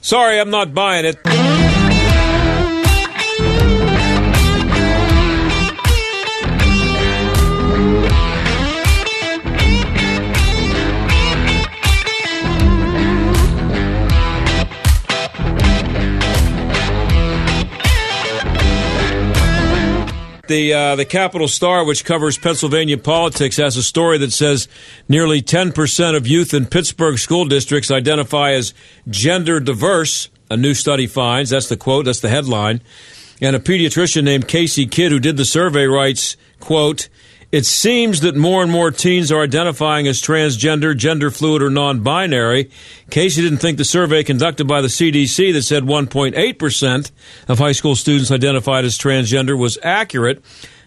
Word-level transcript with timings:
Sorry, 0.00 0.38
I'm 0.38 0.50
not 0.50 0.74
buying 0.74 1.06
it. 1.06 1.33
The 20.46 20.74
uh, 20.74 20.96
the 20.96 21.04
Capital 21.06 21.48
Star, 21.48 21.84
which 21.84 22.04
covers 22.04 22.36
Pennsylvania 22.36 22.98
politics, 22.98 23.56
has 23.56 23.76
a 23.76 23.82
story 23.82 24.18
that 24.18 24.32
says 24.32 24.68
nearly 25.08 25.40
10% 25.40 26.16
of 26.16 26.26
youth 26.26 26.52
in 26.52 26.66
Pittsburgh 26.66 27.18
school 27.18 27.46
districts 27.46 27.90
identify 27.90 28.52
as 28.52 28.74
gender 29.08 29.58
diverse. 29.58 30.28
A 30.50 30.56
new 30.56 30.74
study 30.74 31.06
finds. 31.06 31.50
That's 31.50 31.68
the 31.68 31.76
quote. 31.76 32.04
That's 32.04 32.20
the 32.20 32.28
headline. 32.28 32.82
And 33.40 33.56
a 33.56 33.58
pediatrician 33.58 34.24
named 34.24 34.46
Casey 34.46 34.86
Kidd, 34.86 35.12
who 35.12 35.18
did 35.18 35.38
the 35.38 35.46
survey, 35.46 35.86
writes, 35.86 36.36
"quote 36.60 37.08
it 37.54 37.64
seems 37.64 38.22
that 38.22 38.34
more 38.34 38.64
and 38.64 38.72
more 38.72 38.90
teens 38.90 39.30
are 39.30 39.40
identifying 39.40 40.08
as 40.08 40.20
transgender, 40.20 40.96
gender 40.96 41.30
fluid, 41.30 41.62
or 41.62 41.70
non 41.70 42.00
binary. 42.00 42.68
Casey 43.10 43.42
didn't 43.42 43.58
think 43.58 43.78
the 43.78 43.84
survey 43.84 44.24
conducted 44.24 44.66
by 44.66 44.80
the 44.80 44.88
CDC 44.88 45.52
that 45.52 45.62
said 45.62 45.84
1.8% 45.84 47.12
of 47.46 47.58
high 47.60 47.70
school 47.70 47.94
students 47.94 48.32
identified 48.32 48.84
as 48.84 48.98
transgender 48.98 49.56
was 49.56 49.78
accurate. 49.84 50.44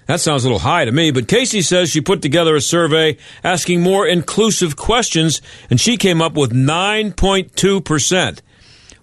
That 0.08 0.20
sounds 0.20 0.44
a 0.44 0.48
little 0.48 0.60
high 0.60 0.84
to 0.84 0.92
me, 0.92 1.12
but 1.12 1.30
Casey 1.30 1.62
says 1.62 1.90
she 1.90 2.02
put 2.02 2.22
together 2.22 2.54
a 2.54 2.60
survey 2.60 3.16
asking 3.46 3.82
more 3.82 4.06
inclusive 4.06 4.76
questions, 4.76 5.42
and 5.70 5.80
she 5.80 5.96
came 5.96 6.22
up 6.22 6.34
with 6.34 6.52
9.2%. 6.52 8.42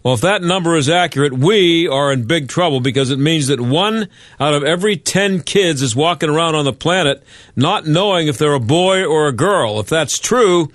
Well, 0.04 0.12
if 0.12 0.20
that 0.20 0.42
number 0.42 0.76
is 0.76 0.90
accurate, 0.90 1.32
we 1.32 1.88
are 1.88 2.12
in 2.12 2.24
big 2.24 2.48
trouble 2.48 2.80
because 2.80 3.10
it 3.10 3.18
means 3.18 3.46
that 3.46 3.58
one 3.58 4.08
out 4.38 4.52
of 4.52 4.62
every 4.62 4.98
10 4.98 5.40
kids 5.40 5.80
is 5.80 5.96
walking 5.96 6.28
around 6.28 6.56
on 6.56 6.66
the 6.66 6.74
planet 6.74 7.22
not 7.56 7.86
knowing 7.86 8.28
if 8.28 8.36
they're 8.36 8.52
a 8.52 8.60
boy 8.60 9.06
or 9.06 9.28
a 9.28 9.32
girl. 9.32 9.80
If 9.80 9.88
that's 9.88 10.18
true, 10.18 10.70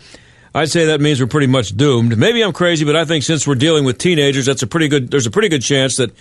I'd 0.56 0.72
say 0.72 0.86
that 0.88 1.00
means 1.00 1.22
we're 1.22 1.28
pretty 1.28 1.46
much 1.46 1.78
doomed. 1.78 2.18
Maybe 2.18 2.44
I'm 2.44 2.54
crazy, 2.54 2.86
but 2.86 2.96
I 2.96 3.06
think 3.06 3.24
since 3.24 3.46
we're 3.46 3.54
dealing 3.54 3.86
with 3.86 4.00
teenagers, 4.00 4.48
that's 4.48 4.64
a 4.64 4.68
pretty 4.68 4.88
good, 4.88 5.12
there's 5.12 5.28
a 5.28 5.32
pretty 5.32 5.50
good 5.50 5.62
chance 5.62 5.98
that 5.98 6.12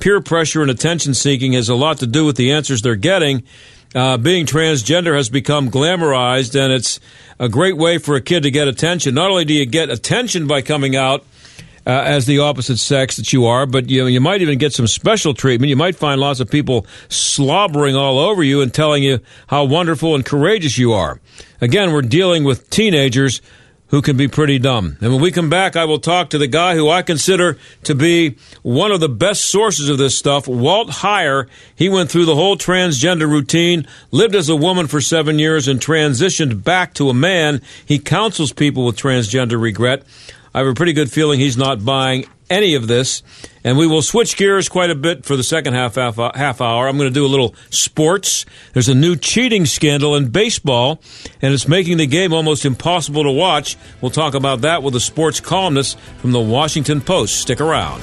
peer 0.00 0.22
pressure 0.22 0.62
and 0.62 0.70
attention 0.70 1.12
seeking 1.12 1.52
has 1.52 1.68
a 1.68 1.74
lot 1.74 1.98
to 1.98 2.06
do 2.06 2.24
with 2.24 2.36
the 2.36 2.52
answers 2.52 2.80
they're 2.80 2.96
getting. 2.96 3.42
Uh, 3.94 4.16
being 4.16 4.46
transgender 4.46 5.14
has 5.14 5.28
become 5.28 5.70
glamorized, 5.70 6.58
and 6.58 6.72
it's 6.72 6.98
a 7.38 7.50
great 7.50 7.76
way 7.76 7.98
for 7.98 8.16
a 8.16 8.22
kid 8.22 8.44
to 8.44 8.50
get 8.50 8.68
attention. 8.68 9.14
Not 9.14 9.30
only 9.30 9.44
do 9.44 9.52
you 9.52 9.66
get 9.66 9.90
attention 9.90 10.46
by 10.46 10.62
coming 10.62 10.96
out, 10.96 11.26
uh, 11.86 11.90
as 11.90 12.26
the 12.26 12.38
opposite 12.38 12.78
sex 12.78 13.16
that 13.16 13.32
you 13.32 13.46
are, 13.46 13.66
but 13.66 13.90
you 13.90 14.06
you 14.06 14.20
might 14.20 14.42
even 14.42 14.58
get 14.58 14.72
some 14.72 14.86
special 14.86 15.34
treatment. 15.34 15.70
You 15.70 15.76
might 15.76 15.96
find 15.96 16.20
lots 16.20 16.40
of 16.40 16.50
people 16.50 16.86
slobbering 17.08 17.96
all 17.96 18.18
over 18.18 18.42
you 18.42 18.60
and 18.62 18.72
telling 18.72 19.02
you 19.02 19.20
how 19.48 19.64
wonderful 19.64 20.14
and 20.14 20.24
courageous 20.24 20.78
you 20.78 20.92
are. 20.92 21.20
Again, 21.60 21.92
we're 21.92 22.02
dealing 22.02 22.44
with 22.44 22.70
teenagers 22.70 23.40
who 23.94 24.02
can 24.02 24.16
be 24.16 24.26
pretty 24.26 24.58
dumb. 24.58 24.96
And 25.00 25.12
when 25.12 25.22
we 25.22 25.30
come 25.30 25.48
back, 25.48 25.76
I 25.76 25.84
will 25.84 26.00
talk 26.00 26.30
to 26.30 26.38
the 26.38 26.48
guy 26.48 26.74
who 26.74 26.90
I 26.90 27.02
consider 27.02 27.58
to 27.84 27.94
be 27.94 28.36
one 28.62 28.90
of 28.90 28.98
the 28.98 29.08
best 29.08 29.44
sources 29.44 29.88
of 29.88 29.98
this 29.98 30.18
stuff, 30.18 30.48
Walt 30.48 30.88
Heyer. 30.88 31.48
He 31.76 31.88
went 31.88 32.10
through 32.10 32.24
the 32.24 32.34
whole 32.34 32.56
transgender 32.56 33.30
routine, 33.30 33.86
lived 34.10 34.34
as 34.34 34.48
a 34.48 34.56
woman 34.56 34.88
for 34.88 35.00
seven 35.00 35.38
years, 35.38 35.68
and 35.68 35.78
transitioned 35.78 36.64
back 36.64 36.94
to 36.94 37.08
a 37.08 37.14
man. 37.14 37.60
He 37.86 38.00
counsels 38.00 38.52
people 38.52 38.84
with 38.84 38.96
transgender 38.96 39.60
regret. 39.60 40.02
I 40.54 40.58
have 40.58 40.68
a 40.68 40.74
pretty 40.74 40.92
good 40.92 41.10
feeling 41.10 41.40
he's 41.40 41.56
not 41.56 41.84
buying 41.84 42.26
any 42.48 42.74
of 42.74 42.86
this. 42.86 43.22
And 43.64 43.76
we 43.76 43.86
will 43.86 44.02
switch 44.02 44.36
gears 44.36 44.68
quite 44.68 44.90
a 44.90 44.94
bit 44.94 45.24
for 45.24 45.36
the 45.36 45.42
second 45.42 45.74
half 45.74 45.96
half, 45.96 46.18
uh, 46.18 46.30
half 46.34 46.60
hour. 46.60 46.86
I'm 46.86 46.96
going 46.96 47.10
to 47.10 47.14
do 47.14 47.26
a 47.26 47.28
little 47.28 47.54
sports. 47.70 48.46
There's 48.72 48.88
a 48.88 48.94
new 48.94 49.16
cheating 49.16 49.66
scandal 49.66 50.14
in 50.14 50.28
baseball, 50.28 51.00
and 51.42 51.52
it's 51.52 51.66
making 51.66 51.96
the 51.96 52.06
game 52.06 52.32
almost 52.32 52.64
impossible 52.64 53.24
to 53.24 53.32
watch. 53.32 53.76
We'll 54.00 54.10
talk 54.10 54.34
about 54.34 54.60
that 54.60 54.82
with 54.82 54.94
a 54.94 55.00
sports 55.00 55.40
columnist 55.40 55.98
from 56.18 56.32
the 56.32 56.40
Washington 56.40 57.00
Post. 57.00 57.40
Stick 57.40 57.60
around. 57.60 58.02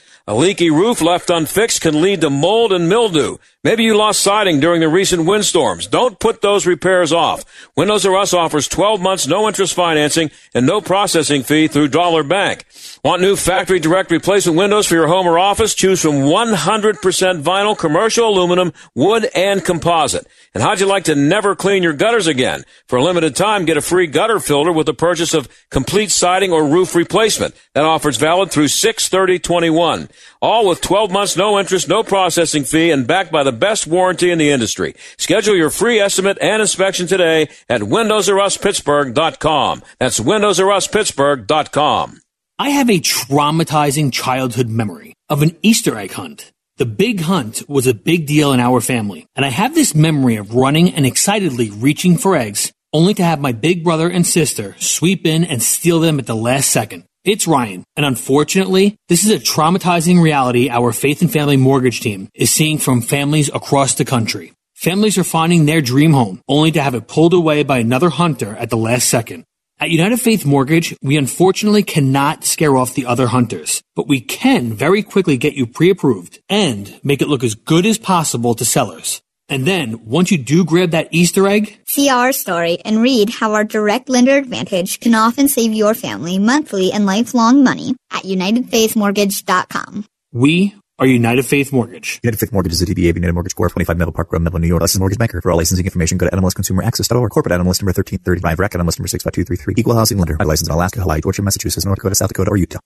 A 0.27 0.35
leaky 0.35 0.69
roof 0.69 1.01
left 1.01 1.31
unfixed 1.31 1.81
can 1.81 1.99
lead 1.99 2.21
to 2.21 2.29
mold 2.29 2.71
and 2.71 2.87
mildew. 2.87 3.37
Maybe 3.63 3.83
you 3.83 3.97
lost 3.97 4.19
siding 4.19 4.59
during 4.59 4.81
the 4.81 4.87
recent 4.87 5.25
windstorms. 5.25 5.87
Don't 5.87 6.19
put 6.19 6.41
those 6.41 6.67
repairs 6.67 7.11
off. 7.11 7.43
Windows 7.75 8.05
R 8.05 8.15
Us 8.17 8.31
offers 8.31 8.67
12 8.67 9.01
months 9.01 9.25
no 9.25 9.47
interest 9.47 9.73
financing 9.73 10.29
and 10.53 10.67
no 10.67 10.79
processing 10.79 11.41
fee 11.41 11.67
through 11.67 11.87
Dollar 11.87 12.21
Bank. 12.23 12.65
Want 13.03 13.23
new 13.23 13.35
factory 13.35 13.79
direct 13.79 14.11
replacement 14.11 14.59
windows 14.59 14.85
for 14.85 14.93
your 14.93 15.07
home 15.07 15.25
or 15.25 15.39
office? 15.39 15.73
Choose 15.73 16.01
from 16.01 16.21
100% 16.21 17.41
vinyl, 17.41 17.77
commercial 17.77 18.29
aluminum, 18.29 18.73
wood, 18.93 19.27
and 19.33 19.65
composite. 19.65 20.27
And 20.53 20.61
how'd 20.61 20.81
you 20.81 20.85
like 20.85 21.05
to 21.05 21.15
never 21.15 21.55
clean 21.55 21.81
your 21.81 21.93
gutters 21.93 22.27
again? 22.27 22.65
For 22.87 22.97
a 22.97 23.03
limited 23.03 23.37
time, 23.37 23.63
get 23.63 23.77
a 23.77 23.81
free 23.81 24.07
gutter 24.07 24.39
filter 24.39 24.71
with 24.71 24.85
the 24.85 24.93
purchase 24.93 25.33
of 25.33 25.47
complete 25.69 26.11
siding 26.11 26.51
or 26.51 26.67
roof 26.67 26.93
replacement. 26.93 27.55
That 27.73 27.85
offer's 27.85 28.17
valid 28.17 28.51
through 28.51 28.67
63021. 28.67 30.09
All 30.41 30.67
with 30.67 30.81
12 30.81 31.09
months, 31.09 31.37
no 31.37 31.57
interest, 31.57 31.87
no 31.87 32.03
processing 32.03 32.65
fee, 32.65 32.91
and 32.91 33.07
backed 33.07 33.31
by 33.31 33.43
the 33.43 33.53
best 33.53 33.87
warranty 33.87 34.29
in 34.29 34.39
the 34.39 34.49
industry. 34.49 34.93
Schedule 35.17 35.55
your 35.55 35.69
free 35.69 35.99
estimate 35.99 36.37
and 36.41 36.61
inspection 36.61 37.07
today 37.07 37.47
at 37.69 37.81
windowsruspittsburgh.com. 37.81 39.83
That's 39.99 40.19
windowsruspittsburgh.com. 40.19 42.21
I 42.59 42.69
have 42.69 42.89
a 42.89 42.99
traumatizing 42.99 44.13
childhood 44.13 44.69
memory 44.69 45.13
of 45.29 45.41
an 45.41 45.57
Easter 45.61 45.97
egg 45.97 46.11
hunt. 46.11 46.51
The 46.81 46.87
big 46.87 47.21
hunt 47.21 47.61
was 47.69 47.85
a 47.85 47.93
big 47.93 48.25
deal 48.25 48.53
in 48.53 48.59
our 48.59 48.81
family, 48.81 49.27
and 49.35 49.45
I 49.45 49.49
have 49.49 49.75
this 49.75 49.93
memory 49.93 50.37
of 50.37 50.55
running 50.55 50.95
and 50.95 51.05
excitedly 51.05 51.69
reaching 51.69 52.17
for 52.17 52.35
eggs, 52.35 52.73
only 52.91 53.13
to 53.13 53.23
have 53.23 53.39
my 53.39 53.51
big 53.51 53.83
brother 53.83 54.09
and 54.09 54.25
sister 54.25 54.75
sweep 54.79 55.27
in 55.27 55.43
and 55.43 55.61
steal 55.61 55.99
them 55.99 56.17
at 56.17 56.25
the 56.25 56.35
last 56.35 56.71
second. 56.71 57.03
It's 57.23 57.45
Ryan, 57.45 57.83
and 57.95 58.03
unfortunately, 58.03 58.95
this 59.09 59.23
is 59.23 59.29
a 59.29 59.37
traumatizing 59.37 60.23
reality 60.23 60.71
our 60.71 60.91
Faith 60.91 61.21
and 61.21 61.31
Family 61.31 61.55
Mortgage 61.55 62.01
team 62.01 62.29
is 62.33 62.49
seeing 62.49 62.79
from 62.79 63.01
families 63.01 63.51
across 63.53 63.93
the 63.93 64.03
country. 64.03 64.51
Families 64.73 65.19
are 65.19 65.23
finding 65.23 65.67
their 65.67 65.81
dream 65.81 66.13
home 66.13 66.41
only 66.47 66.71
to 66.71 66.81
have 66.81 66.95
it 66.95 67.07
pulled 67.07 67.35
away 67.35 67.61
by 67.61 67.77
another 67.77 68.09
hunter 68.09 68.55
at 68.55 68.71
the 68.71 68.75
last 68.75 69.07
second. 69.07 69.43
At 69.81 69.89
United 69.89 70.21
Faith 70.21 70.45
Mortgage, 70.45 70.95
we 71.01 71.17
unfortunately 71.17 71.81
cannot 71.81 72.45
scare 72.45 72.77
off 72.77 72.93
the 72.93 73.07
other 73.07 73.25
hunters, 73.25 73.81
but 73.95 74.07
we 74.07 74.21
can 74.21 74.73
very 74.73 75.01
quickly 75.01 75.37
get 75.37 75.55
you 75.55 75.65
pre-approved 75.65 76.39
and 76.49 76.99
make 77.03 77.23
it 77.23 77.27
look 77.27 77.43
as 77.43 77.55
good 77.55 77.87
as 77.87 77.97
possible 77.97 78.53
to 78.53 78.63
sellers. 78.63 79.23
And 79.49 79.65
then, 79.65 80.05
once 80.05 80.29
you 80.29 80.37
do 80.37 80.65
grab 80.65 80.91
that 80.91 81.07
Easter 81.09 81.47
egg, 81.47 81.79
see 81.87 82.09
our 82.09 82.31
story 82.31 82.77
and 82.85 83.01
read 83.01 83.31
how 83.31 83.53
our 83.53 83.63
direct 83.63 84.07
lender 84.07 84.37
advantage 84.37 84.99
can 84.99 85.15
often 85.15 85.47
save 85.47 85.73
your 85.73 85.95
family 85.95 86.37
monthly 86.37 86.91
and 86.91 87.07
lifelong 87.07 87.63
money 87.63 87.95
at 88.11 88.21
UnitedFaithMortgage.com. 88.21 90.05
We 90.31 90.75
are 91.01 91.07
United 91.07 91.43
Faith 91.43 91.73
Mortgage. 91.73 92.19
United 92.21 92.39
Faith 92.39 92.53
Mortgage 92.53 92.73
is 92.73 92.81
a 92.81 92.85
DBA 92.85 93.09
of 93.09 93.15
United 93.17 93.33
Mortgage 93.33 93.55
Corp. 93.55 93.71
25 93.71 93.97
Melville 93.97 94.13
Park 94.13 94.31
Road, 94.31 94.43
Melville, 94.43 94.59
New 94.59 94.67
York. 94.67 94.81
Licensed 94.81 94.99
mortgage 94.99 95.17
banker. 95.17 95.41
For 95.41 95.51
all 95.51 95.57
licensing 95.57 95.83
information, 95.83 96.19
go 96.19 96.29
to 96.29 96.35
NMLSConsumerAccess.org. 96.35 97.31
Corporate 97.31 97.53
NMLS 97.53 97.81
number 97.81 97.91
1335. 97.91 98.59
Rec 98.59 98.71
NMLS 98.71 98.99
number 98.99 99.07
65233. 99.07 99.73
Equal 99.77 99.95
housing 99.95 100.19
lender. 100.19 100.37
I 100.39 100.43
license 100.43 100.69
in 100.69 100.73
Alaska, 100.73 101.01
Hawaii, 101.01 101.19
Georgia, 101.21 101.41
Massachusetts, 101.41 101.85
North 101.85 101.97
Dakota, 101.97 102.15
South 102.15 102.29
Dakota, 102.29 102.51
or 102.51 102.57
Utah. 102.57 102.79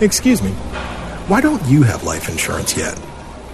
Excuse 0.00 0.40
me. 0.40 0.50
Why 1.26 1.40
don't 1.40 1.62
you 1.66 1.82
have 1.82 2.04
life 2.04 2.28
insurance 2.28 2.76
yet? 2.76 2.98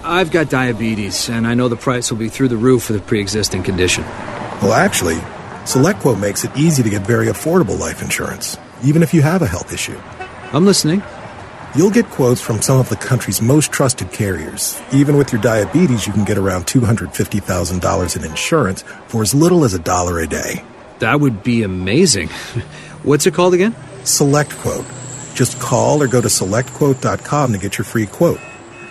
I've 0.03 0.29
got 0.29 0.51
diabetes, 0.51 1.29
and 1.29 1.47
I 1.47 1.55
know 1.55 1.67
the 1.67 1.75
price 1.75 2.11
will 2.11 2.19
be 2.19 2.29
through 2.29 2.49
the 2.49 2.57
roof 2.57 2.83
for 2.83 2.93
the 2.93 2.99
pre 2.99 3.19
existing 3.19 3.63
condition. 3.63 4.03
Well, 4.61 4.73
actually, 4.73 5.15
SelectQuote 5.65 6.21
makes 6.21 6.45
it 6.45 6.55
easy 6.55 6.83
to 6.83 6.91
get 6.91 7.01
very 7.01 7.25
affordable 7.25 7.79
life 7.79 8.03
insurance, 8.03 8.55
even 8.83 9.01
if 9.01 9.15
you 9.15 9.23
have 9.23 9.41
a 9.41 9.47
health 9.47 9.73
issue. 9.73 9.99
I'm 10.53 10.63
listening. 10.63 11.01
You'll 11.75 11.91
get 11.91 12.05
quotes 12.05 12.39
from 12.39 12.61
some 12.61 12.79
of 12.79 12.87
the 12.87 12.95
country's 12.95 13.41
most 13.41 13.69
trusted 13.69 14.13
carriers. 14.13 14.81
Even 14.93 15.17
with 15.17 15.33
your 15.33 15.41
diabetes, 15.41 16.07
you 16.07 16.13
can 16.13 16.23
get 16.23 16.37
around 16.37 16.67
$250,000 16.67 18.15
in 18.15 18.23
insurance 18.23 18.83
for 19.07 19.21
as 19.21 19.35
little 19.35 19.65
as 19.65 19.73
a 19.73 19.79
dollar 19.79 20.19
a 20.19 20.25
day. 20.25 20.63
That 20.99 21.19
would 21.19 21.43
be 21.43 21.63
amazing. 21.63 22.29
What's 23.03 23.25
it 23.27 23.33
called 23.33 23.53
again? 23.53 23.73
SelectQuote. 24.03 25.35
Just 25.35 25.59
call 25.59 26.01
or 26.01 26.07
go 26.07 26.21
to 26.21 26.29
selectquote.com 26.29 27.51
to 27.51 27.57
get 27.57 27.77
your 27.77 27.83
free 27.83 28.05
quote. 28.05 28.39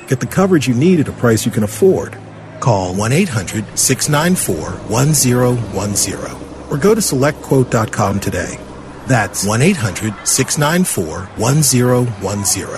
Get 0.07 0.21
the 0.21 0.27
coverage 0.27 0.69
you 0.69 0.75
need 0.75 1.01
at 1.01 1.09
a 1.09 1.13
price 1.13 1.47
you 1.47 1.51
can 1.51 1.63
afford. 1.63 2.19
Call 2.61 2.95
1 2.95 3.13
800 3.13 3.79
694 3.79 4.73
1010 4.91 6.71
or 6.71 6.77
go 6.77 6.95
to 6.95 7.01
selectquote.com 7.01 8.21
today. 8.21 8.59
That's 9.07 9.47
1 9.47 9.63
800 9.63 10.27
694 10.27 11.25
1010 11.39 12.71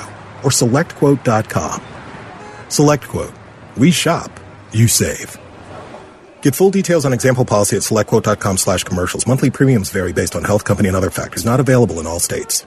or 0.45 0.51
selectquote.com. 0.51 1.81
SelectQuote. 2.69 3.35
We 3.77 3.91
shop, 3.91 4.31
you 4.73 4.89
save. 4.89 5.39
Get 6.43 6.55
full 6.55 6.71
details 6.71 7.05
on 7.05 7.13
example 7.13 7.45
policy 7.45 7.77
at 7.77 7.83
selectquote.com 7.83 8.57
slash 8.57 8.85
commercials. 8.85 9.27
Monthly 9.27 9.51
premiums 9.51 9.91
vary 9.91 10.13
based 10.13 10.37
on 10.37 10.45
health 10.45 10.65
company 10.65 10.89
and 10.89 10.97
other 10.97 11.11
factors. 11.11 11.45
Not 11.45 11.61
available 11.61 12.01
in 12.01 12.07
all 12.07 12.21
states. 12.21 12.67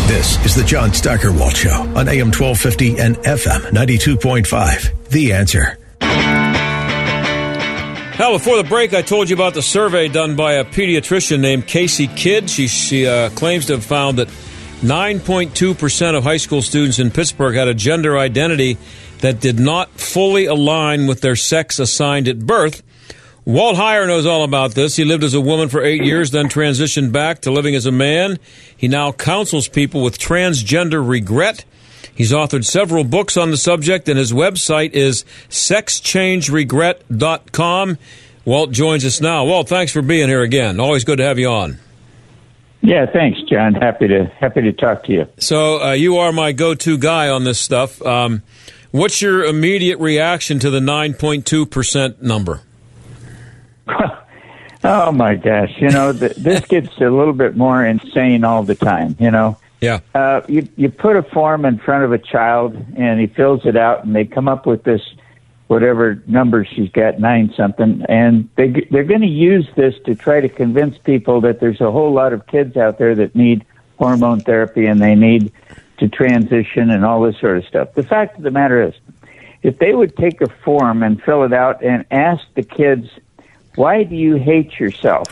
This 0.11 0.45
is 0.45 0.55
the 0.55 0.63
John 0.65 0.91
Steigerwald 0.91 1.55
Show 1.55 1.71
on 1.71 2.09
AM 2.09 2.33
1250 2.33 2.99
and 2.99 3.15
FM 3.19 3.61
92.5. 3.71 5.07
The 5.07 5.31
answer. 5.31 5.77
Now, 8.19 8.33
before 8.33 8.57
the 8.57 8.65
break, 8.67 8.93
I 8.93 9.03
told 9.03 9.29
you 9.29 9.37
about 9.37 9.53
the 9.53 9.61
survey 9.61 10.09
done 10.09 10.35
by 10.35 10.55
a 10.55 10.65
pediatrician 10.65 11.39
named 11.39 11.65
Casey 11.65 12.07
Kidd. 12.07 12.49
She, 12.49 12.67
she 12.67 13.07
uh, 13.07 13.29
claims 13.29 13.67
to 13.67 13.75
have 13.75 13.85
found 13.85 14.17
that 14.17 14.27
9.2% 14.81 16.17
of 16.17 16.25
high 16.25 16.35
school 16.35 16.61
students 16.61 16.99
in 16.99 17.09
Pittsburgh 17.09 17.55
had 17.55 17.69
a 17.69 17.73
gender 17.73 18.17
identity 18.17 18.77
that 19.19 19.39
did 19.39 19.61
not 19.61 19.91
fully 19.91 20.45
align 20.45 21.07
with 21.07 21.21
their 21.21 21.37
sex 21.37 21.79
assigned 21.79 22.27
at 22.27 22.37
birth. 22.37 22.83
Walt 23.43 23.75
Heyer 23.75 24.05
knows 24.05 24.27
all 24.27 24.43
about 24.43 24.75
this. 24.75 24.97
He 24.97 25.03
lived 25.03 25.23
as 25.23 25.33
a 25.33 25.41
woman 25.41 25.67
for 25.67 25.83
eight 25.83 26.03
years, 26.03 26.29
then 26.29 26.47
transitioned 26.47 27.11
back 27.11 27.41
to 27.41 27.49
living 27.51 27.73
as 27.73 27.87
a 27.87 27.91
man. 27.91 28.37
He 28.77 28.87
now 28.87 29.11
counsels 29.11 29.67
people 29.67 30.03
with 30.03 30.19
transgender 30.19 31.03
regret. 31.07 31.65
He's 32.13 32.31
authored 32.31 32.65
several 32.65 33.03
books 33.03 33.37
on 33.37 33.49
the 33.49 33.57
subject, 33.57 34.07
and 34.07 34.19
his 34.19 34.31
website 34.31 34.91
is 34.91 35.25
sexchangeregret.com. 35.49 37.97
Walt 38.45 38.71
joins 38.71 39.03
us 39.05 39.21
now. 39.21 39.45
Walt, 39.45 39.69
thanks 39.69 39.91
for 39.91 40.03
being 40.03 40.27
here 40.27 40.41
again. 40.41 40.79
Always 40.79 41.03
good 41.03 41.17
to 41.17 41.23
have 41.23 41.39
you 41.39 41.49
on. 41.49 41.79
Yeah, 42.81 43.07
thanks, 43.07 43.39
John. 43.49 43.73
Happy 43.75 44.07
to 44.07 44.25
happy 44.39 44.61
to 44.61 44.71
talk 44.71 45.03
to 45.05 45.13
you. 45.13 45.27
So 45.37 45.81
uh, 45.81 45.91
you 45.91 46.17
are 46.17 46.31
my 46.31 46.51
go-to 46.51 46.97
guy 46.97 47.29
on 47.29 47.43
this 47.43 47.59
stuff. 47.59 48.01
Um, 48.01 48.41
what's 48.89 49.21
your 49.21 49.45
immediate 49.45 49.99
reaction 49.99 50.57
to 50.59 50.71
the 50.71 50.79
9.2% 50.79 52.23
number? 52.23 52.61
oh 54.83 55.11
my 55.11 55.35
gosh! 55.35 55.73
You 55.77 55.89
know, 55.89 56.13
th- 56.13 56.35
this 56.35 56.65
gets 56.65 56.95
a 56.97 57.09
little 57.09 57.33
bit 57.33 57.55
more 57.55 57.85
insane 57.85 58.43
all 58.43 58.63
the 58.63 58.75
time. 58.75 59.15
You 59.19 59.31
know. 59.31 59.57
Yeah. 59.81 59.99
Uh, 60.13 60.41
you 60.47 60.67
you 60.75 60.89
put 60.89 61.15
a 61.15 61.23
form 61.23 61.65
in 61.65 61.79
front 61.79 62.03
of 62.03 62.11
a 62.11 62.19
child 62.19 62.75
and 62.95 63.19
he 63.19 63.25
fills 63.27 63.65
it 63.65 63.75
out 63.75 64.05
and 64.05 64.15
they 64.15 64.25
come 64.25 64.47
up 64.47 64.67
with 64.67 64.83
this 64.83 65.01
whatever 65.67 66.21
number 66.27 66.63
she's 66.65 66.91
got 66.91 67.19
nine 67.19 67.51
something 67.57 68.05
and 68.07 68.47
they 68.57 68.85
they're 68.91 69.03
going 69.03 69.21
to 69.21 69.27
use 69.27 69.67
this 69.75 69.95
to 70.05 70.13
try 70.13 70.39
to 70.39 70.49
convince 70.49 70.99
people 70.99 71.41
that 71.41 71.59
there's 71.59 71.81
a 71.81 71.89
whole 71.89 72.13
lot 72.13 72.31
of 72.31 72.45
kids 72.45 72.77
out 72.77 72.99
there 72.99 73.15
that 73.15 73.35
need 73.35 73.65
hormone 73.97 74.39
therapy 74.39 74.85
and 74.85 75.01
they 75.01 75.15
need 75.15 75.51
to 76.01 76.09
transition 76.09 76.89
and 76.89 77.05
all 77.05 77.21
this 77.21 77.39
sort 77.39 77.57
of 77.57 77.65
stuff. 77.65 77.93
The 77.93 78.03
fact 78.03 78.37
of 78.37 78.43
the 78.43 78.51
matter 78.51 78.81
is, 78.81 78.95
if 79.61 79.77
they 79.77 79.93
would 79.93 80.17
take 80.17 80.41
a 80.41 80.49
form 80.65 81.03
and 81.03 81.21
fill 81.21 81.43
it 81.43 81.53
out 81.53 81.83
and 81.83 82.03
ask 82.09 82.43
the 82.55 82.63
kids 82.63 83.07
why 83.75 84.03
do 84.03 84.15
you 84.15 84.35
hate 84.35 84.79
yourself? 84.79 85.27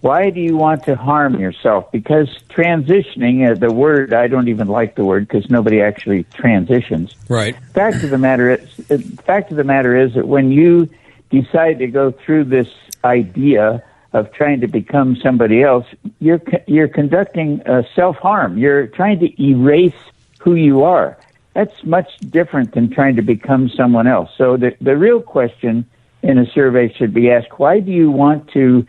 Why 0.00 0.30
do 0.30 0.40
you 0.40 0.56
want 0.56 0.84
to 0.84 0.94
harm 0.94 1.40
yourself? 1.40 1.90
Because 1.90 2.28
transitioning, 2.48 3.50
uh, 3.50 3.54
the 3.54 3.72
word, 3.72 4.12
I 4.12 4.28
don't 4.28 4.48
even 4.48 4.68
like 4.68 4.94
the 4.94 5.04
word 5.04 5.26
because 5.26 5.50
nobody 5.50 5.80
actually 5.80 6.24
transitions. 6.24 7.14
Right. 7.28 7.56
Fact 7.72 8.04
of 8.04 8.10
the 8.10 8.18
matter 8.18 8.50
is, 8.50 8.90
uh, 8.90 8.98
fact 9.22 9.50
of 9.50 9.56
the 9.56 9.64
matter 9.64 9.96
is 9.96 10.14
that 10.14 10.28
when 10.28 10.52
you 10.52 10.88
decide 11.30 11.78
to 11.80 11.86
go 11.86 12.12
through 12.12 12.44
this 12.44 12.68
idea 13.04 13.82
of 14.12 14.32
trying 14.32 14.60
to 14.60 14.68
become 14.68 15.16
somebody 15.16 15.62
else, 15.62 15.86
you're 16.20 16.42
you're 16.66 16.88
conducting 16.88 17.62
uh, 17.66 17.82
self 17.94 18.16
harm. 18.16 18.58
You're 18.58 18.86
trying 18.86 19.18
to 19.20 19.42
erase 19.42 19.92
who 20.38 20.54
you 20.54 20.84
are. 20.84 21.18
That's 21.54 21.84
much 21.84 22.16
different 22.18 22.72
than 22.72 22.90
trying 22.90 23.16
to 23.16 23.22
become 23.22 23.70
someone 23.70 24.06
else. 24.06 24.30
So 24.36 24.56
the 24.56 24.76
the 24.80 24.96
real 24.96 25.20
question 25.20 25.86
in 26.28 26.38
a 26.38 26.46
survey 26.52 26.92
should 26.96 27.14
be 27.14 27.30
asked: 27.30 27.58
Why 27.58 27.80
do 27.80 27.90
you 27.90 28.10
want 28.10 28.50
to 28.52 28.86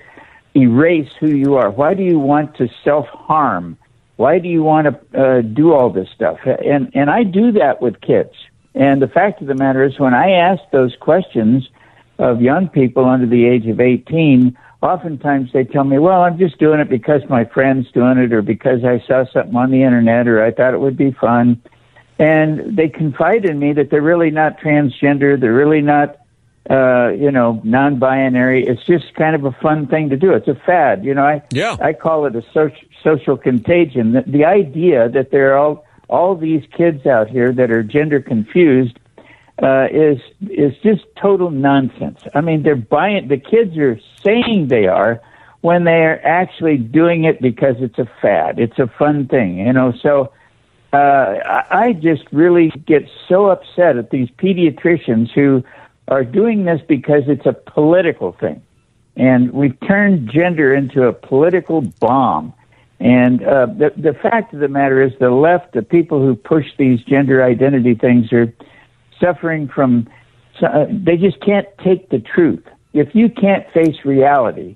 erase 0.56 1.10
who 1.20 1.28
you 1.28 1.56
are? 1.56 1.70
Why 1.70 1.94
do 1.94 2.04
you 2.04 2.20
want 2.20 2.56
to 2.58 2.68
self 2.84 3.08
harm? 3.08 3.78
Why 4.16 4.40
do 4.40 4.48
you 4.48 4.64
want 4.64 4.88
to 4.88 5.22
uh, 5.22 5.42
do 5.42 5.74
all 5.74 5.92
this 5.92 6.10
stuff? 6.16 6.40
And 6.46 6.92
and 6.94 7.10
I 7.10 7.24
do 7.24 7.52
that 7.54 7.82
with 7.82 8.02
kids. 8.02 8.34
And 8.74 9.02
the 9.02 9.08
fact 9.08 9.42
of 9.42 9.48
the 9.48 9.56
matter 9.56 9.84
is, 9.84 10.00
when 10.00 10.14
I 10.14 10.32
ask 10.32 10.62
those 10.72 10.96
questions 11.00 11.68
of 12.20 12.42
young 12.42 12.70
people 12.70 13.06
under 13.06 13.26
the 13.26 13.46
age 13.46 13.66
of 13.68 13.80
18, 13.80 14.56
oftentimes 14.82 15.52
they 15.52 15.64
tell 15.64 15.84
me, 15.84 15.98
well, 15.98 16.22
I'm 16.22 16.38
just 16.38 16.60
doing 16.60 16.80
it 16.80 16.90
because 16.90 17.22
my 17.30 17.46
friend's 17.46 17.92
doing 17.92 18.18
it 18.18 18.34
or 18.34 18.42
because 18.42 18.84
I 18.84 19.04
saw 19.08 19.26
something 19.32 19.56
on 19.56 19.72
the 19.72 19.84
internet 19.84 20.28
or 20.28 20.44
I 20.44 20.52
thought 20.52 20.74
it 20.74 20.80
would 20.80 20.98
be 20.98 21.12
fun. 21.12 21.62
And 22.20 22.76
they 22.78 22.90
confide 22.90 23.46
in 23.46 23.60
me 23.60 23.74
that 23.74 23.90
they're 23.90 24.02
really 24.02 24.32
not 24.32 24.60
transgender. 24.60 25.40
They're 25.40 25.54
really 25.54 25.82
not, 25.82 26.18
uh, 26.70 27.10
you 27.10 27.32
know, 27.32 27.62
non-binary. 27.64 28.66
It's 28.66 28.84
just 28.86 29.14
kind 29.16 29.36
of 29.36 29.46
a 29.46 29.52
fun 29.62 29.88
thing 29.88 30.10
to 30.10 30.18
do. 30.18 30.34
It's 30.34 30.48
a 30.48 30.56
fad. 30.56 31.06
You 31.06 31.14
know, 31.14 31.24
I, 31.24 31.42
yeah. 31.52 31.78
I 31.80 31.94
call 31.94 32.26
it 32.26 32.36
a 32.36 32.42
social, 32.54 32.88
social 33.04 33.38
contagion. 33.38 34.14
The, 34.14 34.24
the 34.28 34.46
idea 34.46 35.10
that 35.10 35.32
there 35.32 35.54
are 35.54 35.58
all, 35.58 35.86
all 36.10 36.36
these 36.36 36.64
kids 36.76 37.06
out 37.06 37.30
here 37.30 37.52
that 37.54 37.72
are 37.72 37.84
gender 37.84 38.22
confused 38.22 38.98
uh, 39.62 39.88
is 39.92 40.20
is 40.42 40.74
just 40.84 41.04
total 41.20 41.50
nonsense. 41.50 42.20
I 42.36 42.42
mean, 42.42 42.64
they're 42.64 42.76
buying. 42.76 43.28
The 43.28 43.38
kids 43.38 43.78
are 43.78 44.00
saying 44.24 44.68
they 44.68 44.88
are 44.88 45.22
when 45.62 45.84
they 45.84 46.04
are 46.04 46.20
actually 46.24 46.78
doing 46.78 47.24
it 47.24 47.42
because 47.42 47.76
it's 47.80 47.98
a 47.98 48.08
fad. 48.22 48.60
It's 48.60 48.78
a 48.78 48.88
fun 48.88 49.28
thing, 49.28 49.58
you 49.58 49.74
know. 49.74 49.94
So 50.02 50.32
uh, 50.94 50.96
I 50.96 51.64
I 51.72 51.94
just 51.94 52.24
really 52.32 52.70
get 52.86 53.10
so 53.28 53.48
upset 53.48 53.98
at 53.98 54.12
these 54.12 54.30
pediatricians 54.38 55.32
who 55.32 55.64
are 56.08 56.24
doing 56.24 56.66
this 56.66 56.82
because 56.88 57.24
it's 57.28 57.46
a 57.46 57.54
political 57.54 58.32
thing. 58.34 58.62
And 59.16 59.52
we've 59.52 59.78
turned 59.88 60.30
gender 60.32 60.74
into 60.74 61.04
a 61.04 61.14
political 61.14 61.82
bomb. 61.82 62.54
And 63.00 63.44
uh, 63.44 63.68
the, 63.68 63.92
the 63.98 64.14
fact 64.14 64.54
of 64.54 64.60
the 64.60 64.68
matter 64.68 65.02
is, 65.02 65.12
the 65.20 65.30
left, 65.30 65.74
the 65.74 65.82
people 65.82 66.20
who 66.20 66.36
push 66.36 66.66
these 66.78 67.02
gender 67.02 67.44
identity 67.44 67.96
things, 67.96 68.32
are 68.32 68.52
suffering 69.20 69.68
from, 69.68 70.08
uh, 70.62 70.86
they 70.90 71.18
just 71.18 71.40
can't 71.42 71.68
take 71.84 72.10
the 72.10 72.20
truth. 72.20 72.64
If 72.94 73.14
you 73.14 73.30
can't 73.30 73.70
face 73.72 73.98
reality, 74.06 74.76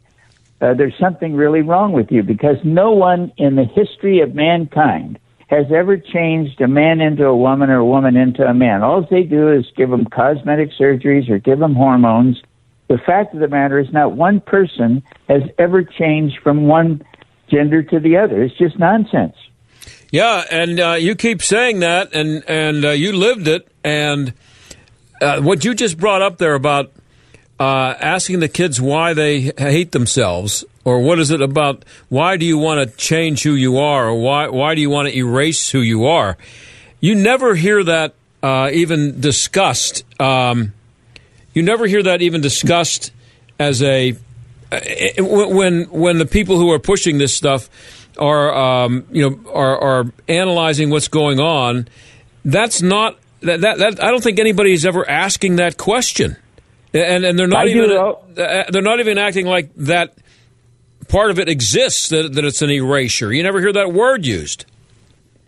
uh, 0.59 0.75
there's 0.75 0.93
something 0.99 1.35
really 1.35 1.61
wrong 1.61 1.91
with 1.93 2.11
you 2.11 2.21
because 2.21 2.57
no 2.63 2.91
one 2.91 3.31
in 3.37 3.55
the 3.55 3.63
history 3.65 4.21
of 4.21 4.35
mankind 4.35 5.17
has 5.51 5.65
ever 5.69 5.97
changed 5.97 6.61
a 6.61 6.67
man 6.67 7.01
into 7.01 7.25
a 7.25 7.35
woman 7.35 7.69
or 7.69 7.79
a 7.79 7.85
woman 7.85 8.15
into 8.15 8.43
a 8.43 8.53
man. 8.53 8.81
All 8.81 9.05
they 9.07 9.23
do 9.23 9.51
is 9.51 9.65
give 9.75 9.89
them 9.89 10.05
cosmetic 10.05 10.69
surgeries 10.79 11.29
or 11.29 11.39
give 11.39 11.59
them 11.59 11.75
hormones. 11.75 12.41
The 12.87 12.97
fact 13.05 13.33
of 13.33 13.41
the 13.41 13.49
matter 13.49 13.77
is, 13.77 13.91
not 13.91 14.13
one 14.13 14.39
person 14.39 15.03
has 15.27 15.43
ever 15.59 15.83
changed 15.83 16.39
from 16.41 16.67
one 16.67 17.03
gender 17.49 17.83
to 17.83 17.99
the 17.99 18.17
other. 18.17 18.41
It's 18.41 18.57
just 18.57 18.79
nonsense. 18.79 19.35
Yeah, 20.09 20.43
and 20.49 20.79
uh, 20.79 20.95
you 20.99 21.15
keep 21.15 21.41
saying 21.41 21.81
that, 21.81 22.13
and 22.13 22.43
and 22.47 22.83
uh, 22.83 22.89
you 22.89 23.13
lived 23.13 23.47
it, 23.47 23.67
and 23.83 24.33
uh, 25.21 25.41
what 25.41 25.63
you 25.63 25.73
just 25.73 25.97
brought 25.97 26.21
up 26.21 26.37
there 26.37 26.53
about 26.53 26.91
uh, 27.59 27.95
asking 27.99 28.39
the 28.39 28.49
kids 28.49 28.81
why 28.81 29.13
they 29.13 29.51
hate 29.57 29.91
themselves, 29.91 30.65
or 30.83 31.01
what 31.01 31.19
is 31.19 31.31
it 31.31 31.41
about? 31.41 31.83
Why 32.09 32.37
do 32.37 32.45
you 32.45 32.57
want 32.57 32.89
to 32.89 32.97
change 32.97 33.43
who 33.43 33.53
you 33.53 33.77
are, 33.77 34.09
or 34.09 34.15
why 34.15 34.47
why 34.47 34.75
do 34.75 34.81
you 34.81 34.89
want 34.89 35.09
to 35.09 35.15
erase 35.15 35.69
who 35.69 35.79
you 35.79 36.05
are? 36.05 36.37
You 36.99 37.15
never 37.15 37.55
hear 37.55 37.83
that 37.83 38.13
uh, 38.41 38.69
even 38.73 39.21
discussed. 39.21 40.03
Um, 40.19 40.73
you 41.53 41.63
never 41.63 41.85
hear 41.85 42.03
that 42.03 42.21
even 42.21 42.41
discussed 42.41 43.11
as 43.59 43.83
a 43.83 44.15
uh, 44.71 44.79
when 45.19 45.83
when 45.85 46.17
the 46.17 46.25
people 46.25 46.57
who 46.57 46.71
are 46.71 46.79
pushing 46.79 47.17
this 47.17 47.35
stuff 47.35 47.69
are 48.17 48.53
um, 48.53 49.05
you 49.11 49.29
know 49.29 49.51
are, 49.51 49.79
are 49.79 50.11
analyzing 50.27 50.89
what's 50.89 51.07
going 51.07 51.39
on. 51.39 51.87
That's 52.43 52.81
not 52.81 53.19
that, 53.41 53.61
that, 53.61 53.77
that 53.77 54.03
I 54.03 54.09
don't 54.09 54.23
think 54.23 54.39
anybody's 54.39 54.85
ever 54.85 55.07
asking 55.07 55.57
that 55.57 55.77
question 55.77 56.37
and 56.93 57.23
and 57.25 57.39
they're 57.39 57.47
not 57.47 57.67
I 57.67 57.69
even 57.69 57.91
uh, 57.91 58.63
they're 58.69 58.81
not 58.81 58.99
even 58.99 59.17
acting 59.17 59.45
like 59.45 59.73
that 59.77 60.13
part 61.11 61.29
of 61.29 61.37
it 61.37 61.49
exists 61.49 62.09
that 62.09 62.33
that 62.33 62.45
it's 62.45 62.61
an 62.61 62.71
erasure. 62.71 63.31
You 63.31 63.43
never 63.43 63.59
hear 63.59 63.73
that 63.73 63.93
word 63.93 64.25
used. 64.25 64.65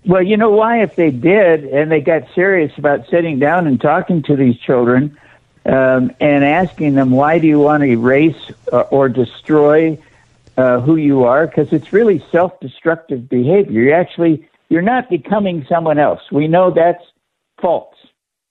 Well, 0.06 0.22
you 0.22 0.36
know 0.36 0.52
why? 0.52 0.84
If 0.84 0.96
they 0.96 1.12
did, 1.12 1.64
and 1.64 1.90
they 1.90 2.02
got 2.02 2.24
serious 2.36 2.78
about 2.78 3.08
sitting 3.10 3.40
down 3.40 3.68
and 3.68 3.80
talking 3.80 4.22
to 4.24 4.36
these 4.36 4.58
children 4.60 5.18
um, 5.66 6.12
and 6.20 6.44
asking 6.44 6.96
them, 6.96 7.12
why 7.12 7.40
do 7.40 7.48
you 7.48 7.60
want 7.60 7.82
to 7.82 7.88
erase 7.88 8.52
uh, 8.74 8.82
or 8.82 9.08
destroy 9.08 9.98
uh, 10.58 10.82
who 10.82 10.98
you 10.98 11.24
are? 11.24 11.48
Because 11.48 11.72
it's 11.72 11.94
really 11.94 12.22
self-destructive 12.32 13.30
behavior. 13.30 13.82
You 13.82 13.94
actually 13.94 14.48
you're 14.68 14.82
not 14.82 15.10
becoming 15.10 15.66
someone 15.70 16.00
else. 16.00 16.20
We 16.32 16.48
know 16.48 16.72
that's 16.72 17.04
false. 17.62 17.96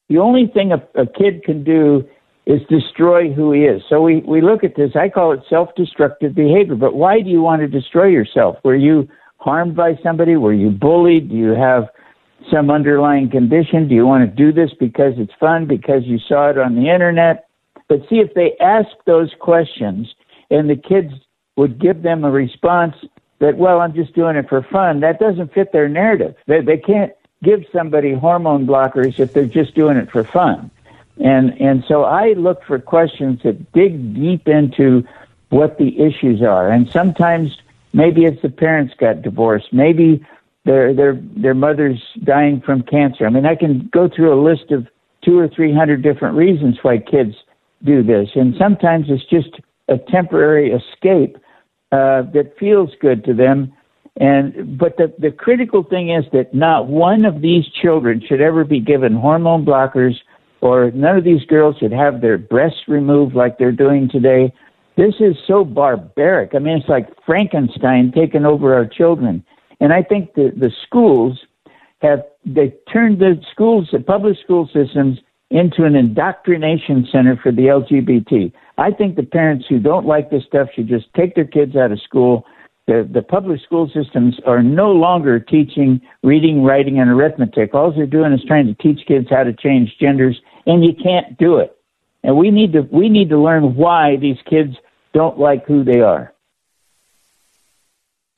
The 0.09 0.19
only 0.19 0.47
thing 0.47 0.73
a, 0.73 0.83
a 0.95 1.07
kid 1.07 1.45
can 1.45 1.65
do 1.65 2.09
is 2.47 2.61
destroy 2.69 3.33
who 3.33 3.53
he 3.53 3.63
is. 3.63 3.83
So 3.89 4.03
we, 4.03 4.21
we 4.21 4.41
look 4.41 4.65
at 4.65 4.75
this, 4.75 4.93
I 4.97 5.09
call 5.09 5.33
it 5.33 5.41
self 5.49 5.69
destructive 5.77 6.35
behavior. 6.35 6.75
But 6.75 6.95
why 6.95 7.21
do 7.21 7.31
you 7.31 7.41
want 7.41 7.63
to 7.63 7.69
destroy 7.69 8.07
yourself? 8.07 8.57
Were 8.65 8.75
you 8.75 9.09
harmed 9.37 9.77
by 9.77 9.99
somebody? 10.03 10.37
Were 10.37 10.53
you 10.53 10.71
bullied? 10.71 11.29
Do 11.29 11.37
you 11.37 11.51
have 11.51 11.85
some 12.51 12.71
underlying 12.71 13.31
condition? 13.31 13.89
Do 13.89 13.95
you 13.95 14.07
want 14.07 14.29
to 14.29 14.37
do 14.37 14.53
this 14.53 14.71
because 14.79 15.15
it's 15.19 15.33
fun, 15.39 15.67
because 15.67 16.03
you 16.05 16.19
saw 16.19 16.51
it 16.51 16.59
on 16.59 16.75
the 16.75 16.91
internet? 16.91 17.47
But 17.89 18.01
see, 18.09 18.17
if 18.17 18.35
they 18.35 18.57
ask 18.61 18.89
those 19.07 19.31
questions 19.39 20.13
and 20.51 20.69
the 20.69 20.77
kids 20.77 21.13
would 21.57 21.81
give 21.81 22.03
them 22.03 22.25
a 22.25 22.31
response 22.31 22.95
that, 23.39 23.57
well, 23.57 23.81
I'm 23.81 23.95
just 23.95 24.15
doing 24.15 24.37
it 24.37 24.49
for 24.49 24.67
fun, 24.73 25.01
that 25.01 25.21
doesn't 25.21 25.53
fit 25.53 25.73
their 25.73 25.89
narrative. 25.89 26.35
They, 26.47 26.61
they 26.61 26.79
can't 26.79 27.13
give 27.43 27.61
somebody 27.73 28.15
hormone 28.15 28.67
blockers 28.67 29.19
if 29.19 29.33
they're 29.33 29.47
just 29.47 29.75
doing 29.75 29.97
it 29.97 30.11
for 30.11 30.25
fun. 30.25 30.71
And 31.19 31.61
and 31.61 31.85
so 31.87 32.05
I 32.05 32.33
look 32.33 32.65
for 32.65 32.79
questions 32.79 33.41
that 33.45 33.73
dig 33.73 34.15
deep 34.15 34.49
into 34.49 35.05
what 35.51 35.79
the 35.79 36.01
issues 36.01 36.43
are. 36.43 36.71
And 36.71 36.91
sometimes 36.91 37.59
maybe 37.93 38.25
it's 38.25 38.41
the 38.41 38.49
parents 38.49 38.95
got 38.99 39.23
divorced. 39.23 39.73
Maybe 39.73 40.25
their 40.65 40.95
their 40.95 41.21
their 41.37 41.55
mother's 41.55 42.03
dying 42.25 42.63
from 42.65 42.83
cancer. 42.83 43.27
I 43.27 43.31
mean, 43.31 43.47
I 43.47 43.57
can 43.57 43.91
go 43.93 44.09
through 44.09 44.33
a 44.33 44.41
list 44.43 44.71
of 44.71 44.87
two 45.23 45.39
or 45.39 45.49
three 45.49 45.75
hundred 45.75 46.03
different 46.03 46.37
reasons 46.37 46.79
why 46.83 46.99
kids 46.99 47.35
do 47.85 48.03
this. 48.03 48.31
And 48.35 48.55
sometimes 48.59 49.07
it's 49.09 49.29
just 49.29 49.61
a 49.89 49.99
temporary 49.99 50.71
escape 50.71 51.37
uh, 51.91 52.23
that 52.33 52.55
feels 52.59 52.91
good 53.01 53.25
to 53.25 53.35
them. 53.35 53.73
And 54.17 54.79
but 54.79 54.97
the 54.97 55.13
the 55.19 55.31
critical 55.31 55.83
thing 55.83 56.11
is 56.11 56.25
that 56.33 56.55
not 56.55 56.87
one 56.87 57.25
of 57.25 57.41
these 57.41 57.65
children 57.83 58.23
should 58.27 58.41
ever 58.41 58.65
be 58.65 58.81
given 58.81 59.15
hormone 59.15 59.65
blockers 59.65 60.15
or 60.63 60.93
none 60.93 61.19
of 61.19 61.25
these 61.25 61.45
girls 61.45 61.77
should 61.79 61.93
have 61.93 62.21
their 62.21 62.39
breasts 62.39 62.89
removed 62.89 63.35
like 63.35 63.59
they're 63.59 63.73
doing 63.73 64.09
today. 64.09 64.55
This 64.97 65.15
is 65.19 65.37
so 65.47 65.65
barbaric. 65.65 66.55
I 66.55 66.61
mean, 66.61 66.79
it's 66.79 66.89
like 66.89 67.09
Frankenstein 67.27 68.13
taking 68.15 68.47
over 68.47 68.73
our 68.73 68.87
children. 68.87 69.45
And 69.81 69.93
I 69.93 70.03
think 70.03 70.35
the, 70.35 70.53
the 70.57 70.71
schools 70.87 71.41
have, 72.01 72.21
they 72.47 72.73
turned 72.93 73.19
the 73.19 73.43
schools, 73.51 73.89
the 73.93 73.99
public 73.99 74.39
school 74.43 74.71
systems 74.73 75.19
into 75.51 75.85
an 75.85 75.97
indoctrination 75.97 77.07
center 77.11 77.37
for 77.43 77.51
the 77.51 77.63
LGBT. 77.63 78.53
I 78.79 78.93
think 78.93 79.17
the 79.17 79.25
parents 79.25 79.67
who 79.69 79.81
don't 79.81 80.07
like 80.07 80.31
this 80.31 80.45
stuff 80.45 80.69
should 80.75 80.89
just 80.89 81.07
take 81.15 81.35
their 81.35 81.45
kids 81.45 81.75
out 81.75 81.93
of 81.93 82.01
school 82.01 82.47
the, 82.87 83.09
the 83.13 83.23
public 83.23 83.61
school 83.63 83.89
systems 83.95 84.41
are 84.45 84.63
no 84.63 84.91
longer 84.91 85.39
teaching 85.39 86.01
reading, 86.23 86.65
writing, 86.65 86.99
and 86.99 87.11
arithmetic. 87.11 87.75
All 87.75 87.93
they're 87.93 88.07
doing 88.07 88.33
is 88.33 88.43
trying 88.47 88.67
to 88.67 88.75
teach 88.75 89.07
kids 89.07 89.29
how 89.31 89.45
to 89.45 89.53
change 89.53 89.97
genders, 90.01 90.41
and 90.67 90.85
you 90.85 90.93
can't 90.95 91.37
do 91.39 91.59
it. 91.59 91.77
And 92.23 92.37
we 92.37 92.51
need 92.51 92.73
to 92.75 92.83
we 92.83 93.09
need 93.09 93.31
to 93.31 93.39
learn 93.39 93.75
why 93.75 94.17
these 94.17 94.39
kids 94.49 94.77
don't 95.13 95.39
like 95.39 95.67
who 95.67 95.85
they 95.85 96.01
are. 96.01 96.33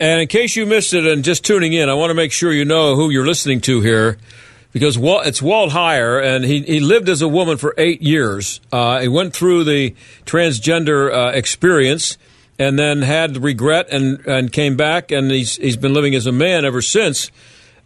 And 0.00 0.20
in 0.20 0.28
case 0.28 0.56
you 0.56 0.66
missed 0.66 0.92
it 0.92 1.06
and 1.06 1.22
just 1.22 1.44
tuning 1.44 1.72
in, 1.72 1.88
I 1.88 1.94
want 1.94 2.10
to 2.10 2.14
make 2.14 2.32
sure 2.32 2.52
you 2.52 2.64
know 2.64 2.96
who 2.96 3.10
you're 3.10 3.26
listening 3.26 3.60
to 3.62 3.80
here 3.80 4.18
because 4.74 4.98
it's 4.98 5.40
Walt 5.40 5.70
Heyer, 5.70 6.22
and 6.22 6.44
he, 6.44 6.62
he 6.62 6.80
lived 6.80 7.08
as 7.08 7.22
a 7.22 7.28
woman 7.28 7.56
for 7.58 7.74
eight 7.78 8.02
years. 8.02 8.60
Uh, 8.72 9.00
he 9.00 9.08
went 9.08 9.32
through 9.32 9.62
the 9.62 9.94
transgender 10.26 11.14
uh, 11.14 11.30
experience 11.30 12.18
and 12.58 12.76
then 12.76 13.02
had 13.02 13.36
regret 13.36 13.88
and, 13.90 14.18
and 14.26 14.52
came 14.52 14.76
back, 14.76 15.12
and 15.12 15.30
he's, 15.30 15.56
he's 15.56 15.76
been 15.76 15.94
living 15.94 16.16
as 16.16 16.26
a 16.26 16.32
man 16.32 16.64
ever 16.64 16.82
since. 16.82 17.30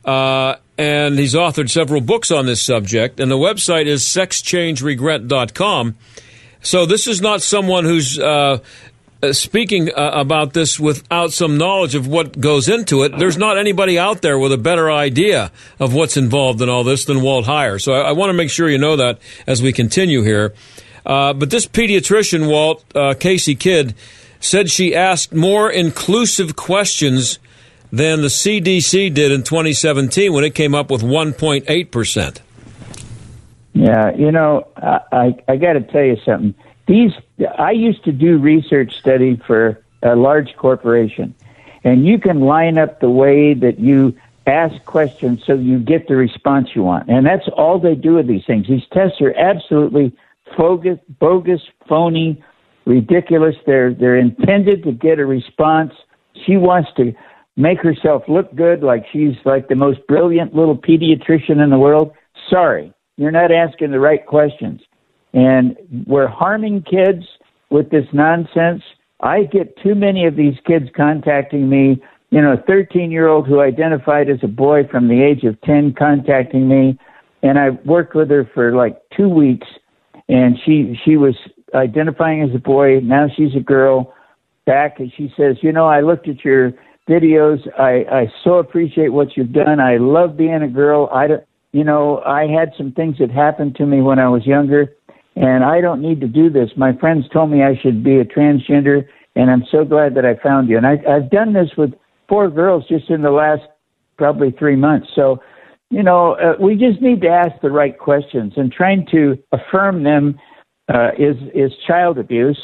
Uh, 0.03 0.57
and 0.79 1.19
he's 1.19 1.35
authored 1.35 1.69
several 1.69 2.01
books 2.01 2.31
on 2.31 2.47
this 2.47 2.63
subject, 2.63 3.19
and 3.19 3.31
the 3.31 3.37
website 3.37 3.87
is 3.87 4.05
sexchangeregret.com. 4.05 5.97
So 6.63 6.87
this 6.87 7.07
is 7.07 7.21
not 7.21 7.43
someone 7.43 7.85
who's 7.85 8.19
uh, 8.19 8.61
uh, 9.21 9.33
speaking 9.33 9.91
uh, 9.91 10.13
about 10.15 10.53
this 10.53 10.79
without 10.79 11.33
some 11.33 11.59
knowledge 11.59 11.97
of 11.97 12.07
what 12.07 12.41
goes 12.41 12.69
into 12.69 13.03
it. 13.03 13.19
There's 13.19 13.37
not 13.37 13.59
anybody 13.59 13.99
out 13.99 14.23
there 14.23 14.39
with 14.39 14.53
a 14.53 14.59
better 14.59 14.91
idea 14.91 15.51
of 15.81 15.93
what's 15.93 16.17
involved 16.17 16.63
in 16.63 16.69
all 16.69 16.85
this 16.85 17.05
than 17.05 17.23
Walt 17.23 17.47
Heyer. 17.47 17.81
So 17.81 17.95
I, 17.95 18.11
I 18.11 18.13
want 18.13 18.31
to 18.31 18.35
make 18.35 18.51
sure 18.51 18.69
you 18.69 18.79
know 18.79 18.95
that 18.97 19.19
as 19.47 19.61
we 19.61 19.73
continue 19.73 20.23
here. 20.23 20.55
Uh, 21.05 21.33
but 21.33 21.51
this 21.51 21.67
pediatrician, 21.67 22.49
Walt 22.49 22.85
uh, 22.95 23.15
Casey 23.19 23.57
Kidd, 23.57 23.95
said 24.39 24.71
she 24.71 24.95
asked 24.95 25.33
more 25.35 25.69
inclusive 25.69 26.55
questions 26.55 27.41
than 27.91 28.21
the 28.21 28.29
CDC 28.29 29.13
did 29.15 29.33
in 29.33 29.43
2017 29.43 30.33
when 30.33 30.45
it 30.45 30.55
came 30.55 30.75
up 30.75 30.91
with 30.91 31.03
1.8%. 31.03 32.41
Yeah, 33.75 34.15
you 34.17 34.33
know, 34.33 34.67
I, 34.77 35.01
I, 35.13 35.37
I 35.49 35.57
got 35.57 35.75
to 35.75 35.81
tell 35.81 36.03
you 36.03 36.17
something. 36.25 36.55
These 36.87 37.13
I 37.59 37.73
used 37.73 38.03
to 38.05 38.13
do 38.13 38.39
research 38.39 38.99
study 38.99 39.37
for 39.47 39.81
a 40.03 40.17
large 40.17 40.57
corporation, 40.57 41.35
and 41.85 42.05
you 42.05 42.19
can 42.19 42.41
line 42.41 42.79
up 42.79 43.01
the 43.01 43.11
way 43.11 43.55
that 43.55 43.79
you 43.79 44.17
ask 44.47 44.83
questions 44.87 45.45
so 45.47 45.55
you 45.55 45.79
get 45.79 46.09
the 46.09 46.17
response 46.17 46.71
you 46.75 46.83
want. 46.83 47.09
And 47.09 47.27
that's 47.27 47.47
all 47.49 47.79
they 47.79 47.95
do 47.95 48.15
with 48.15 48.27
these 48.27 48.45
things. 48.47 48.67
These 48.67 48.87
tests 48.93 49.21
are 49.21 49.35
absolutely 49.35 50.17
bogus, 50.57 50.99
bogus 51.21 51.61
phony, 51.87 52.43
ridiculous. 52.87 53.55
They're 53.67 53.93
they're 53.93 54.17
intended 54.17 54.83
to 54.85 54.93
get 54.93 55.19
a 55.19 55.27
response. 55.27 55.93
She 56.47 56.57
wants 56.57 56.91
to 56.97 57.15
make 57.59 57.81
herself 57.81 58.23
look 58.29 58.55
good, 58.55 58.83
like 58.83 59.05
she's 59.13 59.35
like 59.45 59.69
the 59.69 59.75
most 59.75 59.99
brilliant 60.07 60.55
little 60.55 60.77
pediatrician 60.77 61.63
in 61.63 61.69
the 61.71 61.79
world. 61.79 62.13
Sorry, 62.49 62.93
you're 63.17 63.31
not 63.31 63.53
asking 63.53 63.91
the 63.91 64.01
right 64.01 64.25
questions, 64.25 64.81
and 65.35 65.77
we're 66.07 66.29
harming 66.29 66.85
kids 66.85 67.25
with 67.69 67.91
this 67.91 68.07
nonsense. 68.15 68.83
I 69.21 69.43
get 69.43 69.77
too 69.83 69.95
many 69.95 70.25
of 70.27 70.37
these 70.37 70.55
kids 70.67 70.87
contacting 70.97 71.69
me 71.69 72.01
you 72.31 72.43
know, 72.43 72.53
a 72.53 72.63
13 72.63 73.11
year 73.11 73.27
old 73.27 73.47
who 73.47 73.61
identified 73.61 74.29
as 74.29 74.39
a 74.43 74.49
boy 74.49 74.83
from 74.91 75.09
the 75.09 75.23
age 75.23 75.45
of 75.45 75.61
10 75.63 75.95
contacting 75.99 76.69
me, 76.69 76.99
and 77.43 77.59
I 77.59 77.71
worked 77.85 78.15
with 78.15 78.31
her 78.31 78.49
for 78.53 78.75
like 78.75 79.01
two 79.17 79.29
weeks, 79.29 79.67
and 80.29 80.59
she 80.65 80.99
she 81.05 81.17
was 81.17 81.35
identifying 81.75 82.43
as 82.43 82.55
a 82.55 82.59
boy. 82.59 83.01
Now 83.01 83.27
she's 83.35 83.55
a 83.57 83.61
girl. 83.61 84.15
Back, 84.67 85.01
and 85.01 85.11
she 85.17 85.33
says, 85.35 85.57
you 85.63 85.73
know, 85.73 85.87
I 85.87 86.03
looked 86.03 86.29
at 86.29 86.45
your 86.45 86.73
videos. 87.09 87.59
I 87.79 88.05
I 88.11 88.33
so 88.45 88.55
appreciate 88.55 89.09
what 89.09 89.37
you've 89.37 89.53
done. 89.53 89.81
I 89.81 89.97
love 89.97 90.37
being 90.37 90.63
a 90.63 90.69
girl. 90.69 91.09
I 91.13 91.27
don't, 91.27 91.45
you 91.73 91.85
know, 91.85 92.23
I 92.25 92.47
had 92.47 92.73
some 92.77 92.93
things 92.93 93.17
that 93.19 93.31
happened 93.31 93.77
to 93.77 93.87
me 93.87 94.03
when 94.03 94.19
I 94.19 94.29
was 94.29 94.47
younger, 94.47 94.95
and 95.37 95.65
I 95.65 95.81
don't 95.81 96.03
need 96.03 96.21
to 96.21 96.29
do 96.29 96.51
this. 96.51 96.71
My 96.77 96.93
friends 96.97 97.25
told 97.33 97.51
me 97.51 97.63
I 97.63 97.79
should 97.81 98.03
be 98.05 98.19
a 98.19 98.25
transgender, 98.25 99.07
and 99.37 99.51
I'm 99.51 99.65
so 99.71 99.85
glad 99.85 100.15
that 100.15 100.25
I 100.25 100.37
found 100.43 100.69
you. 100.69 100.77
And 100.77 100.87
I, 100.87 100.99
I've 101.09 101.31
done 101.31 101.53
this 101.53 101.71
with 101.77 101.93
four 102.29 102.51
girls 102.51 102.85
just 102.89 103.09
in 103.11 103.23
the 103.23 103.31
last 103.31 103.63
probably 104.17 104.51
three 104.51 104.77
months. 104.77 105.09
So, 105.15 105.41
you 105.91 106.03
know, 106.03 106.33
uh, 106.33 106.55
we 106.61 106.75
just 106.75 107.01
need 107.01 107.21
to 107.23 107.29
ask 107.29 107.61
the 107.63 107.71
right 107.71 107.99
questions, 107.99 108.53
and 108.57 108.71
trying 108.71 109.07
to 109.13 109.39
affirm 109.53 110.03
them 110.03 110.39
uh, 110.93 111.11
is 111.19 111.37
is 111.55 111.73
child 111.87 112.19
abuse. 112.19 112.59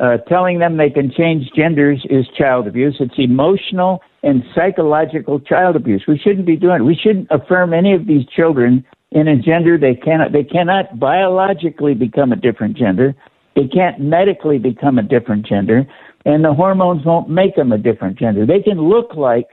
Uh, 0.00 0.16
telling 0.28 0.60
them 0.60 0.76
they 0.76 0.90
can 0.90 1.10
change 1.10 1.50
genders 1.56 2.04
is 2.08 2.24
child 2.36 2.68
abuse. 2.68 2.96
It's 3.00 3.18
emotional 3.18 4.00
and 4.22 4.44
psychological 4.54 5.40
child 5.40 5.74
abuse. 5.74 6.04
We 6.06 6.18
shouldn't 6.18 6.46
be 6.46 6.56
doing 6.56 6.82
it. 6.82 6.84
We 6.84 6.94
shouldn't 6.94 7.26
affirm 7.30 7.74
any 7.74 7.94
of 7.94 8.06
these 8.06 8.24
children 8.26 8.84
in 9.10 9.26
a 9.26 9.36
gender 9.36 9.76
they 9.76 9.96
cannot. 9.96 10.32
They 10.32 10.44
cannot 10.44 11.00
biologically 11.00 11.94
become 11.94 12.30
a 12.30 12.36
different 12.36 12.76
gender. 12.76 13.14
They 13.56 13.66
can't 13.66 13.98
medically 13.98 14.58
become 14.58 14.98
a 14.98 15.02
different 15.02 15.46
gender 15.46 15.84
and 16.24 16.44
the 16.44 16.52
hormones 16.52 17.04
won't 17.04 17.28
make 17.28 17.56
them 17.56 17.72
a 17.72 17.78
different 17.78 18.18
gender. 18.18 18.44
They 18.44 18.60
can 18.60 18.80
look 18.80 19.14
like 19.14 19.46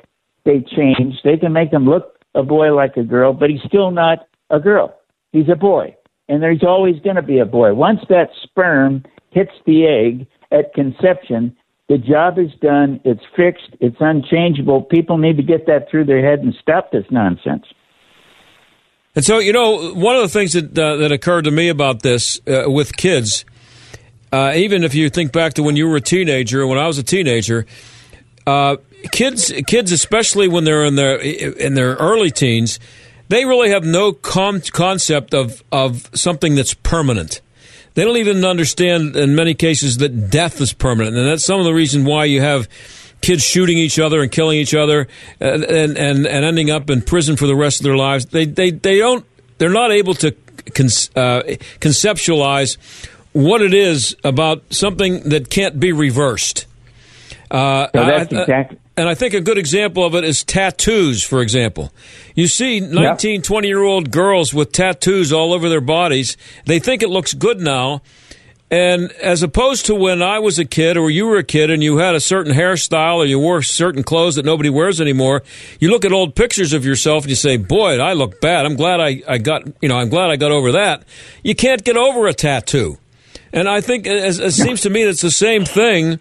they 0.43 0.63
change. 0.75 1.15
They 1.23 1.37
can 1.37 1.53
make 1.53 1.71
them 1.71 1.85
look 1.85 2.19
a 2.35 2.43
boy 2.43 2.73
like 2.75 2.97
a 2.97 3.03
girl, 3.03 3.33
but 3.33 3.49
he's 3.49 3.61
still 3.65 3.91
not 3.91 4.27
a 4.49 4.59
girl. 4.59 4.99
He's 5.31 5.49
a 5.49 5.55
boy, 5.55 5.95
and 6.27 6.43
there's 6.43 6.63
always 6.63 6.95
going 7.01 7.15
to 7.15 7.21
be 7.21 7.39
a 7.39 7.45
boy. 7.45 7.73
Once 7.73 7.99
that 8.09 8.29
sperm 8.43 9.03
hits 9.35 9.51
the 9.67 9.85
egg 9.85 10.25
at 10.51 10.73
conception, 10.73 11.55
the 11.87 11.99
job 11.99 12.39
is 12.39 12.49
done. 12.61 12.99
It's 13.05 13.21
fixed. 13.35 13.69
It's 13.79 13.97
unchangeable. 13.99 14.81
People 14.81 15.19
need 15.19 15.37
to 15.37 15.43
get 15.43 15.67
that 15.67 15.87
through 15.91 16.05
their 16.05 16.27
head 16.27 16.39
and 16.39 16.55
stop 16.59 16.91
this 16.91 17.05
nonsense. 17.11 17.65
And 19.13 19.23
so, 19.23 19.37
you 19.37 19.53
know, 19.53 19.93
one 19.93 20.15
of 20.15 20.23
the 20.23 20.29
things 20.29 20.53
that 20.53 20.77
uh, 20.77 20.95
that 20.95 21.11
occurred 21.11 21.43
to 21.43 21.51
me 21.51 21.69
about 21.69 22.01
this 22.01 22.41
uh, 22.47 22.63
with 22.65 22.97
kids 22.97 23.45
uh, 24.35 24.53
even 24.53 24.83
if 24.83 24.93
you 24.93 25.09
think 25.09 25.31
back 25.31 25.53
to 25.53 25.63
when 25.63 25.77
you 25.77 25.87
were 25.87 25.95
a 25.95 26.01
teenager, 26.01 26.67
when 26.67 26.77
I 26.77 26.87
was 26.87 26.97
a 26.97 27.03
teenager, 27.03 27.65
uh, 28.45 28.75
kids, 29.13 29.53
kids, 29.65 29.93
especially 29.93 30.49
when 30.49 30.65
they're 30.65 30.83
in 30.83 30.95
their 30.95 31.15
in 31.15 31.73
their 31.73 31.93
early 31.95 32.31
teens, 32.31 32.77
they 33.29 33.45
really 33.45 33.69
have 33.69 33.85
no 33.85 34.11
com- 34.11 34.59
concept 34.59 35.33
of 35.33 35.63
of 35.71 36.09
something 36.13 36.55
that's 36.55 36.73
permanent. 36.73 37.39
They 37.95 38.03
don't 38.03 38.17
even 38.17 38.45
understand, 38.45 39.15
in 39.15 39.35
many 39.35 39.53
cases, 39.53 39.97
that 39.97 40.29
death 40.29 40.61
is 40.61 40.73
permanent, 40.73 41.15
and 41.15 41.27
that's 41.27 41.43
some 41.43 41.59
of 41.59 41.65
the 41.65 41.73
reason 41.73 42.05
why 42.05 42.25
you 42.25 42.41
have 42.41 42.67
kids 43.21 43.43
shooting 43.43 43.77
each 43.77 43.97
other 43.97 44.21
and 44.21 44.31
killing 44.31 44.59
each 44.59 44.75
other, 44.75 45.07
and 45.39 45.63
and, 45.63 45.97
and, 45.97 46.27
and 46.27 46.45
ending 46.45 46.69
up 46.69 46.89
in 46.89 47.01
prison 47.01 47.37
for 47.37 47.47
the 47.47 47.55
rest 47.55 47.79
of 47.79 47.85
their 47.85 47.97
lives. 47.97 48.27
They 48.27 48.45
they 48.45 48.71
they 48.71 48.99
don't. 48.99 49.25
They're 49.57 49.69
not 49.69 49.91
able 49.91 50.13
to 50.15 50.31
con- 50.73 50.87
uh, 51.15 51.43
conceptualize 51.79 52.77
what 53.31 53.61
it 53.61 53.73
is 53.73 54.15
about 54.23 54.63
something 54.73 55.29
that 55.29 55.49
can't 55.49 55.79
be 55.79 55.91
reversed. 55.91 56.67
Uh, 57.49 57.87
so 57.95 58.05
that's 58.05 58.33
exactly. 58.33 58.79
And 58.97 59.09
I 59.09 59.15
think 59.15 59.33
a 59.33 59.41
good 59.41 59.57
example 59.57 60.05
of 60.05 60.15
it 60.15 60.23
is 60.23 60.43
tattoos, 60.43 61.21
for 61.21 61.41
example. 61.41 61.91
You 62.33 62.47
see 62.47 62.79
19, 62.79 63.41
20 63.41 63.67
year 63.67 63.83
old 63.83 64.09
girls 64.09 64.53
with 64.53 64.71
tattoos 64.71 65.33
all 65.33 65.53
over 65.53 65.67
their 65.67 65.81
bodies. 65.81 66.37
They 66.65 66.79
think 66.79 67.03
it 67.03 67.09
looks 67.09 67.33
good 67.33 67.59
now. 67.59 68.01
And 68.71 69.11
as 69.21 69.43
opposed 69.43 69.85
to 69.87 69.95
when 69.95 70.23
I 70.23 70.39
was 70.39 70.57
a 70.57 70.65
kid 70.65 70.97
or 70.97 71.09
you 71.09 71.27
were 71.27 71.37
a 71.37 71.43
kid 71.43 71.69
and 71.69 71.83
you 71.83 71.97
had 71.97 72.15
a 72.15 72.19
certain 72.19 72.53
hairstyle 72.53 73.17
or 73.17 73.25
you 73.25 73.37
wore 73.37 73.61
certain 73.61 74.01
clothes 74.01 74.35
that 74.35 74.45
nobody 74.45 74.69
wears 74.69 74.99
anymore, 74.99 75.43
you 75.79 75.91
look 75.91 76.03
at 76.03 76.11
old 76.11 76.35
pictures 76.35 76.73
of 76.73 76.83
yourself 76.83 77.25
and 77.25 77.29
you 77.29 77.35
say, 77.35 77.57
boy, 77.57 77.99
I 77.99 78.13
look 78.13 78.41
bad. 78.41 78.65
I'm 78.65 78.75
glad 78.75 78.99
I, 78.99 79.21
I 79.27 79.37
got, 79.37 79.67
you 79.81 79.89
know, 79.89 79.97
I'm 79.97 80.09
glad 80.09 80.31
I 80.31 80.37
got 80.37 80.51
over 80.51 80.71
that. 80.71 81.03
You 81.43 81.53
can't 81.53 81.83
get 81.83 81.95
over 81.95 82.27
a 82.27 82.33
tattoo. 82.33 82.97
And 83.53 83.69
I 83.69 83.81
think 83.81 84.07
it, 84.07 84.39
it 84.39 84.51
seems 84.51 84.81
to 84.81 84.89
me 84.89 85.03
it's 85.03 85.21
the 85.21 85.31
same 85.31 85.63
thing 85.63 86.19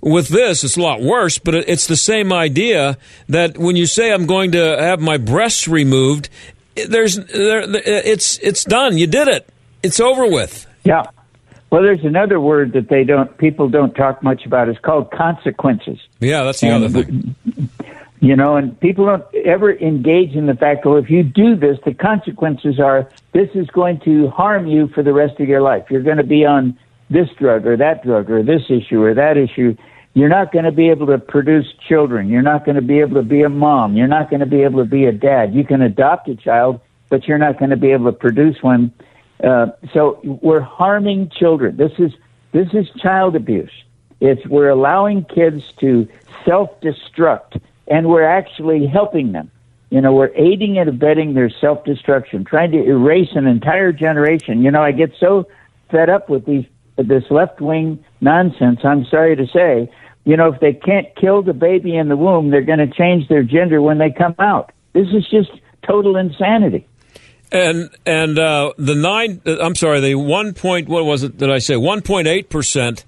with 0.00 0.28
this. 0.28 0.64
It's 0.64 0.76
a 0.76 0.82
lot 0.82 1.00
worse, 1.00 1.38
but 1.38 1.54
it's 1.54 1.86
the 1.86 1.96
same 1.96 2.32
idea 2.32 2.98
that 3.28 3.58
when 3.58 3.76
you 3.76 3.86
say 3.86 4.12
I'm 4.12 4.26
going 4.26 4.52
to 4.52 4.76
have 4.78 5.00
my 5.00 5.16
breasts 5.16 5.68
removed, 5.68 6.28
there's 6.74 7.16
there, 7.16 7.62
it's 7.64 8.38
it's 8.38 8.64
done. 8.64 8.98
You 8.98 9.06
did 9.06 9.28
it. 9.28 9.48
It's 9.82 10.00
over 10.00 10.26
with. 10.26 10.66
Yeah. 10.84 11.06
Well, 11.70 11.82
there's 11.82 12.04
another 12.04 12.40
word 12.40 12.72
that 12.72 12.88
they 12.88 13.04
don't 13.04 13.36
people 13.36 13.68
don't 13.68 13.94
talk 13.94 14.22
much 14.22 14.46
about. 14.46 14.68
It's 14.68 14.80
called 14.80 15.10
consequences. 15.10 15.98
Yeah, 16.20 16.44
that's 16.44 16.60
the 16.60 16.68
and, 16.68 16.84
other 16.84 17.04
thing. 17.04 17.36
You 18.20 18.34
know, 18.34 18.56
and 18.56 18.78
people 18.80 19.06
don't 19.06 19.24
ever 19.44 19.72
engage 19.72 20.34
in 20.34 20.46
the 20.46 20.54
fact, 20.54 20.84
well, 20.84 20.96
if 20.96 21.08
you 21.08 21.22
do 21.22 21.54
this, 21.54 21.78
the 21.84 21.94
consequences 21.94 22.80
are 22.80 23.08
this 23.32 23.48
is 23.54 23.68
going 23.68 24.00
to 24.00 24.28
harm 24.30 24.66
you 24.66 24.88
for 24.88 25.04
the 25.04 25.12
rest 25.12 25.38
of 25.38 25.48
your 25.48 25.60
life. 25.60 25.86
You're 25.88 26.02
going 26.02 26.16
to 26.16 26.24
be 26.24 26.44
on 26.44 26.76
this 27.10 27.28
drug 27.38 27.66
or 27.66 27.76
that 27.76 28.02
drug 28.04 28.30
or 28.30 28.42
this 28.42 28.62
issue 28.68 29.02
or 29.02 29.14
that 29.14 29.36
issue. 29.36 29.76
You're 30.14 30.28
not 30.28 30.52
going 30.52 30.64
to 30.64 30.72
be 30.72 30.88
able 30.90 31.06
to 31.06 31.18
produce 31.18 31.66
children. 31.88 32.28
You're 32.28 32.42
not 32.42 32.64
going 32.64 32.74
to 32.74 32.82
be 32.82 33.00
able 33.00 33.14
to 33.14 33.22
be 33.22 33.42
a 33.42 33.48
mom. 33.48 33.96
You're 33.96 34.08
not 34.08 34.30
going 34.30 34.40
to 34.40 34.46
be 34.46 34.62
able 34.62 34.82
to 34.82 34.88
be 34.88 35.04
a 35.04 35.12
dad. 35.12 35.54
You 35.54 35.64
can 35.64 35.80
adopt 35.80 36.28
a 36.28 36.34
child, 36.34 36.80
but 37.08 37.26
you're 37.28 37.38
not 37.38 37.58
going 37.58 37.70
to 37.70 37.76
be 37.76 37.92
able 37.92 38.06
to 38.06 38.18
produce 38.18 38.62
one. 38.62 38.92
Uh, 39.42 39.66
so 39.92 40.20
we're 40.24 40.60
harming 40.60 41.30
children. 41.30 41.76
This 41.76 41.92
is 41.98 42.12
this 42.52 42.68
is 42.72 42.88
child 43.00 43.36
abuse. 43.36 43.70
It's 44.20 44.44
we're 44.46 44.70
allowing 44.70 45.24
kids 45.24 45.62
to 45.80 46.08
self-destruct 46.44 47.60
and 47.86 48.08
we're 48.08 48.24
actually 48.24 48.86
helping 48.86 49.32
them. 49.32 49.50
You 49.90 50.00
know, 50.00 50.12
we're 50.12 50.32
aiding 50.34 50.78
and 50.78 50.88
abetting 50.88 51.34
their 51.34 51.50
self 51.50 51.84
destruction, 51.84 52.44
trying 52.44 52.72
to 52.72 52.82
erase 52.82 53.30
an 53.34 53.46
entire 53.46 53.92
generation. 53.92 54.62
You 54.62 54.70
know, 54.70 54.82
I 54.82 54.92
get 54.92 55.12
so 55.18 55.48
fed 55.90 56.10
up 56.10 56.28
with 56.28 56.44
these 56.44 56.66
this 57.06 57.24
left 57.30 57.60
wing 57.60 58.04
nonsense. 58.20 58.80
I'm 58.82 59.04
sorry 59.06 59.36
to 59.36 59.46
say, 59.46 59.90
you 60.24 60.36
know, 60.36 60.52
if 60.52 60.60
they 60.60 60.72
can't 60.72 61.06
kill 61.16 61.42
the 61.42 61.52
baby 61.52 61.96
in 61.96 62.08
the 62.08 62.16
womb, 62.16 62.50
they're 62.50 62.62
going 62.62 62.80
to 62.80 62.90
change 62.90 63.28
their 63.28 63.42
gender 63.42 63.80
when 63.80 63.98
they 63.98 64.10
come 64.10 64.34
out. 64.38 64.72
This 64.92 65.06
is 65.08 65.26
just 65.30 65.50
total 65.86 66.16
insanity. 66.16 66.86
And 67.50 67.88
and 68.04 68.38
uh, 68.38 68.72
the 68.76 68.94
nine, 68.94 69.40
I'm 69.46 69.74
sorry, 69.74 70.00
the 70.00 70.16
one 70.16 70.52
point, 70.52 70.88
what 70.88 71.06
was 71.06 71.22
it? 71.22 71.38
Did 71.38 71.50
I 71.50 71.58
say 71.58 71.76
one 71.76 72.02
point 72.02 72.26
eight 72.26 72.50
percent? 72.50 73.06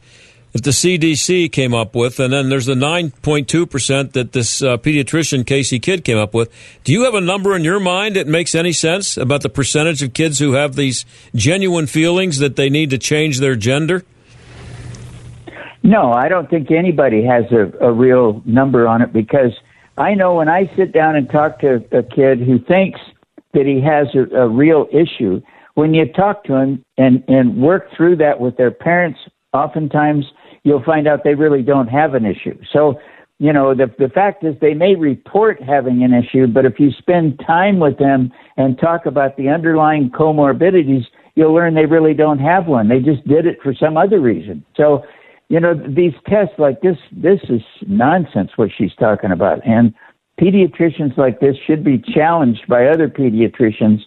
That 0.53 0.65
the 0.65 0.71
CDC 0.71 1.53
came 1.53 1.75
up 1.75 1.95
with, 1.95 2.19
and 2.19 2.33
then 2.33 2.49
there's 2.49 2.67
the 2.67 2.75
9.2% 2.75 4.13
that 4.13 4.33
this 4.33 4.63
uh, 4.63 4.77
pediatrician, 4.79 5.47
Casey 5.47 5.79
Kidd, 5.79 6.05
came 6.05 6.19
up 6.19 6.35
with. 6.35 6.51
Do 6.83 6.93
you 6.93 7.05
have 7.05 7.15
a 7.15 7.21
number 7.21 7.55
in 7.55 7.63
your 7.63 7.81
mind 7.81 8.17
that 8.17 8.27
makes 8.27 8.55
any 8.55 8.73
sense 8.73 9.17
about 9.17 9.43
the 9.43 9.49
percentage 9.49 10.03
of 10.03 10.13
kids 10.13 10.39
who 10.39 10.53
have 10.53 10.75
these 10.75 11.05
genuine 11.35 11.87
feelings 11.87 12.39
that 12.39 12.57
they 12.57 12.69
need 12.69 12.91
to 12.91 12.99
change 12.99 13.39
their 13.39 13.55
gender? 13.55 14.05
No, 15.83 16.13
I 16.13 16.29
don't 16.29 16.51
think 16.51 16.71
anybody 16.71 17.25
has 17.25 17.45
a, 17.53 17.87
a 17.87 17.93
real 17.93 18.43
number 18.45 18.87
on 18.87 19.03
it 19.03 19.13
because 19.13 19.53
I 19.97 20.15
know 20.15 20.35
when 20.35 20.49
I 20.49 20.71
sit 20.77 20.93
down 20.93 21.17
and 21.17 21.31
talk 21.31 21.61
to 21.61 21.85
a 21.93 22.03
kid 22.03 22.41
who 22.41 22.59
thinks 22.59 23.01
that 23.55 23.67
he 23.67 23.81
has 23.81 24.09
a, 24.15 24.37
a 24.37 24.49
real 24.49 24.87
issue, 24.93 25.41
when 25.75 25.95
you 25.95 26.07
talk 26.13 26.45
to 26.45 26.55
him 26.55 26.85
and, 26.99 27.25
and 27.29 27.57
work 27.57 27.89
through 27.97 28.17
that 28.17 28.41
with 28.41 28.57
their 28.57 28.71
parents, 28.71 29.19
oftentimes 29.53 30.25
you'll 30.63 30.83
find 30.83 31.07
out 31.09 31.25
they 31.25 31.35
really 31.35 31.63
don't 31.63 31.89
have 31.89 32.15
an 32.15 32.25
issue. 32.25 32.59
So, 32.73 33.01
you 33.39 33.53
know, 33.53 33.75
the 33.75 33.87
the 33.99 34.09
fact 34.09 34.45
is 34.45 34.55
they 34.61 34.75
may 34.75 34.95
report 34.95 35.63
having 35.63 36.03
an 36.03 36.13
issue, 36.13 36.47
but 36.47 36.67
if 36.67 36.79
you 36.79 36.91
spend 36.93 37.41
time 37.47 37.79
with 37.79 37.99
them 37.99 38.31
and 38.57 38.79
talk 38.79 39.07
about 39.07 39.37
the 39.37 39.49
underlying 39.49 40.11
comorbidities, 40.11 41.05
you'll 41.35 41.55
learn 41.55 41.75
they 41.75 41.87
really 41.87 42.15
don't 42.15 42.39
have 42.39 42.67
one. 42.67 42.89
They 42.89 43.01
just 43.01 43.27
did 43.27 43.47
it 43.47 43.59
for 43.63 43.75
some 43.75 43.97
other 43.97 44.21
reason. 44.21 44.65
So, 44.77 45.05
you 45.49 45.59
know, 45.59 45.75
these 45.75 46.13
tests 46.29 46.55
like 46.59 46.81
this 46.83 46.99
this 47.11 47.41
is 47.49 47.63
nonsense 47.87 48.51
what 48.57 48.71
she's 48.77 48.95
talking 48.99 49.33
about. 49.33 49.67
And 49.67 49.95
pediatricians 50.39 51.17
like 51.17 51.41
this 51.41 51.57
should 51.67 51.83
be 51.83 51.99
challenged 51.99 52.67
by 52.69 52.87
other 52.87 53.09
pediatricians 53.09 54.01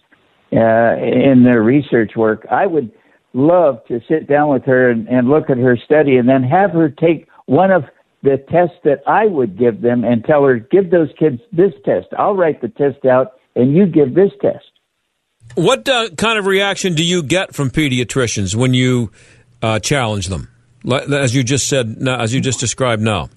uh, 0.53 0.95
in 1.01 1.43
their 1.43 1.63
research 1.63 2.11
work. 2.15 2.45
I 2.51 2.67
would 2.67 2.91
love 3.33 3.83
to 3.87 3.99
sit 4.07 4.27
down 4.27 4.49
with 4.49 4.63
her 4.65 4.89
and, 4.89 5.07
and 5.07 5.29
look 5.29 5.49
at 5.49 5.57
her 5.57 5.77
study 5.83 6.17
and 6.17 6.29
then 6.29 6.43
have 6.43 6.71
her 6.71 6.89
take 6.89 7.27
one 7.45 7.71
of 7.71 7.83
the 8.21 8.37
tests 8.49 8.77
that 8.83 9.01
I 9.05 9.25
would 9.25 9.57
give 9.57 9.81
them 9.81 10.03
and 10.03 10.23
tell 10.23 10.43
her, 10.45 10.57
give 10.57 10.91
those 10.91 11.09
kids 11.19 11.41
this 11.51 11.73
test. 11.83 12.07
I'll 12.17 12.35
write 12.35 12.61
the 12.61 12.69
test 12.69 13.05
out 13.05 13.33
and 13.55 13.75
you 13.75 13.85
give 13.85 14.15
this 14.15 14.31
test. 14.41 14.65
What 15.55 15.87
uh, 15.89 16.09
kind 16.17 16.39
of 16.39 16.45
reaction 16.45 16.95
do 16.95 17.03
you 17.03 17.21
get 17.21 17.53
from 17.53 17.69
pediatricians 17.69 18.55
when 18.55 18.73
you 18.73 19.11
uh, 19.61 19.79
challenge 19.79 20.27
them, 20.27 20.49
as 20.89 21.35
you 21.35 21.43
just 21.43 21.67
said, 21.67 21.97
as 22.07 22.33
you 22.33 22.39
just 22.39 22.59
described 22.59 23.01
now? 23.01 23.29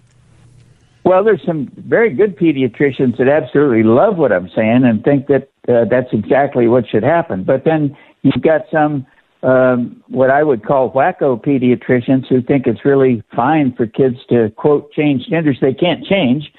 Well, 1.05 1.23
there's 1.25 1.43
some 1.45 1.71
very 1.77 2.15
good 2.15 2.37
pediatricians 2.37 3.19
that 3.19 3.29
absolutely 3.29 3.83
love 3.83 4.17
what 4.17 4.33
I'm 4.33 4.49
saying 4.57 4.83
and 4.85 5.05
think 5.05 5.27
that 5.29 5.51
uh, 5.69 5.85
that's 5.89 6.13
exactly 6.13 6.69
what 6.69 6.85
should 6.89 7.05
happen. 7.05 7.45
But 7.45 7.65
then 7.65 7.97
you've 8.23 8.43
got 8.43 8.63
some 8.73 9.07
um, 9.43 10.03
what 10.09 10.31
I 10.31 10.43
would 10.43 10.65
call 10.65 10.93
wacko 10.93 11.43
pediatricians 11.43 12.27
who 12.29 12.43
think 12.43 12.67
it's 12.67 12.85
really 12.85 13.23
fine 13.35 13.75
for 13.75 13.87
kids 13.87 14.17
to 14.31 14.51
quote 14.57 14.93
change 14.93 15.27
genders. 15.29 15.59
They 15.61 15.75
can't 15.75 16.05
change, 16.05 16.53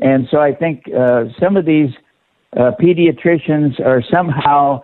and 0.00 0.28
so 0.30 0.38
I 0.38 0.54
think 0.54 0.84
uh, 0.96 1.24
some 1.40 1.56
of 1.56 1.64
these 1.64 1.90
uh, 2.56 2.72
pediatricians 2.80 3.80
are 3.84 4.02
somehow 4.12 4.82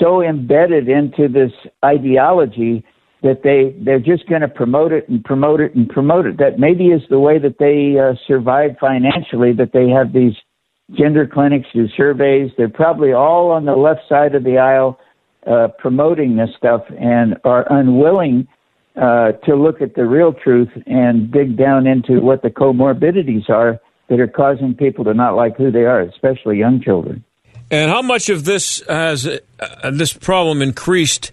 so 0.00 0.22
embedded 0.22 0.88
into 0.88 1.28
this 1.28 1.52
ideology 1.84 2.84
that 3.22 3.42
they 3.42 3.74
they're 3.82 3.98
just 3.98 4.28
going 4.28 4.42
to 4.42 4.48
promote 4.48 4.92
it 4.92 5.08
and 5.08 5.24
promote 5.24 5.60
it 5.60 5.74
and 5.74 5.88
promote 5.88 6.26
it. 6.26 6.38
That 6.38 6.58
maybe 6.58 6.86
is 6.88 7.02
the 7.08 7.18
way 7.18 7.38
that 7.38 7.58
they 7.58 7.98
uh, 7.98 8.14
survive 8.26 8.76
financially. 8.80 9.52
That 9.52 9.72
they 9.72 9.88
have 9.88 10.12
these 10.12 10.34
gender 10.92 11.26
clinics, 11.26 11.68
do 11.74 11.88
surveys. 11.96 12.50
They're 12.56 12.68
probably 12.68 13.12
all 13.12 13.50
on 13.50 13.64
the 13.64 13.76
left 13.76 14.02
side 14.08 14.34
of 14.34 14.44
the 14.44 14.58
aisle 14.58 14.98
uh, 15.46 15.68
promoting 15.78 16.36
this 16.36 16.50
stuff 16.56 16.82
and 16.98 17.36
are 17.44 17.66
unwilling 17.70 18.48
uh, 18.96 19.32
to 19.44 19.56
look 19.56 19.80
at 19.80 19.94
the 19.94 20.06
real 20.06 20.32
truth 20.32 20.70
and 20.86 21.30
dig 21.32 21.56
down 21.56 21.86
into 21.86 22.20
what 22.20 22.42
the 22.42 22.50
comorbidities 22.50 23.48
are 23.50 23.80
that 24.08 24.20
are 24.20 24.28
causing 24.28 24.74
people 24.74 25.04
to 25.04 25.14
not 25.14 25.34
like 25.34 25.56
who 25.56 25.70
they 25.70 25.84
are, 25.84 26.00
especially 26.00 26.58
young 26.58 26.80
children. 26.80 27.24
And 27.70 27.90
how 27.90 28.02
much 28.02 28.28
of 28.28 28.44
this 28.44 28.82
has 28.88 29.26
uh, 29.26 29.90
this 29.90 30.12
problem 30.12 30.62
increased 30.62 31.32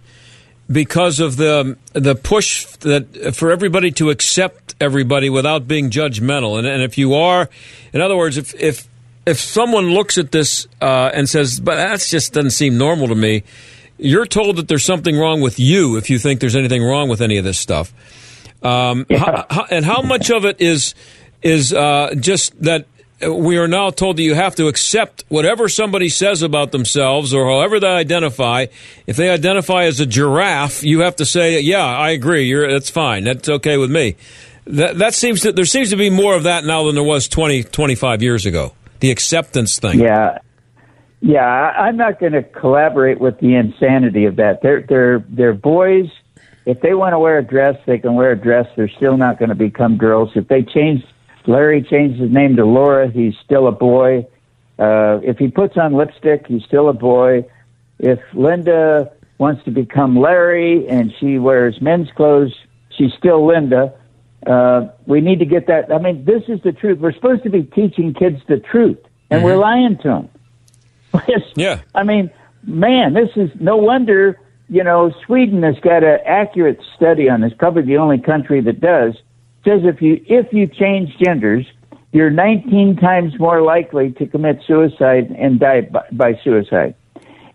because 0.70 1.20
of 1.20 1.36
the 1.36 1.76
the 1.92 2.14
push 2.14 2.64
that 2.78 3.34
for 3.34 3.50
everybody 3.52 3.90
to 3.92 4.10
accept 4.10 4.74
everybody 4.80 5.28
without 5.28 5.68
being 5.68 5.90
judgmental? 5.90 6.58
And, 6.58 6.66
and 6.66 6.82
if 6.82 6.96
you 6.96 7.14
are, 7.14 7.48
in 7.92 8.00
other 8.00 8.16
words, 8.16 8.38
if 8.38 8.54
if 8.60 8.88
if 9.26 9.38
someone 9.38 9.90
looks 9.90 10.18
at 10.18 10.32
this 10.32 10.66
uh, 10.80 11.10
and 11.12 11.28
says, 11.28 11.60
"But 11.60 11.76
that 11.76 12.00
just 12.00 12.32
doesn't 12.32 12.50
seem 12.50 12.78
normal 12.78 13.08
to 13.08 13.14
me," 13.14 13.44
you're 14.02 14.26
told 14.26 14.56
that 14.56 14.68
there's 14.68 14.84
something 14.84 15.16
wrong 15.16 15.40
with 15.40 15.58
you 15.58 15.96
if 15.96 16.10
you 16.10 16.18
think 16.18 16.40
there's 16.40 16.56
anything 16.56 16.82
wrong 16.82 17.08
with 17.08 17.20
any 17.20 17.38
of 17.38 17.44
this 17.44 17.58
stuff. 17.58 17.92
Um, 18.62 19.06
yeah. 19.08 19.18
how, 19.18 19.46
how, 19.50 19.66
and 19.70 19.84
how 19.84 20.02
much 20.02 20.30
of 20.30 20.44
it 20.44 20.60
is 20.60 20.94
is 21.42 21.72
uh, 21.72 22.14
just 22.18 22.60
that 22.62 22.86
we 23.28 23.56
are 23.56 23.68
now 23.68 23.90
told 23.90 24.16
that 24.16 24.22
you 24.22 24.34
have 24.34 24.54
to 24.56 24.68
accept 24.68 25.24
whatever 25.28 25.68
somebody 25.68 26.08
says 26.08 26.42
about 26.42 26.72
themselves 26.72 27.32
or 27.32 27.46
however 27.46 27.78
they 27.78 27.88
identify. 27.88 28.66
If 29.06 29.16
they 29.16 29.30
identify 29.30 29.84
as 29.84 30.00
a 30.00 30.06
giraffe, 30.06 30.82
you 30.82 31.00
have 31.00 31.16
to 31.16 31.24
say, 31.24 31.60
"Yeah, 31.60 31.84
I 31.84 32.10
agree. 32.10 32.44
You're, 32.44 32.70
that's 32.70 32.90
fine. 32.90 33.24
That's 33.24 33.48
okay 33.48 33.76
with 33.76 33.90
me." 33.90 34.16
That, 34.66 34.98
that 34.98 35.14
seems 35.14 35.40
to 35.42 35.52
there 35.52 35.64
seems 35.64 35.90
to 35.90 35.96
be 35.96 36.10
more 36.10 36.34
of 36.34 36.44
that 36.44 36.64
now 36.64 36.84
than 36.84 36.94
there 36.94 37.04
was 37.04 37.28
20, 37.28 37.64
25 37.64 38.22
years 38.22 38.46
ago. 38.46 38.74
The 39.00 39.10
acceptance 39.10 39.78
thing. 39.78 39.98
Yeah, 39.98 40.38
yeah. 41.22 41.46
I'm 41.46 41.96
not 41.96 42.20
going 42.20 42.32
to 42.32 42.42
collaborate 42.42 43.20
with 43.20 43.40
the 43.40 43.54
insanity 43.54 44.26
of 44.26 44.36
that. 44.36 44.60
They're 44.62 44.82
they're 44.82 45.24
they're 45.28 45.54
boys. 45.54 46.10
If 46.66 46.80
they 46.80 46.94
want 46.94 47.14
to 47.14 47.18
wear 47.18 47.38
a 47.38 47.42
dress, 47.42 47.76
they 47.86 47.98
can 47.98 48.14
wear 48.14 48.32
a 48.32 48.36
dress. 48.36 48.66
They're 48.76 48.88
still 48.88 49.16
not 49.16 49.38
going 49.38 49.48
to 49.48 49.54
become 49.54 49.96
girls. 49.96 50.30
If 50.36 50.48
they 50.48 50.62
change 50.62 51.02
Larry 51.46 51.82
changed 51.82 52.20
his 52.20 52.30
name 52.30 52.56
to 52.56 52.64
Laura. 52.64 53.10
He's 53.10 53.34
still 53.44 53.66
a 53.66 53.72
boy. 53.72 54.26
Uh, 54.78 55.20
if 55.22 55.38
he 55.38 55.48
puts 55.48 55.76
on 55.76 55.94
lipstick, 55.94 56.46
he's 56.46 56.64
still 56.64 56.88
a 56.88 56.92
boy. 56.92 57.44
If 57.98 58.20
Linda 58.32 59.12
wants 59.38 59.64
to 59.64 59.70
become 59.70 60.18
Larry 60.18 60.88
and 60.88 61.12
she 61.18 61.38
wears 61.38 61.80
men's 61.80 62.10
clothes, 62.16 62.54
she's 62.96 63.12
still 63.18 63.46
Linda. 63.46 63.94
Uh, 64.46 64.88
we 65.06 65.20
need 65.20 65.38
to 65.38 65.44
get 65.44 65.66
that. 65.68 65.92
I 65.92 65.98
mean, 65.98 66.24
this 66.24 66.42
is 66.48 66.60
the 66.62 66.72
truth. 66.72 66.98
We're 66.98 67.12
supposed 67.12 67.44
to 67.44 67.50
be 67.50 67.62
teaching 67.62 68.12
kids 68.12 68.40
the 68.48 68.58
truth, 68.58 68.98
and 69.30 69.38
mm-hmm. 69.38 69.44
we're 69.44 69.56
lying 69.56 69.98
to 69.98 70.08
them. 70.08 70.28
Yeah. 71.56 71.80
I 71.94 72.02
mean, 72.02 72.30
man, 72.64 73.14
this 73.14 73.30
is 73.36 73.50
no 73.60 73.76
wonder. 73.76 74.38
You 74.68 74.84
know, 74.84 75.12
Sweden 75.26 75.62
has 75.64 75.78
got 75.80 76.02
an 76.02 76.18
accurate 76.24 76.80
study 76.96 77.28
on 77.28 77.42
this. 77.42 77.52
Probably 77.58 77.82
the 77.82 77.98
only 77.98 78.18
country 78.18 78.60
that 78.62 78.80
does 78.80 79.14
says 79.64 79.80
if 79.84 80.00
you 80.00 80.24
if 80.26 80.52
you 80.52 80.66
change 80.66 81.16
genders, 81.18 81.66
you're 82.12 82.30
19 82.30 82.96
times 82.96 83.38
more 83.38 83.62
likely 83.62 84.12
to 84.12 84.26
commit 84.26 84.60
suicide 84.66 85.34
and 85.38 85.58
die 85.58 85.82
by, 85.82 86.04
by 86.12 86.40
suicide. 86.44 86.94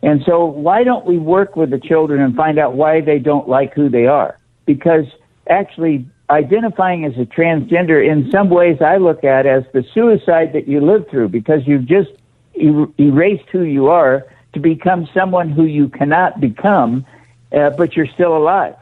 And 0.02 0.22
so, 0.26 0.46
why 0.46 0.84
don't 0.84 1.06
we 1.06 1.18
work 1.18 1.56
with 1.56 1.72
the 1.72 1.80
children 1.80 2.22
and 2.22 2.36
find 2.36 2.60
out 2.60 2.74
why 2.74 3.02
they 3.02 3.20
don't 3.20 3.50
like 3.50 3.74
who 3.74 3.90
they 3.90 4.06
are? 4.06 4.38
Because 4.66 5.06
actually, 5.50 6.08
identifying 6.30 7.06
as 7.06 7.14
a 7.14 7.26
transgender, 7.26 8.06
in 8.06 8.30
some 8.32 8.50
ways, 8.50 8.78
I 8.82 8.98
look 8.98 9.24
at 9.24 9.46
as 9.46 9.64
the 9.74 9.84
suicide 9.94 10.54
that 10.54 10.68
you 10.68 10.82
live 10.82 11.08
through 11.10 11.30
because 11.30 11.62
you've 11.66 11.88
just 11.88 12.10
er- 12.58 12.90
erased 13.00 13.50
who 13.52 13.64
you 13.64 13.88
are 13.88 14.26
to 14.54 14.60
become 14.60 15.08
someone 15.14 15.50
who 15.50 15.64
you 15.64 15.90
cannot 15.90 16.40
become, 16.40 17.06
uh, 17.52 17.70
but 17.72 17.96
you're 17.96 18.08
still 18.08 18.36
alive. 18.36 18.76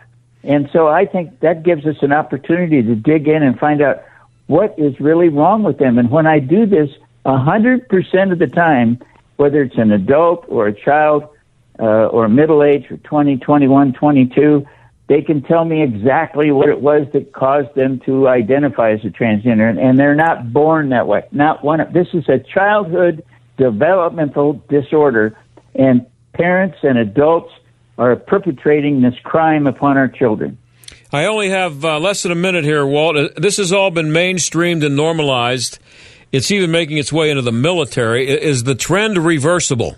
And 0.43 0.69
so 0.71 0.87
I 0.87 1.05
think 1.05 1.39
that 1.39 1.63
gives 1.63 1.85
us 1.85 1.97
an 2.01 2.11
opportunity 2.11 2.81
to 2.83 2.95
dig 2.95 3.27
in 3.27 3.41
and 3.41 3.57
find 3.57 3.81
out 3.81 4.03
what 4.47 4.77
is 4.77 4.99
really 4.99 5.29
wrong 5.29 5.63
with 5.63 5.79
them. 5.79 5.97
And 5.97 6.11
when 6.11 6.27
I 6.27 6.39
do 6.39 6.65
this, 6.65 6.89
100% 7.25 8.31
of 8.31 8.39
the 8.39 8.47
time, 8.47 8.99
whether 9.37 9.63
it's 9.63 9.77
an 9.77 9.91
adult 9.91 10.45
or 10.47 10.67
a 10.67 10.73
child 10.73 11.27
uh, 11.79 12.07
or 12.07 12.29
middle 12.29 12.63
age 12.63 12.89
or 12.91 12.97
20, 12.97 13.37
21, 13.37 13.93
22, 13.93 14.65
they 15.07 15.21
can 15.21 15.41
tell 15.41 15.65
me 15.65 15.83
exactly 15.83 16.51
what 16.51 16.69
it 16.69 16.81
was 16.81 17.07
that 17.13 17.33
caused 17.33 17.73
them 17.75 17.99
to 18.05 18.27
identify 18.27 18.91
as 18.91 19.03
a 19.03 19.09
transgender. 19.09 19.77
And 19.77 19.99
they're 19.99 20.15
not 20.15 20.51
born 20.53 20.89
that 20.89 21.07
way. 21.07 21.25
Not 21.31 21.63
one. 21.63 21.79
This 21.91 22.07
is 22.13 22.27
a 22.29 22.39
childhood 22.39 23.23
developmental 23.57 24.61
disorder. 24.69 25.37
And 25.73 26.05
parents 26.33 26.77
and 26.83 26.97
adults 26.97 27.53
are 27.97 28.15
perpetrating 28.15 29.01
this 29.01 29.15
crime 29.23 29.67
upon 29.67 29.97
our 29.97 30.07
children. 30.07 30.57
I 31.13 31.25
only 31.25 31.49
have 31.49 31.85
uh, 31.85 31.99
less 31.99 32.23
than 32.23 32.31
a 32.31 32.35
minute 32.35 32.65
here, 32.65 32.85
Walt. 32.85 33.15
Uh, 33.15 33.29
this 33.37 33.57
has 33.57 33.71
all 33.71 33.91
been 33.91 34.07
mainstreamed 34.07 34.85
and 34.85 34.95
normalized. 34.95 35.79
It's 36.31 36.51
even 36.51 36.71
making 36.71 36.97
its 36.97 37.13
way 37.13 37.29
into 37.29 37.41
the 37.41 37.51
military. 37.51 38.27
Is 38.27 38.63
the 38.63 38.75
trend 38.75 39.17
reversible? 39.17 39.95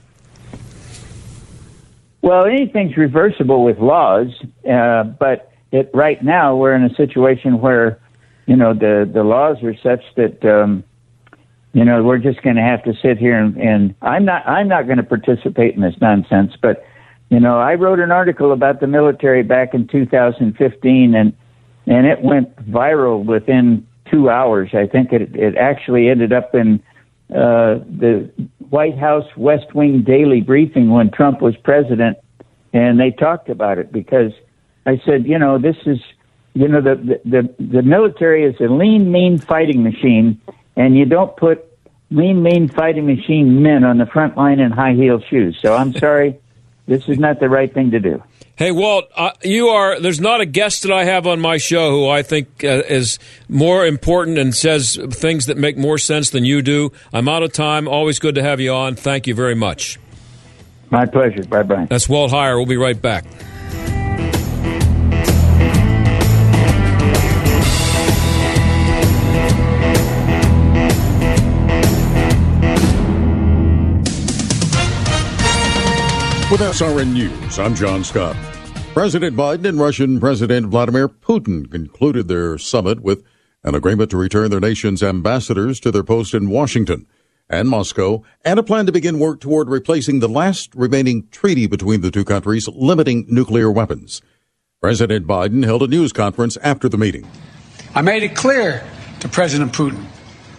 Well, 2.22 2.46
anything's 2.46 2.98
reversible 2.98 3.64
with 3.64 3.80
laws, 3.80 4.28
uh, 4.70 5.04
but 5.04 5.52
it, 5.72 5.90
right 5.94 6.22
now 6.22 6.56
we're 6.56 6.76
in 6.76 6.84
a 6.84 6.94
situation 6.94 7.62
where, 7.62 8.00
you 8.46 8.56
know, 8.56 8.74
the, 8.74 9.10
the 9.12 9.24
laws 9.24 9.64
are 9.64 9.76
such 9.78 10.04
that, 10.16 10.44
um, 10.46 10.84
you 11.74 11.86
know, 11.86 12.04
we're 12.04 12.18
just 12.18 12.42
going 12.42 12.56
to 12.56 12.62
have 12.62 12.84
to 12.86 12.94
sit 13.02 13.18
here 13.18 13.38
and, 13.38 13.56
and 13.58 13.96
I'm 14.02 14.26
not 14.26 14.48
I'm 14.48 14.68
not 14.68 14.86
going 14.86 14.98
to 14.98 15.04
participate 15.04 15.76
in 15.76 15.82
this 15.82 15.96
nonsense, 16.02 16.54
but 16.62 16.84
you 17.30 17.40
know, 17.40 17.60
I 17.60 17.74
wrote 17.74 18.00
an 18.00 18.12
article 18.12 18.54
about 18.54 18.80
the 18.80 18.88
military 18.88 19.44
back 19.44 19.74
in 19.74 19.88
2015, 19.88 21.16
and 21.16 21.34
and 21.86 22.08
it 22.08 22.22
went 22.22 22.56
viral 22.70 23.26
within 23.26 23.86
two 24.10 24.30
hours. 24.30 24.70
I 24.74 24.88
think 24.88 25.12
it 25.12 25.36
it 25.36 25.58
actually 25.58 26.10
ended 26.10 26.32
up 26.32 26.56
in 26.56 26.82
uh, 27.30 27.84
the 28.00 28.32
White 28.70 28.98
House 28.98 29.26
West 29.36 29.76
Wing 29.76 30.04
daily 30.04 30.40
briefing 30.40 30.90
when 30.90 31.12
Trump 31.12 31.42
was 31.42 31.56
president, 31.58 32.18
and 32.72 33.00
they 33.00 33.12
talked 33.12 33.50
about 33.50 33.78
it 33.78 33.92
because 33.92 34.32
I 34.86 35.02
said, 35.06 35.26
you 35.26 35.38
know, 35.38 35.58
this 35.58 35.76
is, 35.86 36.00
you 36.54 36.70
know, 36.70 36.80
the 36.80 37.20
the 37.26 37.54
the 37.60 37.82
military 37.82 38.46
is 38.46 38.56
a 38.62 38.72
lean, 38.72 39.12
mean 39.12 39.38
fighting 39.38 39.84
machine, 39.84 40.40
and 40.78 40.96
you 40.96 41.06
don't 41.06 41.36
put 41.36 41.66
lean, 42.10 42.42
mean 42.42 42.70
fighting 42.70 43.06
machine 43.06 43.62
men 43.62 43.84
on 43.84 43.98
the 43.98 44.06
front 44.06 44.38
line 44.38 44.60
in 44.60 44.72
high 44.72 44.94
heel 44.94 45.20
shoes. 45.20 45.58
So 45.62 45.76
I'm 45.76 45.94
sorry 45.98 46.40
this 46.88 47.10
is 47.10 47.20
not 47.20 47.40
the 47.40 47.50
right 47.50 47.74
thing 47.74 47.92
to 47.92 48.00
do. 48.00 48.24
Hey, 48.56 48.72
Walt, 48.72 49.06
uh, 49.16 49.32
you 49.44 49.68
are. 49.68 50.00
There's 50.00 50.20
not 50.20 50.42
a 50.42 50.46
guest 50.46 50.82
that 50.84 50.92
I 50.92 51.04
have 51.04 51.28
on 51.28 51.40
my 51.40 51.58
show 51.58 51.92
who 51.92 52.10
I 52.10 52.24
think 52.24 52.64
uh, 52.64 52.82
is 52.88 53.20
more 53.48 53.86
important 53.86 54.40
and 54.40 54.56
says 54.56 54.98
things 55.12 55.46
that 55.46 55.58
make 55.58 55.78
more 55.78 56.00
sense 56.00 56.32
than 56.32 56.44
you 56.44 56.64
do. 56.64 56.92
I'm 57.14 57.28
out 57.28 57.44
of 57.44 57.54
time. 57.54 57.88
Always 57.88 58.18
good 58.18 58.34
to 58.36 58.42
have 58.42 58.60
you 58.60 58.74
on. 58.74 58.96
Thank 58.96 59.28
you 59.28 59.36
very 59.36 59.54
much. 59.54 60.00
My 60.90 61.06
pleasure. 61.06 61.44
Bye 61.44 61.64
bye. 61.64 61.86
That's 61.88 62.10
Walt 62.10 62.32
Heyer. 62.32 62.56
We'll 62.56 62.66
be 62.66 62.78
right 62.78 63.00
back. 63.00 63.26
With 76.50 76.62
SRN 76.62 77.12
News, 77.12 77.60
I'm 77.60 77.76
John 77.76 78.06
Scott. 78.06 78.38
President 78.94 79.36
Biden 79.36 79.68
and 79.68 79.78
Russian 79.78 80.18
President 80.18 80.68
Vladimir 80.68 81.10
Putin 81.10 81.70
concluded 81.70 82.30
their 82.30 82.58
summit 82.58 83.02
with 83.02 83.22
an 83.66 83.76
agreement 83.76 84.12
to 84.12 84.18
return 84.18 84.50
their 84.50 84.62
nation's 84.62 85.04
ambassadors 85.04 85.82
to 85.82 85.92
their 85.92 86.06
post 86.06 86.34
in 86.34 86.50
Washington 86.50 87.06
and 87.50 87.68
Moscow, 87.68 88.24
and 88.46 88.58
a 88.60 88.64
plan 88.64 88.86
to 88.86 88.94
begin 88.94 89.20
work 89.20 89.42
toward 89.42 89.68
replacing 89.68 90.22
the 90.22 90.30
last 90.30 90.74
remaining 90.74 91.28
treaty 91.32 91.68
between 91.68 92.00
the 92.00 92.12
two 92.12 92.24
countries 92.24 92.70
limiting 92.70 93.26
nuclear 93.28 93.70
weapons. 93.70 94.22
President 94.82 95.28
Biden 95.28 95.66
held 95.66 95.84
a 95.84 95.88
news 95.88 96.14
conference 96.14 96.56
after 96.64 96.88
the 96.88 96.98
meeting. 96.98 97.28
I 97.94 98.02
made 98.02 98.24
it 98.24 98.38
clear 98.38 98.88
to 99.20 99.28
President 99.28 99.74
Putin 99.74 100.02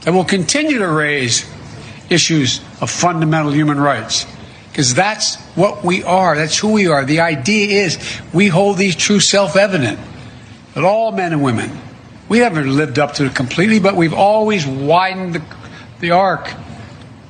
that 0.02 0.10
we 0.10 0.18
will 0.18 0.24
continue 0.26 0.80
to 0.80 0.88
raise 0.88 1.50
issues 2.10 2.60
of 2.82 2.90
fundamental 2.90 3.54
human 3.54 3.80
rights. 3.80 4.26
Because 4.78 4.94
that's 4.94 5.34
what 5.56 5.82
we 5.82 6.04
are. 6.04 6.36
That's 6.36 6.56
who 6.56 6.70
we 6.70 6.86
are. 6.86 7.04
The 7.04 7.18
idea 7.18 7.84
is 7.84 7.98
we 8.32 8.46
hold 8.46 8.78
these 8.78 8.94
truths 8.94 9.26
self 9.26 9.56
evident 9.56 9.98
that 10.74 10.84
all 10.84 11.10
men 11.10 11.32
and 11.32 11.42
women, 11.42 11.76
we 12.28 12.38
haven't 12.38 12.72
lived 12.76 13.00
up 13.00 13.14
to 13.14 13.24
it 13.24 13.34
completely, 13.34 13.80
but 13.80 13.96
we've 13.96 14.14
always 14.14 14.68
widened 14.68 15.34
the, 15.34 15.42
the 15.98 16.12
arc 16.12 16.54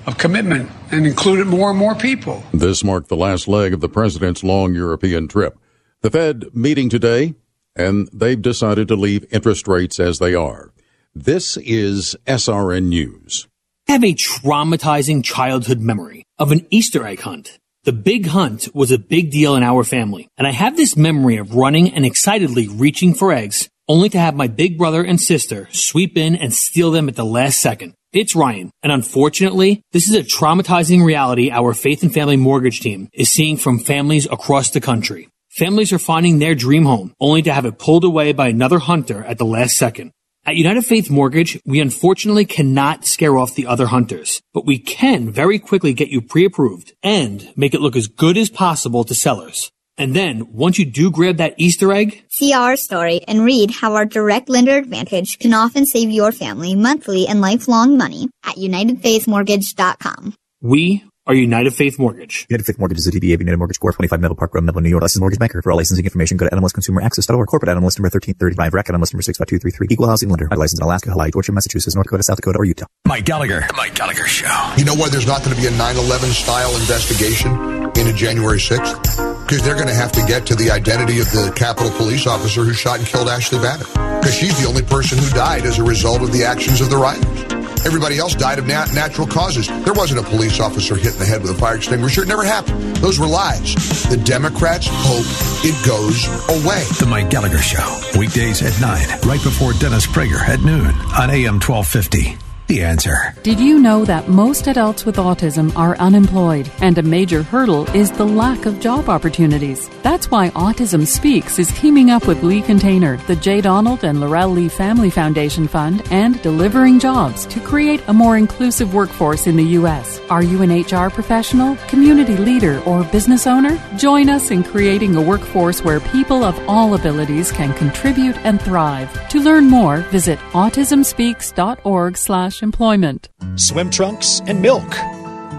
of 0.07 0.19
commitment 0.19 0.71
and 0.91 1.07
included 1.07 1.47
more 1.47 1.71
and 1.71 1.79
more 1.79 1.95
people. 1.95 2.43
This 2.53 2.85
marked 2.85 3.09
the 3.09 3.17
last 3.17 3.49
leg 3.49 3.73
of 3.73 3.81
the 3.81 3.89
president's 3.89 4.45
long 4.45 4.75
European 4.75 5.27
trip. 5.27 5.59
The 6.03 6.11
Fed 6.11 6.55
meeting 6.55 6.91
today, 6.91 7.35
and 7.75 8.11
they've 8.13 8.43
decided 8.43 8.89
to 8.89 8.95
leave 8.95 9.25
interest 9.31 9.67
rates 9.67 9.99
as 9.99 10.19
they 10.19 10.35
are. 10.35 10.71
This 11.15 11.57
is 11.57 12.15
SRN 12.27 12.89
News. 12.89 13.49
Have 13.87 14.05
a 14.05 14.13
traumatizing 14.13 15.25
childhood 15.25 15.81
memory 15.81 16.27
of 16.39 16.53
an 16.53 16.67
Easter 16.71 17.07
egg 17.07 17.21
hunt. 17.21 17.59
The 17.85 17.93
big 17.93 18.27
hunt 18.27 18.69
was 18.75 18.91
a 18.91 18.99
big 18.99 19.31
deal 19.31 19.57
in 19.57 19.63
our 19.63 19.83
family, 19.83 20.29
and 20.37 20.47
I 20.47 20.53
have 20.53 20.77
this 20.77 20.97
memory 20.97 21.37
of 21.37 21.55
running 21.55 21.95
and 21.95 22.05
excitedly 22.05 22.69
reaching 22.69 23.15
for 23.15 23.33
eggs, 23.33 23.69
only 23.89 24.09
to 24.11 24.19
have 24.19 24.35
my 24.35 24.47
big 24.47 24.77
brother 24.77 25.03
and 25.03 25.21
sister 25.21 25.69
sweep 25.73 26.17
in 26.17 26.37
and 26.37 26.53
steal 26.53 26.91
them 26.91 27.09
at 27.09 27.17
the 27.17 27.25
last 27.25 27.61
second. 27.61 27.95
It's 28.13 28.37
Ryan, 28.37 28.71
and 28.83 28.93
unfortunately, 28.93 29.83
this 29.93 30.09
is 30.09 30.15
a 30.15 30.23
traumatizing 30.23 31.05
reality 31.05 31.51
our 31.51 31.75
faith 31.75 32.03
and 32.03 32.13
family 32.13 32.37
mortgage 32.37 32.81
team 32.81 33.09
is 33.13 33.31
seeing 33.31 33.57
from 33.57 33.79
families 33.79 34.27
across 34.27 34.71
the 34.71 34.81
country. 34.81 35.29
Families 35.59 35.93
are 35.93 35.99
finding 35.99 36.39
their 36.39 36.55
dream 36.55 36.85
home, 36.85 37.15
only 37.21 37.43
to 37.43 37.53
have 37.53 37.65
it 37.65 37.79
pulled 37.79 38.05
away 38.05 38.33
by 38.33 38.49
another 38.49 38.79
hunter 38.79 39.25
at 39.25 39.39
the 39.39 39.45
last 39.45 39.77
second. 39.77 40.13
At 40.49 40.57
United 40.57 40.87
Faith 40.87 41.11
Mortgage, 41.11 41.61
we 41.67 41.79
unfortunately 41.79 42.47
cannot 42.47 43.05
scare 43.05 43.37
off 43.37 43.55
the 43.55 43.67
other 43.67 43.85
hunters, 43.89 44.41
but 44.55 44.65
we 44.65 44.79
can 44.79 45.31
very 45.31 45.59
quickly 45.59 45.93
get 45.93 46.09
you 46.09 46.23
pre-approved 46.23 46.95
and 47.03 47.53
make 47.55 47.75
it 47.75 47.83
look 47.83 47.95
as 47.95 48.07
good 48.07 48.39
as 48.39 48.49
possible 48.49 49.05
to 49.05 49.15
sellers. 49.15 49.71
And 49.99 50.17
then, 50.17 50.51
once 50.51 50.79
you 50.79 50.87
do 50.87 51.11
grab 51.11 51.37
that 51.37 51.57
Easter 51.59 51.93
egg, 51.93 52.25
see 52.31 52.55
our 52.55 52.77
story 52.77 53.21
and 53.29 53.45
read 53.45 53.73
how 53.73 53.93
our 53.93 54.07
direct 54.07 54.49
lender 54.49 54.79
advantage 54.79 55.39
can 55.39 55.53
often 55.53 55.85
save 55.85 56.09
your 56.09 56.33
family 56.33 56.75
monthly 56.75 57.27
and 57.27 57.43
lifelong 57.43 57.99
money 57.99 58.31
at 58.43 58.57
UnitedFaithMortgage.com. 58.57 60.33
We 60.63 61.05
are 61.29 61.35
United 61.35 61.75
Faith 61.75 61.99
Mortgage. 61.99 62.47
United 62.49 62.65
Faith 62.65 62.79
Mortgage 62.79 62.99
is 62.99 63.07
a 63.07 63.13
DBA 63.13 63.35
of 63.35 63.41
United 63.41 63.59
Mortgage 63.59 63.79
Corp. 63.79 63.95
25 63.95 64.21
Melville 64.21 64.37
Park 64.37 64.55
Road, 64.55 64.65
Melville, 64.65 64.81
New 64.81 64.89
York. 64.89 65.03
Licensed 65.03 65.21
mortgage 65.21 65.39
banker. 65.39 65.61
For 65.61 65.71
all 65.71 65.77
licensing 65.77 66.05
information, 66.05 66.39
go 66.39 66.49
to 66.49 66.57
NMLSConsumerAccess.org. 66.57 67.47
Corporate 67.47 67.69
NMLS 67.69 68.01
number 68.01 68.09
1335. 68.09 68.73
Rack 68.73 68.87
NMLS 68.87 69.13
number 69.13 69.23
65233. 69.23 69.89
Equal 69.91 70.09
housing 70.09 70.31
lender. 70.31 70.49
Licensed 70.51 70.81
in 70.81 70.85
Alaska, 70.85 71.11
Hawaii, 71.11 71.31
Georgia, 71.31 71.53
Massachusetts, 71.53 71.95
North 71.95 72.07
Dakota, 72.07 72.23
South 72.23 72.37
Dakota, 72.39 72.59
or 72.59 72.65
Utah. 72.65 72.87
Mike 73.07 73.27
Gallagher. 73.27 73.65
The 73.69 73.75
Mike 73.75 73.95
Gallagher 73.95 74.27
Show. 74.27 74.73
You 74.79 74.87
know 74.87 74.95
why 74.95 75.11
there's 75.11 75.27
not 75.27 75.45
going 75.45 75.55
to 75.55 75.61
be 75.61 75.69
a 75.69 75.71
9-11 75.71 76.33
style 76.33 76.75
investigation 76.77 77.53
into 77.99 78.13
January 78.15 78.59
6th? 78.59 79.45
Because 79.45 79.63
they're 79.63 79.77
going 79.77 79.89
to 79.89 79.95
have 79.95 80.13
to 80.13 80.25
get 80.27 80.47
to 80.47 80.55
the 80.55 80.71
identity 80.71 81.21
of 81.21 81.31
the 81.33 81.53
Capitol 81.55 81.91
police 81.93 82.27
officer 82.27 82.65
who 82.65 82.73
shot 82.73 82.99
and 82.99 83.07
killed 83.07 83.29
Ashli 83.29 83.61
Babbitt. 83.61 83.89
Because 84.21 84.35
she's 84.35 84.59
the 84.61 84.67
only 84.67 84.83
person 84.83 85.19
who 85.19 85.29
died 85.31 85.65
as 85.65 85.79
a 85.79 85.85
result 85.85 86.23
of 86.23 86.33
the 86.33 86.45
actions 86.45 86.81
of 86.81 86.89
the 86.89 86.97
rioters. 86.97 87.58
Everybody 87.87 88.19
else 88.19 88.35
died 88.35 88.59
of 88.59 88.67
nat- 88.67 88.93
natural 88.93 89.27
causes. 89.27 89.69
There 89.85 89.93
wasn't 89.95 90.21
a 90.21 90.23
police 90.29 90.61
officer 90.61 90.97
hit 90.97 91.15
in 91.15 91.19
the 91.19 91.27
head 91.27 91.43
with 91.43 91.53
a 91.53 91.55
fire 91.55 91.77
extinguisher. 91.77 92.23
It 92.23 92.29
never 92.29 92.45
happened. 92.45 92.97
Those 92.97 93.19
were 93.19 93.27
lies. 93.27 93.75
The 94.09 94.17
Democrats 94.17 94.89
hope 94.91 95.27
it 95.65 95.77
goes 95.87 96.27
away. 96.63 96.85
The 96.99 97.07
Mike 97.09 97.31
Gallagher 97.31 97.59
Show. 97.59 98.01
Weekdays 98.19 98.63
at 98.63 98.79
9, 98.81 99.29
right 99.29 99.43
before 99.43 99.73
Dennis 99.75 100.07
Prager 100.07 100.41
at 100.41 100.61
noon 100.61 100.95
on 101.17 101.31
AM 101.31 101.61
1250. 101.61 102.48
The 102.69 102.83
answer. 102.83 103.35
Did 103.43 103.59
you 103.59 103.79
know 103.79 104.05
that 104.05 104.29
most 104.29 104.67
adults 104.67 105.07
with 105.07 105.17
autism 105.17 105.75
are 105.75 105.97
unemployed 105.97 106.71
and 106.83 106.99
a 106.99 107.03
major 107.03 107.43
hurdle 107.43 107.89
is 107.97 108.11
the 108.11 108.27
lack 108.27 108.67
of 108.67 108.79
job 108.79 109.09
opportunities? 109.09 109.89
That's 110.03 110.31
why 110.31 110.51
Autism 110.51 111.07
Speaks 111.07 111.59
is 111.59 111.73
teaming 111.73 112.11
up 112.11 112.27
with 112.27 112.43
Lee 112.43 112.61
Container, 112.61 113.17
the 113.27 113.37
J. 113.37 113.63
Donald 113.63 114.05
and 114.05 114.21
Laurel 114.21 114.51
Lee 114.51 114.69
Family 114.69 115.09
Foundation 115.09 115.67
Fund, 115.67 116.07
and 116.11 116.43
Delivering 116.43 116.99
Jobs 116.99 117.47
to 117.47 117.59
create 117.61 118.03
a 118.07 118.13
more 118.13 118.37
inclusive 118.37 118.93
workforce 118.93 119.47
in 119.47 119.57
the 119.57 119.65
U.S. 119.81 120.21
Are 120.29 120.43
you 120.43 120.61
an 120.61 120.83
HR 120.83 121.09
professional, 121.09 121.77
community 121.89 122.37
leader, 122.37 122.81
or 122.81 123.03
business 123.05 123.47
owner? 123.47 123.81
Join 123.97 124.29
us 124.29 124.51
in 124.51 124.63
creating 124.63 125.17
a 125.17 125.23
workforce 125.23 125.83
where 125.83 126.01
people 126.01 126.45
of 126.45 126.59
all 126.69 126.95
abilities 126.95 127.51
can 127.51 127.73
contribute 127.73 128.37
and 128.45 128.61
thrive. 128.61 129.11
To 129.31 129.41
learn 129.41 129.69
more, 129.71 130.01
visit 130.13 130.39
autismspeaks.org 130.53 132.19
slash 132.19 132.58
employment. 132.63 133.29
Swim 133.57 133.91
trunks 133.91 134.41
and 134.47 134.63
milk. 134.63 134.97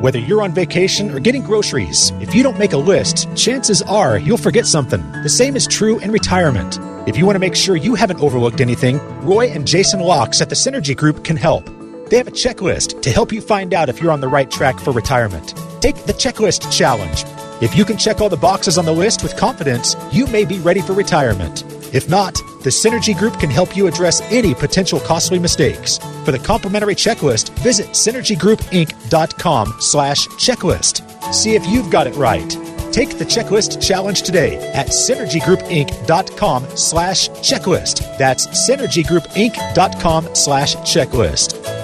Whether 0.02 0.20
you're 0.20 0.42
on 0.42 0.54
vacation 0.54 1.12
or 1.12 1.20
getting 1.20 1.44
groceries, 1.44 2.12
if 2.22 2.34
you 2.34 2.42
don't 2.42 2.58
make 2.58 2.74
a 2.74 2.78
list, 2.78 3.28
chances 3.36 3.82
are 3.82 4.18
you'll 4.18 4.38
forget 4.38 4.66
something. 4.66 5.02
The 5.24 5.30
same 5.30 5.56
is 5.56 5.68
true 5.68 6.00
in 6.00 6.12
retirement. 6.12 6.80
If 7.08 7.18
you 7.18 7.26
want 7.26 7.36
to 7.36 7.40
make 7.40 7.56
sure 7.56 7.76
you 7.76 7.96
haven't 7.96 8.22
overlooked 8.22 8.62
anything, 8.62 8.98
Roy 9.26 9.48
and 9.48 9.68
Jason 9.68 10.00
Locks 10.00 10.42
at 10.42 10.50
the 10.50 10.56
Synergy 10.56 10.96
Group 10.96 11.24
can 11.24 11.36
help. 11.36 11.70
They 12.10 12.18
have 12.18 12.28
a 12.28 12.32
checklist 12.32 13.02
to 13.02 13.12
help 13.12 13.32
you 13.32 13.42
find 13.42 13.74
out 13.74 13.90
if 13.90 14.02
you're 14.02 14.12
on 14.12 14.22
the 14.22 14.28
right 14.28 14.50
track 14.50 14.80
for 14.80 14.92
retirement. 14.92 15.54
Take 15.82 15.96
the 16.06 16.14
checklist 16.14 16.72
challenge. 16.72 17.26
If 17.62 17.76
you 17.76 17.84
can 17.84 17.98
check 17.98 18.22
all 18.22 18.30
the 18.30 18.38
boxes 18.38 18.78
on 18.78 18.86
the 18.86 18.94
list 18.94 19.22
with 19.22 19.36
confidence, 19.36 19.96
you 20.12 20.28
may 20.28 20.46
be 20.46 20.60
ready 20.60 20.82
for 20.82 20.94
retirement. 20.94 21.64
If 21.92 22.10
not, 22.10 22.36
the 22.64 22.70
Synergy 22.70 23.18
Group 23.18 23.40
can 23.40 23.50
help 23.50 23.76
you 23.76 23.88
address 23.88 24.22
any 24.32 24.54
potential 24.54 25.00
costly 25.00 25.40
mistakes. 25.40 25.98
For 26.26 26.32
the 26.32 26.40
complimentary 26.40 26.96
checklist, 26.96 27.50
visit 27.60 27.88
synergygroupinc.com 27.90 29.76
slash 29.80 30.28
checklist. 30.28 31.34
See 31.34 31.56
if 31.56 31.66
you've 31.68 31.90
got 31.90 32.08
it 32.08 32.16
right. 32.16 32.50
Take 32.92 33.18
the 33.18 33.26
checklist 33.26 33.82
challenge 33.82 34.24
today 34.24 34.58
at 34.74 34.88
synergygroupinc.com 34.88 36.68
slash 36.76 37.30
checklist. 37.30 38.18
That's 38.18 38.48
synergygroupinc.com 38.70 40.36
slash 40.36 40.76
checklist 40.78 41.79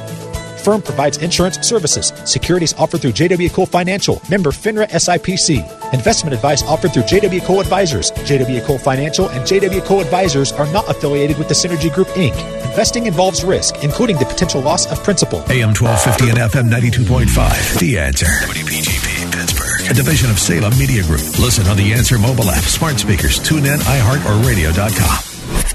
firm 0.66 0.82
provides 0.82 1.18
insurance 1.20 1.60
services. 1.60 2.12
Securities 2.26 2.74
offered 2.74 3.02
through 3.02 3.12
JW 3.12 3.54
Cole 3.54 3.68
Financial, 3.68 4.20
member 4.30 4.50
FINRA 4.50 4.90
SIPC. 4.90 5.94
Investment 5.94 6.34
advice 6.34 6.64
offered 6.64 6.92
through 6.92 7.04
JW 7.04 7.46
Cole 7.46 7.62
Advisors. 7.62 8.12
JW 8.12 8.66
Cole 8.66 8.80
Financial 8.80 9.30
and 9.30 9.42
JW 9.46 9.86
Cole 9.86 10.02
Advisors 10.02 10.52
are 10.52 10.66
not 10.74 10.90
affiliated 10.90 11.38
with 11.38 11.48
the 11.48 11.54
Synergy 11.54 11.94
Group 11.94 12.08
Inc. 12.10 12.36
Investing 12.66 13.06
involves 13.06 13.44
risk, 13.44 13.84
including 13.84 14.18
the 14.18 14.26
potential 14.26 14.62
loss 14.62 14.92
of 14.92 15.02
principal. 15.04 15.40
AM 15.50 15.74
1250 15.78 16.30
and 16.30 16.40
FM 16.52 16.68
92.5. 16.70 17.80
The 17.80 18.00
answer. 18.00 18.26
WPGP 18.26 19.16
Pittsburgh. 19.32 19.92
A 19.92 19.94
division 19.94 20.30
of 20.32 20.40
Salem 20.40 20.78
Media 20.80 21.04
Group. 21.04 21.22
Listen 21.40 21.68
on 21.68 21.78
the 21.78 21.94
Answer 21.94 22.18
mobile 22.18 22.50
app, 22.50 22.64
smart 22.64 22.98
speakers, 23.00 23.38
tune 23.40 23.66
in, 23.66 23.80
iHeart, 23.80 24.26
or 24.26 24.48
radio.com. 24.48 25.20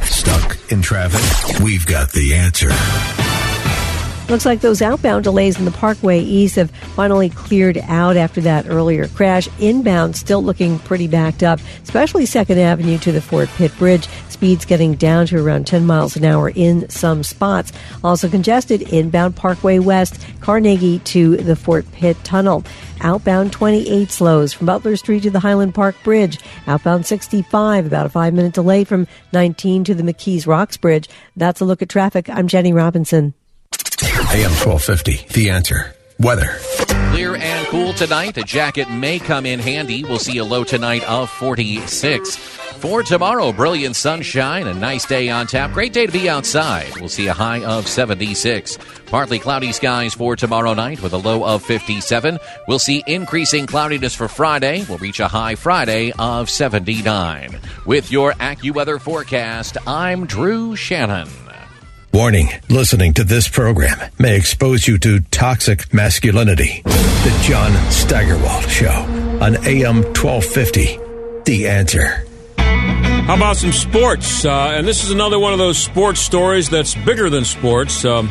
Stuck 0.02 0.58
in 0.72 0.82
traffic? 0.82 1.60
We've 1.60 1.86
got 1.86 2.10
the 2.10 2.34
answer. 2.34 2.70
Looks 4.30 4.46
like 4.46 4.60
those 4.60 4.80
outbound 4.80 5.24
delays 5.24 5.58
in 5.58 5.64
the 5.64 5.72
Parkway 5.72 6.20
East 6.20 6.54
have 6.54 6.70
finally 6.70 7.30
cleared 7.30 7.78
out 7.88 8.16
after 8.16 8.40
that 8.42 8.68
earlier 8.68 9.08
crash. 9.08 9.48
Inbound 9.58 10.14
still 10.14 10.40
looking 10.40 10.78
pretty 10.78 11.08
backed 11.08 11.42
up, 11.42 11.58
especially 11.82 12.26
2nd 12.26 12.56
Avenue 12.58 12.96
to 12.98 13.10
the 13.10 13.20
Fort 13.20 13.48
Pitt 13.56 13.76
Bridge. 13.76 14.06
Speeds 14.28 14.64
getting 14.64 14.94
down 14.94 15.26
to 15.26 15.44
around 15.44 15.66
10 15.66 15.84
miles 15.84 16.14
an 16.14 16.24
hour 16.24 16.50
in 16.50 16.88
some 16.88 17.24
spots. 17.24 17.72
Also 18.04 18.28
congested 18.28 18.82
inbound 18.82 19.34
Parkway 19.34 19.80
West, 19.80 20.24
Carnegie 20.38 21.00
to 21.00 21.36
the 21.38 21.56
Fort 21.56 21.90
Pitt 21.90 22.16
Tunnel. 22.22 22.62
Outbound 23.00 23.50
28 23.50 24.12
slows 24.12 24.52
from 24.52 24.66
Butler 24.66 24.94
Street 24.94 25.24
to 25.24 25.30
the 25.30 25.40
Highland 25.40 25.74
Park 25.74 25.96
Bridge. 26.04 26.38
Outbound 26.68 27.04
65, 27.04 27.84
about 27.84 28.06
a 28.06 28.10
five 28.10 28.32
minute 28.32 28.54
delay 28.54 28.84
from 28.84 29.08
19 29.32 29.82
to 29.82 29.94
the 29.94 30.04
McKees 30.04 30.46
Rocks 30.46 30.76
Bridge. 30.76 31.08
That's 31.34 31.60
a 31.60 31.64
look 31.64 31.82
at 31.82 31.88
traffic. 31.88 32.30
I'm 32.30 32.46
Jenny 32.46 32.72
Robinson. 32.72 33.34
AM 34.32 34.52
1250, 34.52 35.26
The 35.34 35.50
Answer. 35.50 35.92
Weather. 36.20 36.58
Clear 37.10 37.34
and 37.34 37.66
cool 37.66 37.92
tonight. 37.92 38.36
A 38.38 38.44
jacket 38.44 38.88
may 38.88 39.18
come 39.18 39.44
in 39.44 39.58
handy. 39.58 40.04
We'll 40.04 40.20
see 40.20 40.38
a 40.38 40.44
low 40.44 40.62
tonight 40.62 41.02
of 41.08 41.28
46. 41.30 42.36
For 42.36 43.02
tomorrow, 43.02 43.52
brilliant 43.52 43.96
sunshine, 43.96 44.68
a 44.68 44.74
nice 44.74 45.04
day 45.04 45.30
on 45.30 45.48
tap. 45.48 45.72
Great 45.72 45.92
day 45.92 46.06
to 46.06 46.12
be 46.12 46.28
outside. 46.28 46.94
We'll 47.00 47.08
see 47.08 47.26
a 47.26 47.32
high 47.32 47.64
of 47.64 47.88
76. 47.88 48.78
Partly 49.06 49.40
cloudy 49.40 49.72
skies 49.72 50.14
for 50.14 50.36
tomorrow 50.36 50.74
night 50.74 51.02
with 51.02 51.12
a 51.12 51.18
low 51.18 51.42
of 51.44 51.64
57. 51.64 52.38
We'll 52.68 52.78
see 52.78 53.02
increasing 53.08 53.66
cloudiness 53.66 54.14
for 54.14 54.28
Friday. 54.28 54.84
We'll 54.88 54.98
reach 54.98 55.18
a 55.18 55.26
high 55.26 55.56
Friday 55.56 56.12
of 56.20 56.48
79. 56.48 57.58
With 57.84 58.12
your 58.12 58.34
AccuWeather 58.34 59.00
forecast, 59.00 59.76
I'm 59.88 60.24
Drew 60.24 60.76
Shannon. 60.76 61.28
Warning 62.12 62.48
listening 62.68 63.14
to 63.14 63.24
this 63.24 63.48
program 63.48 63.98
may 64.18 64.36
expose 64.36 64.86
you 64.86 64.98
to 64.98 65.20
toxic 65.30 65.92
masculinity. 65.94 66.82
The 66.84 67.42
John 67.42 67.72
Steigerwald 67.90 68.68
Show 68.68 68.90
on 69.40 69.56
AM 69.66 70.02
1250. 70.02 70.98
The 71.44 71.68
answer. 71.68 72.26
How 72.58 73.36
about 73.36 73.56
some 73.56 73.72
sports? 73.72 74.44
Uh, 74.44 74.72
and 74.74 74.86
this 74.86 75.04
is 75.04 75.10
another 75.10 75.38
one 75.38 75.52
of 75.52 75.58
those 75.58 75.78
sports 75.78 76.20
stories 76.20 76.68
that's 76.68 76.94
bigger 76.94 77.30
than 77.30 77.44
sports. 77.44 78.04
Um, 78.04 78.28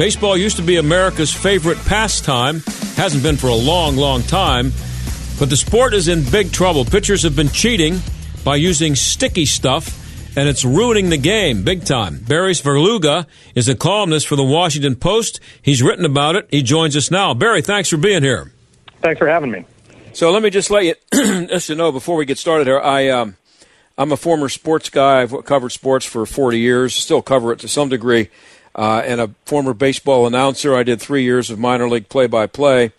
Baseball 0.00 0.34
used 0.34 0.56
to 0.56 0.62
be 0.62 0.76
America's 0.78 1.30
favorite 1.30 1.76
pastime. 1.84 2.60
Hasn't 2.96 3.22
been 3.22 3.36
for 3.36 3.48
a 3.48 3.54
long, 3.54 3.96
long 3.96 4.22
time. 4.22 4.72
But 5.38 5.50
the 5.50 5.58
sport 5.58 5.92
is 5.92 6.08
in 6.08 6.24
big 6.30 6.52
trouble. 6.52 6.86
Pitchers 6.86 7.22
have 7.24 7.36
been 7.36 7.50
cheating 7.50 8.00
by 8.42 8.56
using 8.56 8.94
sticky 8.94 9.44
stuff, 9.44 9.99
and 10.36 10.48
it's 10.48 10.64
ruining 10.64 11.10
the 11.10 11.16
game 11.16 11.62
big 11.62 11.84
time. 11.84 12.18
Barry 12.18 12.52
Svrluga 12.52 13.26
is 13.54 13.68
a 13.68 13.74
columnist 13.74 14.26
for 14.26 14.36
the 14.36 14.44
Washington 14.44 14.96
Post. 14.96 15.40
He's 15.62 15.82
written 15.82 16.04
about 16.04 16.36
it. 16.36 16.48
He 16.50 16.62
joins 16.62 16.96
us 16.96 17.10
now. 17.10 17.34
Barry, 17.34 17.62
thanks 17.62 17.88
for 17.88 17.96
being 17.96 18.22
here. 18.22 18.52
Thanks 19.00 19.18
for 19.18 19.28
having 19.28 19.50
me. 19.50 19.64
So 20.12 20.30
let 20.30 20.42
me 20.42 20.50
just 20.50 20.70
let 20.70 20.84
you, 20.84 20.94
just 21.12 21.68
to 21.68 21.74
know 21.74 21.92
before 21.92 22.16
we 22.16 22.24
get 22.24 22.38
started 22.38 22.66
here, 22.66 22.80
I 22.80 23.08
um, 23.08 23.36
I'm 23.96 24.12
a 24.12 24.16
former 24.16 24.48
sports 24.48 24.88
guy. 24.88 25.22
I've 25.22 25.44
covered 25.44 25.70
sports 25.70 26.06
for 26.06 26.24
40 26.24 26.58
years, 26.58 26.94
still 26.94 27.22
cover 27.22 27.52
it 27.52 27.58
to 27.60 27.68
some 27.68 27.88
degree, 27.88 28.30
uh, 28.74 29.02
and 29.04 29.20
a 29.20 29.28
former 29.44 29.74
baseball 29.74 30.26
announcer. 30.26 30.74
I 30.74 30.82
did 30.82 31.00
three 31.00 31.22
years 31.22 31.50
of 31.50 31.58
minor 31.58 31.88
league 31.88 32.08
play-by-play, 32.08 32.92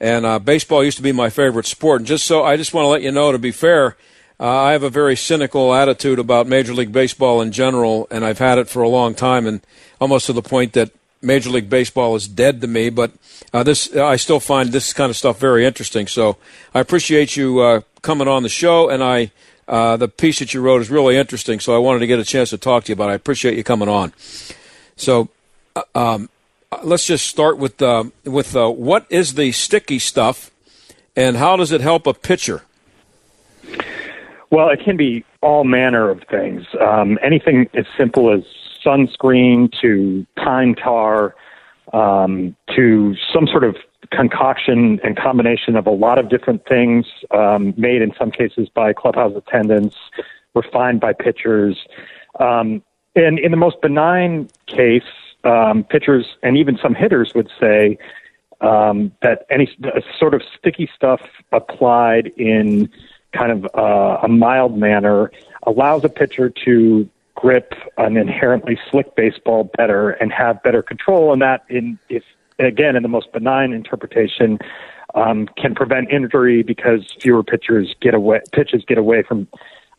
and 0.00 0.26
uh, 0.26 0.38
baseball 0.38 0.82
used 0.82 0.96
to 0.96 1.02
be 1.02 1.12
my 1.12 1.30
favorite 1.30 1.66
sport. 1.66 2.00
And 2.00 2.06
just 2.06 2.26
so 2.26 2.42
I 2.42 2.56
just 2.56 2.74
want 2.74 2.84
to 2.84 2.88
let 2.88 3.02
you 3.02 3.12
know, 3.12 3.30
to 3.32 3.38
be 3.38 3.52
fair, 3.52 3.96
uh, 4.40 4.62
I 4.62 4.72
have 4.72 4.82
a 4.82 4.90
very 4.90 5.16
cynical 5.16 5.74
attitude 5.74 6.18
about 6.18 6.46
Major 6.46 6.72
League 6.72 6.92
Baseball 6.92 7.42
in 7.42 7.52
general, 7.52 8.08
and 8.10 8.24
I've 8.24 8.38
had 8.38 8.56
it 8.56 8.70
for 8.70 8.80
a 8.80 8.88
long 8.88 9.14
time, 9.14 9.46
and 9.46 9.60
almost 10.00 10.26
to 10.26 10.32
the 10.32 10.40
point 10.40 10.72
that 10.72 10.90
Major 11.20 11.50
League 11.50 11.68
Baseball 11.68 12.16
is 12.16 12.26
dead 12.26 12.62
to 12.62 12.66
me. 12.66 12.88
But 12.88 13.12
uh, 13.52 13.62
this, 13.62 13.94
I 13.94 14.16
still 14.16 14.40
find 14.40 14.70
this 14.70 14.94
kind 14.94 15.10
of 15.10 15.16
stuff 15.16 15.38
very 15.38 15.66
interesting. 15.66 16.06
So 16.06 16.38
I 16.74 16.80
appreciate 16.80 17.36
you 17.36 17.60
uh, 17.60 17.80
coming 18.00 18.28
on 18.28 18.42
the 18.42 18.48
show, 18.48 18.88
and 18.88 19.04
I 19.04 19.30
uh, 19.68 19.98
the 19.98 20.08
piece 20.08 20.38
that 20.38 20.54
you 20.54 20.62
wrote 20.62 20.80
is 20.80 20.90
really 20.90 21.18
interesting. 21.18 21.60
So 21.60 21.74
I 21.74 21.78
wanted 21.78 21.98
to 21.98 22.06
get 22.06 22.18
a 22.18 22.24
chance 22.24 22.48
to 22.48 22.58
talk 22.58 22.84
to 22.84 22.88
you 22.88 22.94
about. 22.94 23.10
it. 23.10 23.12
I 23.12 23.16
appreciate 23.16 23.58
you 23.58 23.62
coming 23.62 23.90
on. 23.90 24.14
So 24.96 25.28
uh, 25.76 25.82
um, 25.94 26.30
let's 26.82 27.06
just 27.06 27.26
start 27.26 27.58
with 27.58 27.82
uh, 27.82 28.04
with 28.24 28.54
what 28.54 29.04
is 29.10 29.34
the 29.34 29.52
sticky 29.52 29.98
stuff, 29.98 30.50
and 31.14 31.36
how 31.36 31.56
does 31.56 31.72
it 31.72 31.82
help 31.82 32.06
a 32.06 32.14
pitcher? 32.14 32.62
Well, 34.50 34.68
it 34.68 34.80
can 34.84 34.96
be 34.96 35.24
all 35.42 35.64
manner 35.64 36.10
of 36.10 36.22
things. 36.28 36.66
Um, 36.80 37.18
anything 37.22 37.68
as 37.74 37.86
simple 37.96 38.32
as 38.32 38.42
sunscreen 38.84 39.72
to 39.80 40.26
pine 40.36 40.74
tar 40.74 41.36
um, 41.92 42.56
to 42.74 43.14
some 43.32 43.46
sort 43.46 43.62
of 43.62 43.76
concoction 44.10 44.98
and 45.04 45.16
combination 45.16 45.76
of 45.76 45.86
a 45.86 45.90
lot 45.90 46.18
of 46.18 46.28
different 46.28 46.66
things 46.66 47.06
um, 47.30 47.74
made 47.76 48.02
in 48.02 48.12
some 48.18 48.32
cases 48.32 48.68
by 48.74 48.92
clubhouse 48.92 49.32
attendants, 49.36 49.96
refined 50.54 51.00
by 51.00 51.12
pitchers. 51.12 51.76
Um, 52.40 52.82
and 53.14 53.38
in 53.38 53.52
the 53.52 53.56
most 53.56 53.80
benign 53.80 54.48
case, 54.66 55.02
um, 55.44 55.84
pitchers 55.84 56.26
and 56.42 56.56
even 56.56 56.76
some 56.82 56.94
hitters 56.94 57.34
would 57.34 57.50
say 57.60 57.98
um, 58.60 59.12
that 59.22 59.46
any 59.48 59.70
sort 60.18 60.34
of 60.34 60.42
sticky 60.58 60.90
stuff 60.94 61.20
applied 61.52 62.28
in 62.36 62.90
kind 63.32 63.52
of 63.52 63.66
uh, 63.74 64.18
a 64.22 64.28
mild 64.28 64.76
manner 64.76 65.30
allows 65.64 66.04
a 66.04 66.08
pitcher 66.08 66.50
to 66.64 67.08
grip 67.34 67.74
an 67.96 68.16
inherently 68.16 68.78
slick 68.90 69.14
baseball 69.14 69.70
better 69.76 70.10
and 70.10 70.32
have 70.32 70.62
better 70.62 70.82
control. 70.82 71.32
And 71.32 71.40
that, 71.42 71.64
in 71.68 71.98
if 72.08 72.22
again 72.58 72.96
in 72.96 73.02
the 73.02 73.08
most 73.08 73.32
benign 73.32 73.72
interpretation, 73.72 74.58
um, 75.14 75.48
can 75.56 75.74
prevent 75.74 76.10
injury 76.10 76.62
because 76.62 77.12
fewer 77.20 77.42
pitchers 77.42 77.94
get 78.00 78.14
away 78.14 78.40
pitches 78.52 78.84
get 78.86 78.98
away 78.98 79.22
from 79.22 79.48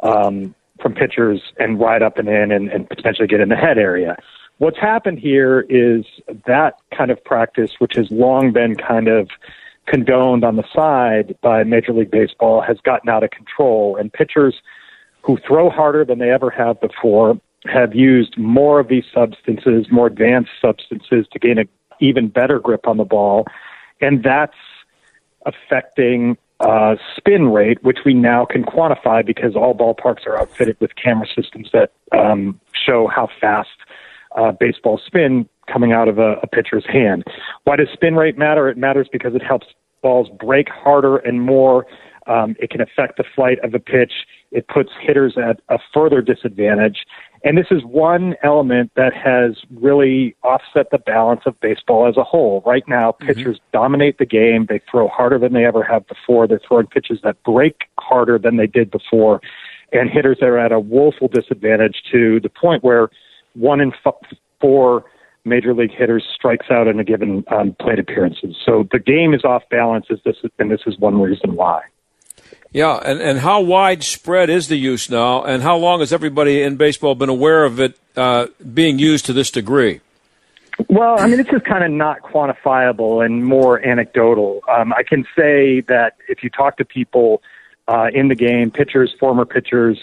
um, 0.03 0.55
from 0.81 0.93
pitchers 0.93 1.41
and 1.57 1.79
ride 1.79 2.01
up 2.01 2.17
and 2.17 2.27
in 2.27 2.51
and, 2.51 2.69
and 2.69 2.89
potentially 2.89 3.27
get 3.27 3.39
in 3.39 3.49
the 3.49 3.55
head 3.55 3.77
area. 3.77 4.17
What's 4.57 4.77
happened 4.77 5.19
here 5.19 5.65
is 5.69 6.05
that 6.45 6.75
kind 6.95 7.09
of 7.09 7.23
practice, 7.23 7.71
which 7.79 7.95
has 7.95 8.11
long 8.11 8.51
been 8.51 8.75
kind 8.75 9.07
of 9.07 9.29
condoned 9.91 10.45
on 10.45 10.55
the 10.55 10.63
side 10.73 11.35
by 11.41 11.63
Major 11.63 11.91
League 11.91 12.11
Baseball 12.11 12.61
has 12.61 12.77
gotten 12.83 13.09
out 13.09 13.23
of 13.23 13.31
control, 13.31 13.97
and 13.97 14.11
pitchers 14.11 14.55
who 15.21 15.37
throw 15.45 15.69
harder 15.69 16.05
than 16.05 16.17
they 16.17 16.31
ever 16.31 16.49
have 16.49 16.79
before 16.79 17.39
have 17.65 17.93
used 17.93 18.37
more 18.37 18.79
of 18.79 18.87
these 18.87 19.03
substances, 19.13 19.87
more 19.91 20.07
advanced 20.07 20.49
substances 20.59 21.27
to 21.31 21.37
gain 21.37 21.59
an 21.59 21.67
even 21.99 22.29
better 22.29 22.57
grip 22.57 22.87
on 22.87 22.97
the 22.97 23.03
ball, 23.03 23.45
and 23.99 24.23
that's 24.23 24.55
affecting 25.45 26.37
uh, 26.61 26.95
spin 27.17 27.49
rate, 27.49 27.83
which 27.83 27.99
we 28.05 28.13
now 28.13 28.45
can 28.45 28.63
quantify 28.63 29.25
because 29.25 29.55
all 29.55 29.75
ballparks 29.75 30.25
are 30.25 30.39
outfitted 30.39 30.77
with 30.79 30.95
camera 30.95 31.27
systems 31.35 31.69
that 31.73 31.91
um, 32.11 32.59
show 32.73 33.07
how 33.07 33.27
fast 33.39 33.69
uh, 34.37 34.51
baseball 34.53 34.99
spin 35.05 35.47
coming 35.71 35.91
out 35.91 36.07
of 36.07 36.17
a, 36.17 36.33
a 36.43 36.47
pitcher's 36.47 36.85
hand. 36.87 37.23
Why 37.65 37.75
does 37.75 37.89
spin 37.93 38.15
rate 38.15 38.37
matter? 38.37 38.69
It 38.69 38.77
matters 38.77 39.07
because 39.11 39.35
it 39.35 39.43
helps 39.43 39.67
balls 40.01 40.29
break 40.39 40.69
harder 40.69 41.17
and 41.17 41.41
more. 41.41 41.85
Um, 42.27 42.55
it 42.59 42.69
can 42.69 42.81
affect 42.81 43.17
the 43.17 43.23
flight 43.35 43.57
of 43.63 43.71
the 43.71 43.79
pitch. 43.79 44.13
It 44.51 44.67
puts 44.67 44.91
hitters 45.01 45.37
at 45.37 45.59
a 45.69 45.79
further 45.93 46.21
disadvantage. 46.21 47.05
And 47.43 47.57
this 47.57 47.67
is 47.71 47.83
one 47.83 48.35
element 48.43 48.91
that 48.95 49.13
has 49.15 49.57
really 49.73 50.35
offset 50.43 50.91
the 50.91 50.99
balance 50.99 51.41
of 51.47 51.59
baseball 51.59 52.07
as 52.07 52.17
a 52.17 52.23
whole. 52.23 52.61
Right 52.65 52.83
now, 52.87 53.11
mm-hmm. 53.11 53.27
pitchers 53.27 53.59
dominate 53.73 54.19
the 54.19 54.25
game. 54.25 54.67
They 54.69 54.79
throw 54.89 55.07
harder 55.07 55.39
than 55.39 55.53
they 55.53 55.65
ever 55.65 55.83
have 55.83 56.07
before. 56.07 56.47
They're 56.47 56.61
throwing 56.65 56.85
pitches 56.85 57.19
that 57.23 57.41
break 57.43 57.85
harder 57.99 58.37
than 58.37 58.57
they 58.57 58.67
did 58.67 58.91
before. 58.91 59.41
And 59.91 60.09
hitters 60.09 60.37
are 60.41 60.57
at 60.59 60.71
a 60.71 60.79
woeful 60.79 61.27
disadvantage 61.27 62.03
to 62.11 62.39
the 62.39 62.49
point 62.49 62.83
where 62.83 63.09
one 63.53 63.81
in 63.81 63.91
f- 64.05 64.13
four 64.59 65.03
major 65.45 65.73
league 65.73 65.91
hitters 65.91 66.23
strikes 66.33 66.67
out 66.69 66.87
in 66.87 66.99
a 66.99 67.03
given 67.03 67.43
um, 67.47 67.75
plate 67.79 67.99
appearances. 67.99 68.55
So 68.65 68.87
the 68.91 68.99
game 68.99 69.33
is 69.33 69.43
off 69.43 69.63
balance, 69.69 70.05
is 70.09 70.19
this, 70.23 70.37
and 70.59 70.71
this 70.71 70.81
is 70.85 70.97
one 70.99 71.19
reason 71.19 71.55
why. 71.55 71.81
Yeah, 72.73 72.95
and, 73.03 73.19
and 73.19 73.39
how 73.39 73.61
widespread 73.61 74.49
is 74.49 74.69
the 74.69 74.77
use 74.77 75.09
now, 75.09 75.43
and 75.43 75.61
how 75.61 75.75
long 75.77 75.99
has 75.99 76.13
everybody 76.13 76.61
in 76.61 76.77
baseball 76.77 77.15
been 77.15 77.29
aware 77.29 77.65
of 77.65 77.79
it 77.79 77.97
uh, 78.15 78.47
being 78.73 78.97
used 78.97 79.25
to 79.25 79.33
this 79.33 79.51
degree? 79.51 79.99
Well, 80.87 81.19
I 81.19 81.27
mean, 81.27 81.39
it's 81.39 81.49
just 81.49 81.65
kind 81.65 81.83
of 81.83 81.91
not 81.91 82.21
quantifiable 82.21 83.25
and 83.25 83.45
more 83.45 83.85
anecdotal. 83.85 84.61
Um, 84.69 84.93
I 84.93 85.03
can 85.03 85.25
say 85.35 85.81
that 85.81 86.15
if 86.29 86.43
you 86.43 86.49
talk 86.49 86.77
to 86.77 86.85
people 86.85 87.41
uh, 87.87 88.07
in 88.13 88.29
the 88.29 88.35
game, 88.35 88.71
pitchers, 88.71 89.13
former 89.19 89.45
pitchers, 89.45 89.99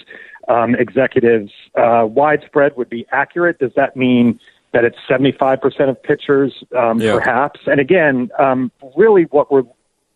um, 0.48 0.74
executives, 0.74 1.52
uh, 1.74 2.06
widespread 2.06 2.76
would 2.76 2.90
be 2.90 3.06
accurate. 3.12 3.58
Does 3.58 3.72
that 3.76 3.96
mean 3.96 4.38
that 4.72 4.84
it's 4.84 4.98
75% 5.08 5.88
of 5.88 6.02
pitchers, 6.02 6.64
um, 6.76 7.00
yeah. 7.00 7.14
perhaps? 7.14 7.60
And 7.66 7.80
again, 7.80 8.30
um, 8.38 8.70
really 8.96 9.24
what 9.24 9.50
we're, 9.50 9.64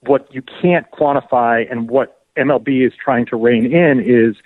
what 0.01 0.33
you 0.33 0.43
can't 0.43 0.87
quantify 0.91 1.71
and 1.71 1.88
what 1.88 2.23
MLB 2.37 2.87
is 2.87 2.93
trying 3.03 3.27
to 3.27 3.37
rein 3.37 3.73
in 3.73 4.01
is 4.01 4.37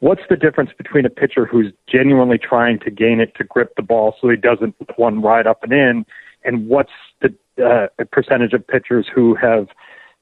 what's 0.00 0.22
the 0.28 0.36
difference 0.36 0.70
between 0.76 1.04
a 1.04 1.10
pitcher 1.10 1.46
who's 1.46 1.72
genuinely 1.86 2.38
trying 2.38 2.78
to 2.80 2.90
gain 2.90 3.20
it 3.20 3.34
to 3.36 3.44
grip 3.44 3.74
the 3.76 3.82
ball 3.82 4.14
so 4.20 4.28
he 4.28 4.36
doesn't 4.36 4.74
one 4.96 5.22
right 5.22 5.46
up 5.46 5.62
and 5.62 5.72
in, 5.72 6.06
and 6.44 6.68
what's 6.68 6.92
the 7.20 7.34
uh, 7.64 7.86
percentage 8.10 8.52
of 8.52 8.66
pitchers 8.66 9.06
who 9.12 9.34
have 9.34 9.68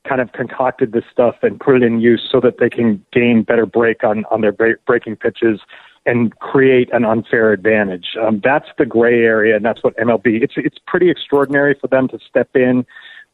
kind 0.09 0.21
of 0.21 0.33
concocted 0.33 0.93
this 0.93 1.05
stuff 1.11 1.37
and 1.43 1.61
put 1.61 1.77
it 1.77 1.83
in 1.83 2.01
use 2.01 2.29
so 2.31 2.41
that 2.41 2.59
they 2.59 2.69
can 2.69 3.05
gain 3.13 3.43
better 3.43 3.67
break 3.67 4.03
on 4.03 4.25
on 4.31 4.41
their 4.41 4.53
break, 4.53 4.85
breaking 4.85 5.17
pitches 5.17 5.61
and 6.05 6.37
create 6.39 6.89
an 6.93 7.05
unfair 7.05 7.53
advantage. 7.53 8.17
Um, 8.21 8.41
that's 8.43 8.69
the 8.79 8.87
gray 8.87 9.21
area, 9.21 9.57
and 9.57 9.65
that's 9.65 9.83
what 9.83 9.97
MLB. 9.97 10.43
It's 10.43 10.55
it's 10.57 10.79
pretty 10.87 11.11
extraordinary 11.11 11.77
for 11.81 11.87
them 11.87 12.09
to 12.09 12.19
step 12.29 12.51
in 12.55 12.85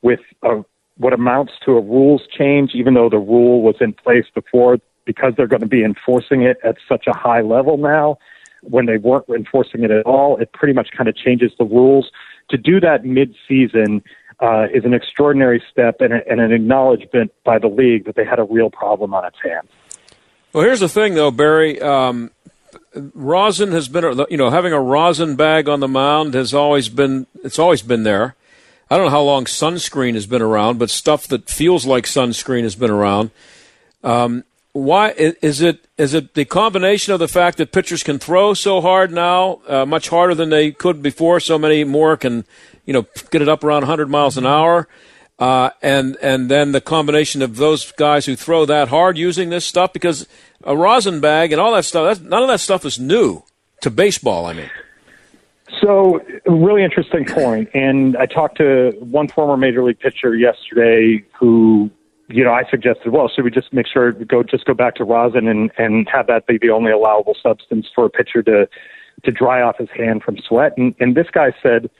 with 0.03 0.21
a 0.43 0.65
what 0.99 1.13
amounts 1.13 1.53
to 1.65 1.73
a 1.73 1.81
rules 1.81 2.23
change, 2.37 2.73
even 2.75 2.95
though 2.95 3.09
the 3.09 3.19
rule 3.19 3.63
was 3.63 3.77
in 3.81 3.93
place 3.93 4.27
before, 4.35 4.79
because 5.05 5.33
they're 5.37 5.47
going 5.47 5.63
to 5.63 5.67
be 5.67 5.85
enforcing 5.85 6.43
it 6.43 6.59
at 6.65 6.77
such 6.89 7.07
a 7.07 7.17
high 7.17 7.41
level 7.41 7.79
now. 7.79 8.19
When 8.63 8.87
they 8.87 8.99
weren't 8.99 9.29
enforcing 9.29 9.85
it 9.85 9.93
at 9.93 10.05
all, 10.05 10.37
it 10.39 10.53
pretty 10.53 10.75
much 10.75 10.89
kind 10.97 11.09
of 11.09 11.17
changes 11.17 11.53
the 11.57 11.65
rules. 11.65 12.11
To 12.51 12.59
do 12.59 12.81
that 12.81 13.05
mid-season 13.05 14.03
uh, 14.41 14.67
is 14.75 14.85
an 14.85 14.93
extraordinary 14.93 15.63
step 15.71 16.01
and, 16.01 16.13
a, 16.13 16.29
and 16.29 16.41
an 16.41 16.53
acknowledgement 16.53 17.33
by 17.45 17.59
the 17.61 17.69
league 17.69 18.05
that 18.07 18.17
they 18.17 18.25
had 18.25 18.41
a 18.41 18.45
real 18.45 18.69
problem 18.69 19.15
on 19.15 19.25
its 19.25 19.37
hands. 19.43 19.69
Well, 20.53 20.65
here's 20.65 20.81
the 20.81 20.89
thing, 20.89 21.15
though, 21.15 21.31
Barry. 21.31 21.81
Um, 21.81 22.33
rosin 23.15 23.73
has 23.73 23.89
been, 23.89 24.25
you 24.31 24.37
know, 24.37 24.51
having 24.51 24.73
a 24.73 24.81
rosin 24.81 25.37
bag 25.37 25.69
on 25.69 25.81
the 25.81 25.89
mound 25.89 26.35
has 26.35 26.55
always 26.55 26.89
been, 26.89 27.27
it's 27.45 27.59
always 27.59 27.83
been 27.83 28.03
there. 28.03 28.35
I 28.91 28.97
don't 28.97 29.07
know 29.07 29.11
how 29.11 29.23
long 29.23 29.45
sunscreen 29.45 30.15
has 30.15 30.27
been 30.27 30.43
around, 30.43 30.79
but 30.79 30.91
stuff 30.91 31.27
that 31.29 31.51
feels 31.51 31.85
like 31.85 32.05
sunscreen 32.05 32.63
has 32.63 32.75
been 32.75 32.91
around. 32.91 33.31
Um, 34.03 34.45
why 34.73 35.11
is 35.11 35.61
it? 35.61 35.87
Is 35.97 36.15
it 36.15 36.35
the 36.35 36.45
combination 36.45 37.13
of 37.13 37.19
the 37.19 37.29
fact 37.29 37.59
that 37.59 37.73
pitchers 37.73 38.03
can 38.03 38.19
throw 38.19 38.55
so 38.55 38.81
hard 38.81 39.13
now, 39.13 39.61
uh, 39.67 39.85
much 39.85 40.09
harder 40.09 40.35
than 40.35 40.51
they 40.51 40.71
could 40.71 41.03
before? 41.03 41.41
So 41.41 41.59
many 41.59 41.85
more 41.85 42.17
can, 42.17 42.45
you 42.87 42.93
know, 42.93 43.07
get 43.31 43.43
it 43.43 43.49
up 43.49 43.65
around 43.65 43.83
100 43.83 44.09
miles 44.09 44.37
an 44.37 44.47
hour, 44.47 44.87
uh, 45.39 45.71
and 45.83 46.17
and 46.21 46.51
then 46.51 46.73
the 46.73 46.81
combination 46.81 47.43
of 47.43 47.57
those 47.57 47.93
guys 47.93 48.27
who 48.27 48.35
throw 48.35 48.65
that 48.67 48.89
hard 48.89 49.17
using 49.17 49.51
this 49.51 49.65
stuff 49.65 49.93
because 49.93 50.27
a 50.65 50.77
rosin 50.77 51.21
bag 51.21 51.53
and 51.53 51.61
all 51.61 51.73
that 51.75 51.85
stuff. 51.85 52.21
none 52.21 52.43
of 52.43 52.49
that 52.49 52.61
stuff 52.61 52.85
is 52.85 52.99
new 52.99 53.43
to 53.83 53.91
baseball. 53.91 54.47
I 54.47 54.53
mean. 54.53 54.71
So, 55.81 56.21
really 56.47 56.83
interesting 56.83 57.25
point. 57.25 57.69
And 57.75 58.17
I 58.17 58.27
talked 58.27 58.57
to 58.57 58.93
one 59.01 59.29
former 59.29 59.57
major 59.57 59.85
league 59.85 60.01
pitcher 60.01 60.35
yesterday 60.35 61.25
who, 61.39 61.91
you 62.29 62.43
know, 62.43 62.53
I 62.53 62.65
suggested, 62.69 63.13
well, 63.13 63.29
should 63.29 63.45
we 63.45 63.51
just 63.51 63.73
make 63.73 63.87
sure 63.87 64.13
go 64.13 64.43
just 64.43 64.65
go 64.65 64.75
back 64.75 64.97
to 64.97 65.05
rosin 65.05 65.47
and 65.47 65.71
and 65.79 66.09
have 66.09 66.27
that 66.27 66.47
be 66.47 66.59
the 66.59 66.71
only 66.71 66.91
allowable 66.91 67.37
substance 67.41 67.87
for 67.95 68.07
a 68.07 68.11
pitcher 68.11 68.43
to 68.45 68.69
to 69.25 69.31
dry 69.31 69.63
off 69.63 69.79
his 69.79 69.91
hand 69.91 70.23
from 70.23 70.39
sweat? 70.39 70.73
And 70.77 70.95
and 70.99 71.15
this 71.15 71.29
guy 71.33 71.53
said, 71.63 71.91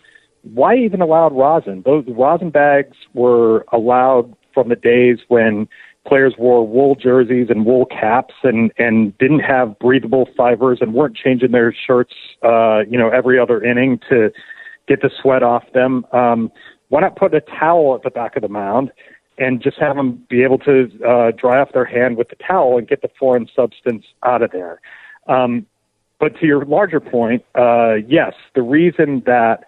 why 0.55 0.77
even 0.77 1.01
allowed 1.01 1.37
rosin? 1.37 1.83
Those 1.85 2.05
rosin 2.09 2.51
bags 2.51 2.97
were 3.15 3.65
allowed 3.73 4.35
from 4.55 4.69
the 4.69 4.77
days 4.77 5.19
when 5.29 5.69
players 6.09 6.35
wore 6.39 6.67
wool 6.67 6.95
jerseys 6.95 7.49
and 7.51 7.67
wool 7.67 7.85
caps 7.87 8.35
and 8.43 8.73
and 8.79 9.17
didn't 9.19 9.41
have 9.41 9.79
breathable 9.79 10.29
fibers 10.37 10.79
and 10.81 10.95
weren't 10.95 11.15
changing 11.15 11.53
their 11.53 11.75
shirts 11.87 12.15
uh 12.43 12.81
you 12.89 12.97
know 12.97 13.11
every 13.11 13.39
other 13.39 13.63
inning 13.63 14.01
to 14.09 14.31
get 14.87 15.03
the 15.03 15.11
sweat 15.21 15.43
off 15.43 15.65
them 15.75 16.07
um 16.13 16.51
why 16.89 17.01
not 17.01 17.15
put 17.17 17.35
a 17.35 17.41
towel 17.41 17.95
at 17.95 18.03
the 18.03 18.11
back 18.11 18.37
of 18.37 18.43
the 18.43 18.49
mound 18.49 18.91
and 19.37 19.63
just 19.63 19.77
have 19.79 19.97
them 19.97 20.25
be 20.31 20.43
able 20.43 20.59
to 20.59 20.89
uh 21.07 21.31
dry 21.33 21.61
off 21.61 21.73
their 21.75 21.85
hand 21.85 22.17
with 22.17 22.29
the 22.31 22.37
towel 22.37 22.79
and 22.79 22.89
get 22.89 23.03
the 23.03 23.11
foreign 23.19 23.47
substance 23.55 24.05
out 24.23 24.41
of 24.41 24.51
there 24.51 24.81
um 25.29 25.67
but 26.19 26.35
to 26.41 26.47
your 26.47 26.65
larger 26.65 27.01
point 27.01 27.45
uh 27.55 27.95
yes 28.07 28.33
the 28.55 28.63
reason 28.63 29.23
that 29.27 29.65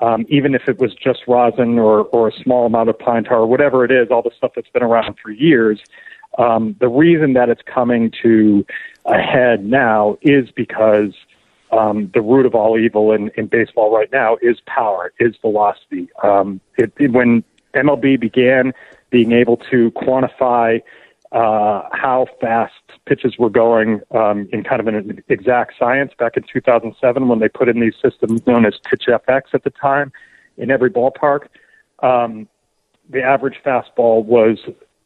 um, 0.00 0.24
even 0.28 0.54
if 0.54 0.68
it 0.68 0.78
was 0.78 0.94
just 0.94 1.20
rosin 1.26 1.78
or, 1.78 2.04
or 2.06 2.28
a 2.28 2.32
small 2.32 2.66
amount 2.66 2.88
of 2.88 2.98
pine 2.98 3.24
tar 3.24 3.46
whatever 3.46 3.84
it 3.84 3.90
is, 3.90 4.08
all 4.10 4.22
the 4.22 4.30
stuff 4.36 4.52
that's 4.54 4.70
been 4.70 4.82
around 4.82 5.16
for 5.22 5.30
years. 5.30 5.80
Um, 6.38 6.76
the 6.80 6.88
reason 6.88 7.32
that 7.34 7.48
it's 7.48 7.62
coming 7.62 8.12
to 8.22 8.64
a 9.04 9.18
head 9.18 9.64
now 9.64 10.16
is 10.22 10.50
because 10.50 11.12
um, 11.72 12.10
the 12.14 12.20
root 12.20 12.46
of 12.46 12.54
all 12.54 12.78
evil 12.78 13.12
in, 13.12 13.30
in 13.36 13.46
baseball 13.46 13.94
right 13.94 14.10
now 14.12 14.36
is 14.40 14.60
power, 14.66 15.12
is 15.18 15.34
velocity. 15.40 16.08
Um, 16.22 16.60
it, 16.76 16.92
it, 16.98 17.12
when 17.12 17.44
MLB 17.74 18.18
began 18.18 18.72
being 19.10 19.32
able 19.32 19.56
to 19.70 19.90
quantify 19.92 20.80
uh, 21.32 21.82
how 21.92 22.26
fast 22.40 22.72
pitches 23.06 23.38
were 23.38 23.50
going 23.50 24.00
um, 24.10 24.48
in 24.52 24.64
kind 24.64 24.80
of 24.80 24.88
an 24.88 25.22
exact 25.28 25.74
science 25.78 26.12
back 26.18 26.36
in 26.36 26.44
2007 26.52 27.28
when 27.28 27.38
they 27.38 27.48
put 27.48 27.68
in 27.68 27.80
these 27.80 27.94
systems 28.02 28.44
known 28.46 28.66
as 28.66 28.74
Pitch 28.88 29.04
FX 29.06 29.42
at 29.54 29.62
the 29.62 29.70
time 29.70 30.12
in 30.56 30.70
every 30.70 30.90
ballpark. 30.90 31.46
Um, 32.00 32.48
the 33.08 33.22
average 33.22 33.56
fastball 33.64 34.24
was 34.24 34.58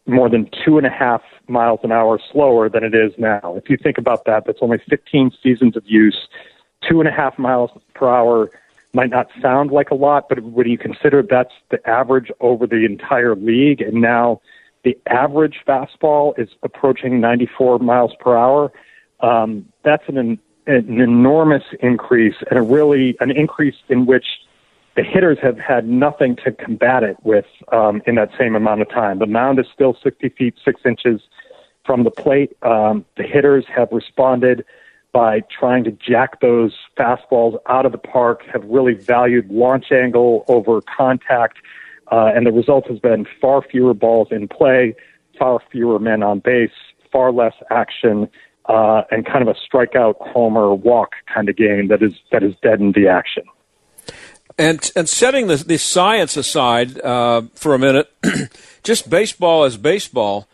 more 0.07 0.29
than 0.29 0.49
two 0.65 0.79
and 0.79 0.87
a 0.87 0.91
half 0.91 1.23
miles 1.49 1.81
an 1.83 1.93
hour 1.93 2.19
slower 2.33 2.69
than 2.69 2.85
it 2.85 2.95
is 2.95 3.13
now. 3.19 3.55
If 3.57 3.71
you 3.71 3.77
think 3.77 3.99
about 3.99 4.25
that, 4.27 4.45
that's 4.47 4.59
only 4.61 4.79
15 4.89 5.31
seasons 5.43 5.77
of 5.77 5.83
use. 5.87 6.29
Two 6.89 7.01
and 7.01 7.09
a 7.09 7.13
half 7.13 7.39
miles 7.39 7.71
per 7.95 8.09
hour 8.09 8.51
might 8.93 9.11
not 9.11 9.29
sound 9.41 9.73
like 9.73 9.91
a 9.91 9.95
lot, 9.95 10.29
but 10.29 10.41
when 10.41 10.69
you 10.69 10.79
consider 10.79 11.23
that's 11.23 11.53
the 11.71 11.87
average 11.89 12.31
over 12.41 12.67
the 12.67 12.85
entire 12.85 13.35
league, 13.35 13.81
and 13.81 14.01
now 14.01 14.41
the 14.85 14.97
average 15.07 15.61
fastball 15.67 16.39
is 16.39 16.49
approaching 16.63 17.21
94 17.21 17.79
miles 17.79 18.13
per 18.21 18.37
hour. 18.37 18.73
Um, 19.21 19.67
that's 19.83 20.05
an, 20.09 20.39
an 20.67 21.01
enormous 21.01 21.65
increase 21.81 22.37
and 22.51 22.59
a 22.59 22.63
really 22.63 23.17
an 23.21 23.31
increase 23.31 23.77
in 23.89 24.07
which 24.07 24.27
the 24.97 25.03
hitters 25.03 25.39
have 25.43 25.59
had 25.59 25.89
nothing 25.89 26.37
to 26.45 26.53
combat 26.53 27.03
it 27.03 27.17
with 27.25 27.47
um, 27.73 28.03
in 28.07 28.15
that 28.15 28.31
same 28.39 28.55
amount 28.55 28.83
of 28.83 28.89
time. 28.91 29.19
The 29.19 29.27
mound 29.27 29.59
is 29.59 29.67
still 29.73 29.97
60 30.03 30.29
feet 30.31 30.55
6 30.65 30.81
inches 30.85 31.21
from 31.85 32.05
the 32.05 32.11
plate. 32.11 32.57
Um, 32.63 33.05
the 33.17 33.25
hitters 33.25 33.65
have 33.75 33.89
responded 33.91 34.65
by 35.13 35.41
trying 35.41 35.85
to 35.85 35.93
jack 35.93 36.41
those 36.41 36.73
fastballs 36.99 37.57
out 37.69 37.87
of 37.87 37.93
the 37.93 37.99
park, 37.99 38.43
have 38.53 38.65
really 38.65 38.95
valued 38.95 39.49
launch 39.51 39.93
angle 39.93 40.45
over 40.49 40.81
contact 40.83 41.59
uh, 42.11 42.31
and 42.35 42.47
the 42.47 42.53
result 42.53 42.89
has 42.89 42.99
been 42.99 43.27
far 43.41 43.63
fewer 43.63 43.95
balls 43.95 44.29
in 44.31 44.49
play, 44.49 44.95
far 45.39 45.61
fewer 45.71 45.99
men 45.99 46.23
on 46.23 46.41
base, 46.41 46.71
far 47.11 47.33
less 47.33 47.55
action, 47.71 48.29
uh, 48.67 49.03
and 49.11 49.27
kind 49.27 49.47
of 49.47 49.49
a 49.49 49.55
strikeout, 49.55 50.15
homer, 50.21 50.75
walk 50.75 51.13
kind 51.33 51.49
of 51.49 51.57
game 51.57 51.89
that 51.89 52.03
is 52.03 52.15
that 52.33 52.43
is 52.43 52.55
deadened 52.63 52.95
the 52.95 53.09
action. 53.09 53.45
And 54.59 54.91
and 54.95 55.09
setting 55.09 55.49
the, 55.49 55.57
the 55.57 55.79
science 55.79 56.37
aside 56.37 57.01
uh, 57.01 57.43
for 57.55 57.75
a 57.75 57.79
minute, 57.79 58.13
just 58.83 59.11
baseball 59.11 59.65
as 59.65 59.77
baseball. 59.77 60.49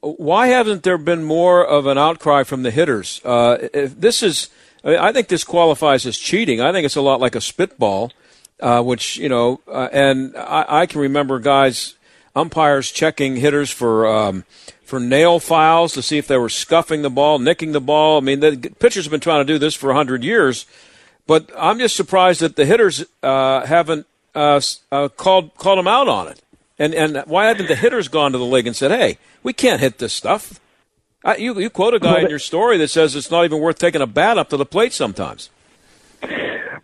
Why 0.00 0.46
hasn't 0.46 0.84
there 0.84 0.96
been 0.96 1.24
more 1.24 1.66
of 1.66 1.86
an 1.86 1.98
outcry 1.98 2.44
from 2.44 2.62
the 2.62 2.70
hitters? 2.70 3.20
Uh, 3.24 3.68
this 3.72 4.22
is, 4.22 4.48
I 4.84 5.10
think 5.10 5.26
this 5.26 5.42
qualifies 5.42 6.06
as 6.06 6.16
cheating. 6.16 6.60
I 6.60 6.70
think 6.70 6.84
it's 6.84 6.94
a 6.94 7.00
lot 7.00 7.20
like 7.20 7.34
a 7.34 7.40
spitball 7.40 8.12
uh, 8.60 8.82
which 8.82 9.16
you 9.16 9.28
know, 9.28 9.60
uh, 9.68 9.88
and 9.92 10.36
I, 10.36 10.80
I, 10.80 10.86
can 10.86 11.00
remember 11.00 11.38
guys, 11.38 11.94
umpires 12.34 12.90
checking 12.90 13.36
hitters 13.36 13.70
for 13.70 14.06
um, 14.06 14.44
for 14.84 14.98
nail 14.98 15.38
files 15.38 15.92
to 15.94 16.02
see 16.02 16.18
if 16.18 16.26
they 16.26 16.36
were 16.36 16.48
scuffing 16.48 17.02
the 17.02 17.10
ball, 17.10 17.38
nicking 17.38 17.72
the 17.72 17.80
ball. 17.80 18.18
I 18.18 18.20
mean, 18.20 18.40
the 18.40 18.56
pitchers 18.78 19.04
have 19.04 19.10
been 19.10 19.20
trying 19.20 19.46
to 19.46 19.52
do 19.52 19.58
this 19.58 19.74
for 19.74 19.92
hundred 19.92 20.24
years, 20.24 20.66
but 21.26 21.50
I'm 21.56 21.78
just 21.78 21.96
surprised 21.96 22.40
that 22.40 22.56
the 22.56 22.66
hitters 22.66 23.04
uh, 23.22 23.66
haven't 23.66 24.06
uh, 24.34 24.60
uh, 24.90 25.08
called 25.08 25.54
called 25.56 25.78
them 25.78 25.88
out 25.88 26.08
on 26.08 26.28
it. 26.28 26.42
And 26.78 26.94
and 26.94 27.24
why 27.26 27.46
haven't 27.46 27.68
the 27.68 27.76
hitters 27.76 28.08
gone 28.08 28.32
to 28.32 28.38
the 28.38 28.44
league 28.44 28.66
and 28.66 28.76
said, 28.76 28.90
"Hey, 28.90 29.18
we 29.42 29.52
can't 29.52 29.80
hit 29.80 29.98
this 29.98 30.12
stuff"? 30.12 30.60
you 31.36 31.58
you 31.60 31.68
quote 31.68 31.94
a 31.94 31.98
guy 31.98 32.20
in 32.20 32.30
your 32.30 32.38
story 32.38 32.78
that 32.78 32.88
says 32.88 33.14
it's 33.14 33.30
not 33.30 33.44
even 33.44 33.60
worth 33.60 33.78
taking 33.78 34.00
a 34.00 34.06
bat 34.06 34.38
up 34.38 34.48
to 34.48 34.56
the 34.56 34.64
plate 34.64 34.92
sometimes. 34.92 35.50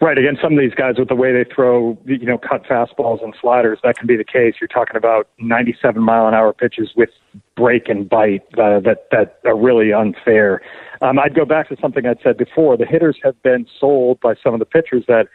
Right. 0.04 0.18
Against 0.18 0.42
some 0.42 0.52
of 0.52 0.58
these 0.58 0.74
guys 0.74 0.98
with 0.98 1.08
the 1.08 1.14
way 1.14 1.32
they 1.32 1.44
throw, 1.50 1.96
you 2.04 2.26
know, 2.26 2.36
cut 2.36 2.64
fastballs 2.64 3.24
and 3.24 3.34
sliders, 3.40 3.78
that 3.84 3.96
can 3.96 4.06
be 4.06 4.18
the 4.18 4.24
case. 4.24 4.56
You're 4.60 4.68
talking 4.68 4.96
about 4.96 5.30
97 5.38 6.02
mile 6.02 6.28
an 6.28 6.34
hour 6.34 6.52
pitches 6.52 6.90
with 6.94 7.08
break 7.56 7.88
and 7.88 8.06
bite 8.06 8.42
uh, 8.58 8.80
that 8.80 9.08
that 9.12 9.40
are 9.46 9.56
really 9.56 9.94
unfair. 9.94 10.60
Um, 11.00 11.18
I'd 11.18 11.34
go 11.34 11.46
back 11.46 11.70
to 11.70 11.76
something 11.80 12.04
I'd 12.04 12.20
said 12.22 12.36
before. 12.36 12.76
The 12.76 12.84
hitters 12.84 13.16
have 13.22 13.42
been 13.42 13.66
sold 13.80 14.20
by 14.20 14.34
some 14.34 14.52
of 14.52 14.60
the 14.60 14.66
pitchers 14.66 15.04
that 15.08 15.28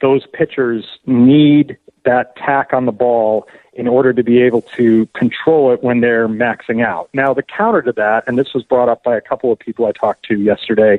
those 0.00 0.26
pitchers 0.32 0.86
need 1.04 1.76
that 2.06 2.34
tack 2.36 2.72
on 2.72 2.86
the 2.86 2.92
ball 2.92 3.46
in 3.74 3.86
order 3.88 4.14
to 4.14 4.22
be 4.22 4.40
able 4.40 4.62
to 4.78 5.04
control 5.08 5.70
it 5.70 5.82
when 5.82 6.00
they're 6.00 6.28
maxing 6.28 6.82
out. 6.82 7.10
Now, 7.12 7.34
the 7.34 7.42
counter 7.42 7.82
to 7.82 7.92
that, 7.92 8.24
and 8.26 8.38
this 8.38 8.54
was 8.54 8.62
brought 8.62 8.88
up 8.88 9.04
by 9.04 9.18
a 9.18 9.20
couple 9.20 9.52
of 9.52 9.58
people 9.58 9.84
I 9.84 9.92
talked 9.92 10.24
to 10.28 10.40
yesterday, 10.40 10.98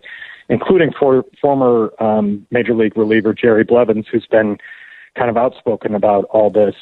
including 0.49 0.91
for 0.97 1.25
former 1.41 1.91
um, 2.01 2.45
major 2.51 2.73
league 2.73 2.97
reliever 2.97 3.33
Jerry 3.33 3.63
Blevins, 3.63 4.05
who's 4.11 4.27
been 4.29 4.57
kind 5.17 5.29
of 5.29 5.37
outspoken 5.37 5.95
about 5.95 6.25
all 6.25 6.49
this. 6.49 6.75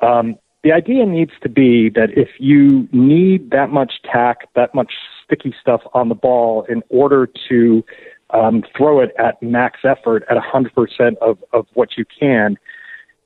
Um, 0.00 0.36
the 0.62 0.72
idea 0.72 1.04
needs 1.04 1.32
to 1.42 1.48
be 1.48 1.90
that 1.90 2.10
if 2.16 2.28
you 2.38 2.88
need 2.90 3.50
that 3.50 3.70
much 3.70 3.94
tack, 4.10 4.48
that 4.54 4.74
much 4.74 4.92
sticky 5.24 5.54
stuff 5.60 5.82
on 5.92 6.08
the 6.08 6.14
ball 6.14 6.64
in 6.68 6.82
order 6.88 7.28
to 7.48 7.84
um, 8.30 8.62
throw 8.76 9.00
it 9.00 9.10
at 9.18 9.40
max 9.42 9.80
effort 9.84 10.24
at 10.30 10.36
100% 10.36 11.16
of, 11.18 11.38
of 11.52 11.66
what 11.74 11.98
you 11.98 12.04
can, 12.18 12.56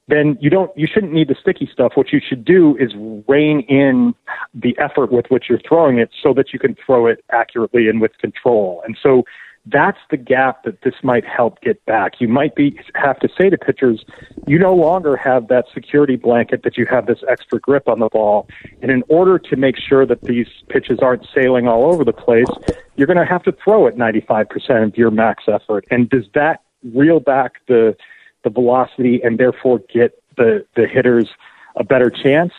then 0.08 0.38
you 0.40 0.50
don't 0.50 0.76
you 0.76 0.88
shouldn't 0.92 1.12
need 1.12 1.28
the 1.28 1.36
sticky 1.40 1.68
stuff. 1.72 1.92
What 1.94 2.12
you 2.12 2.20
should 2.26 2.44
do 2.44 2.76
is 2.78 2.92
rein 3.28 3.60
in 3.68 4.14
the 4.54 4.76
effort 4.78 5.12
with 5.12 5.26
which 5.28 5.44
you're 5.48 5.60
throwing 5.60 5.98
it 5.98 6.10
so 6.22 6.32
that 6.34 6.52
you 6.52 6.58
can 6.58 6.76
throw 6.84 7.06
it 7.06 7.22
accurately 7.30 7.88
and 7.88 8.00
with 8.00 8.16
control. 8.18 8.82
And 8.86 8.96
so 9.00 9.24
that's 9.66 9.98
the 10.10 10.16
gap 10.16 10.64
that 10.64 10.82
this 10.82 10.94
might 11.02 11.24
help 11.24 11.60
get 11.60 11.84
back. 11.84 12.20
You 12.20 12.28
might 12.28 12.54
be 12.54 12.78
have 12.94 13.18
to 13.20 13.28
say 13.38 13.50
to 13.50 13.58
pitchers, 13.58 14.04
you 14.46 14.58
no 14.58 14.74
longer 14.74 15.16
have 15.16 15.48
that 15.48 15.66
security 15.72 16.16
blanket 16.16 16.62
that 16.62 16.76
you 16.76 16.86
have 16.86 17.06
this 17.06 17.18
extra 17.28 17.60
grip 17.60 17.88
on 17.88 17.98
the 17.98 18.08
ball. 18.08 18.48
And 18.80 18.90
in 18.90 19.02
order 19.08 19.38
to 19.38 19.56
make 19.56 19.76
sure 19.76 20.06
that 20.06 20.22
these 20.22 20.48
pitches 20.68 21.00
aren't 21.00 21.26
sailing 21.34 21.68
all 21.68 21.92
over 21.92 22.04
the 22.04 22.12
place, 22.12 22.48
you're 22.96 23.06
going 23.06 23.18
to 23.18 23.26
have 23.26 23.42
to 23.44 23.52
throw 23.52 23.86
at 23.86 23.96
95% 23.96 24.84
of 24.84 24.96
your 24.96 25.10
max 25.10 25.44
effort. 25.48 25.84
And 25.90 26.08
does 26.08 26.24
that 26.34 26.62
reel 26.94 27.20
back 27.20 27.54
the 27.66 27.96
the 28.44 28.50
velocity 28.50 29.20
and 29.22 29.38
therefore 29.38 29.80
get 29.92 30.22
the 30.36 30.64
the 30.76 30.86
hitters 30.86 31.28
a 31.76 31.84
better 31.84 32.10
chance? 32.10 32.52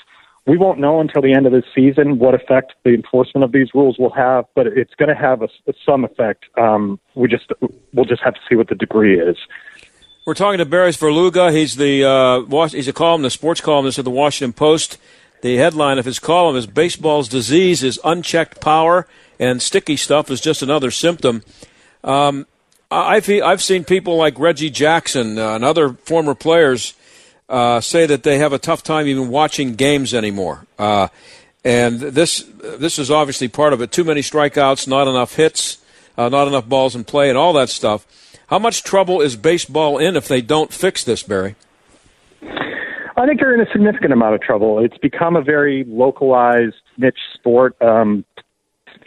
We 0.49 0.57
won't 0.57 0.79
know 0.79 0.99
until 0.99 1.21
the 1.21 1.31
end 1.31 1.45
of 1.45 1.51
the 1.51 1.61
season 1.75 2.17
what 2.17 2.33
effect 2.33 2.73
the 2.83 2.89
enforcement 2.89 3.43
of 3.43 3.51
these 3.51 3.67
rules 3.75 3.99
will 3.99 4.09
have, 4.13 4.45
but 4.55 4.65
it's 4.65 4.95
going 4.95 5.09
to 5.09 5.15
have 5.15 5.43
a, 5.43 5.47
some 5.85 6.03
effect. 6.03 6.45
Um, 6.57 6.99
we 7.13 7.27
just 7.27 7.51
we'll 7.93 8.05
just 8.05 8.23
have 8.23 8.33
to 8.33 8.39
see 8.49 8.55
what 8.55 8.67
the 8.67 8.73
degree 8.73 9.19
is. 9.19 9.37
We're 10.25 10.33
talking 10.33 10.57
to 10.57 10.65
Barry 10.65 10.89
Svrluga. 10.89 11.53
He's 11.53 11.75
the 11.75 12.03
uh, 12.03 12.67
he's 12.69 12.87
a 12.87 12.93
columnist, 12.93 13.35
sports 13.35 13.61
columnist 13.61 13.99
of 13.99 14.05
the 14.05 14.11
Washington 14.11 14.53
Post. 14.53 14.97
The 15.41 15.57
headline 15.57 15.99
of 15.99 16.05
his 16.05 16.17
column 16.17 16.55
is 16.55 16.65
"Baseball's 16.65 17.29
disease 17.29 17.83
is 17.83 17.99
unchecked 18.03 18.59
power, 18.59 19.05
and 19.39 19.61
sticky 19.61 19.97
stuff 19.97 20.31
is 20.31 20.41
just 20.41 20.63
another 20.63 20.89
symptom." 20.89 21.43
Um, 22.03 22.47
I've 22.89 23.29
I've 23.29 23.61
seen 23.61 23.83
people 23.83 24.17
like 24.17 24.39
Reggie 24.39 24.71
Jackson 24.71 25.37
uh, 25.37 25.53
and 25.53 25.63
other 25.63 25.93
former 25.93 26.33
players 26.33 26.95
uh, 27.49 27.81
say 27.81 28.05
that 28.05 28.23
they 28.23 28.37
have 28.37 28.53
a 28.53 28.59
tough 28.59 28.83
time 28.83 29.07
even 29.07 29.29
watching 29.29 29.73
games 29.73 30.13
anymore. 30.13 30.65
Uh, 30.77 31.07
and 31.65 31.99
this 31.99 32.45
this 32.61 32.97
is 32.99 33.11
obviously 33.11 33.47
part 33.47 33.73
of 33.73 33.81
it. 33.81 33.91
Too 33.91 34.03
many 34.03 34.21
strikeouts, 34.21 34.87
not 34.87 35.07
enough 35.07 35.35
hits, 35.35 35.79
uh, 36.17 36.29
not 36.29 36.47
enough 36.47 36.69
balls 36.69 36.95
in 36.95 37.03
play, 37.03 37.27
and 37.29 37.37
all 37.37 37.53
that 37.53 37.69
stuff. 37.69 38.05
How 38.47 38.59
much 38.59 38.83
trouble 38.83 39.21
is 39.21 39.35
baseball 39.35 39.97
in 39.97 40.15
if 40.15 40.27
they 40.27 40.41
don't 40.41 40.71
fix 40.71 41.03
this, 41.03 41.21
Barry? 41.21 41.55
I 42.41 43.25
think 43.25 43.41
they're 43.41 43.53
in 43.53 43.59
a 43.59 43.69
significant 43.71 44.13
amount 44.13 44.35
of 44.35 44.41
trouble. 44.41 44.79
It's 44.79 44.97
become 44.97 45.35
a 45.35 45.41
very 45.41 45.83
localized 45.87 46.75
niche 46.97 47.19
sport. 47.33 47.75
Um, 47.81 48.23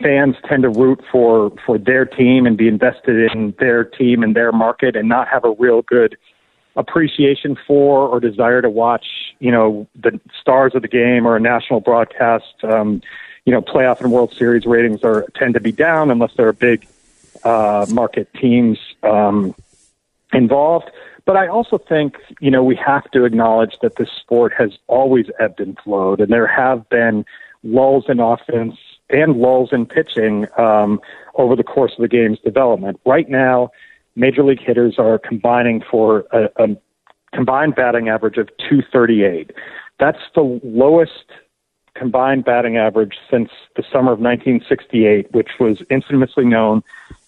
fans 0.03 0.37
tend 0.47 0.65
to 0.65 0.69
root 0.69 1.01
for 1.11 1.53
for 1.65 1.79
their 1.79 2.05
team 2.05 2.45
and 2.45 2.57
be 2.57 2.69
invested 2.69 3.33
in 3.33 3.55
their 3.59 3.85
team 3.85 4.23
and 4.23 4.37
their 4.37 4.53
market, 4.53 4.97
and 4.97 5.09
not 5.09 5.29
have 5.29 5.45
a 5.45 5.53
real 5.59 5.81
good 5.83 6.17
appreciation 6.77 7.57
for 7.67 8.09
or 8.09 8.21
desire 8.21 8.63
to 8.63 8.71
watch, 8.71 9.07
you 9.39 9.51
know, 9.51 9.87
the 9.95 10.21
stars 10.41 10.75
of 10.75 10.83
the 10.83 10.89
game 10.89 11.27
or 11.27 11.37
a 11.37 11.41
national 11.41 11.81
broadcast. 11.81 12.55
Um, 12.63 13.03
you 13.45 13.53
know, 13.53 13.61
playoff 13.61 14.01
and 14.01 14.13
World 14.13 14.33
Series 14.33 14.67
ratings 14.67 15.03
are 15.03 15.27
tend 15.35 15.55
to 15.55 15.61
be 15.61 15.73
down 15.73 16.11
unless 16.11 16.33
there 16.37 16.49
are 16.49 16.53
big 16.53 16.87
uh, 17.45 17.87
market 17.91 18.29
teams 18.35 18.79
um, 19.03 19.55
involved. 20.33 20.91
But 21.25 21.37
I 21.37 21.47
also 21.49 21.79
think, 21.79 22.17
you 22.41 22.51
know, 22.51 22.65
we 22.65 22.77
have 22.77 23.09
to 23.13 23.25
acknowledge 23.25 23.79
that 23.83 23.97
this 23.97 24.11
sport 24.11 24.53
has 24.59 24.79
always 24.89 25.27
ebbed 25.39 25.61
and 25.61 25.79
flowed, 25.79 26.21
and 26.21 26.33
there 26.33 26.47
have 26.47 26.89
been 26.89 27.25
lulls 27.63 28.07
in 28.09 28.19
offense 28.19 28.77
and 29.11 29.37
lulls 29.37 29.73
in 29.73 29.87
pitching 29.87 30.47
um, 30.59 31.01
over 31.35 31.55
the 31.55 31.63
course 31.63 31.93
of 31.93 32.03
the 32.03 32.09
game's 32.09 32.41
development. 32.41 33.01
Right 33.05 33.29
now, 33.29 33.71
major 34.17 34.43
league 34.43 34.61
hitters 34.61 34.97
are 34.99 35.19
combining 35.19 35.83
for 35.91 36.25
a, 36.33 36.45
a 36.63 36.69
combined 37.35 37.75
batting 37.75 38.09
average 38.09 38.37
of 38.37 38.49
238. 38.59 39.51
That's 39.99 40.19
the 40.35 40.61
lowest 40.63 41.27
combined 41.95 42.45
batting 42.45 42.77
average 42.77 43.15
since 43.31 43.51
the 43.77 43.83
summer 43.83 44.13
of 44.13 44.21
1968, 44.21 45.33
which 45.33 45.51
was 45.61 45.83
infamously 45.91 46.45
known 46.45 46.83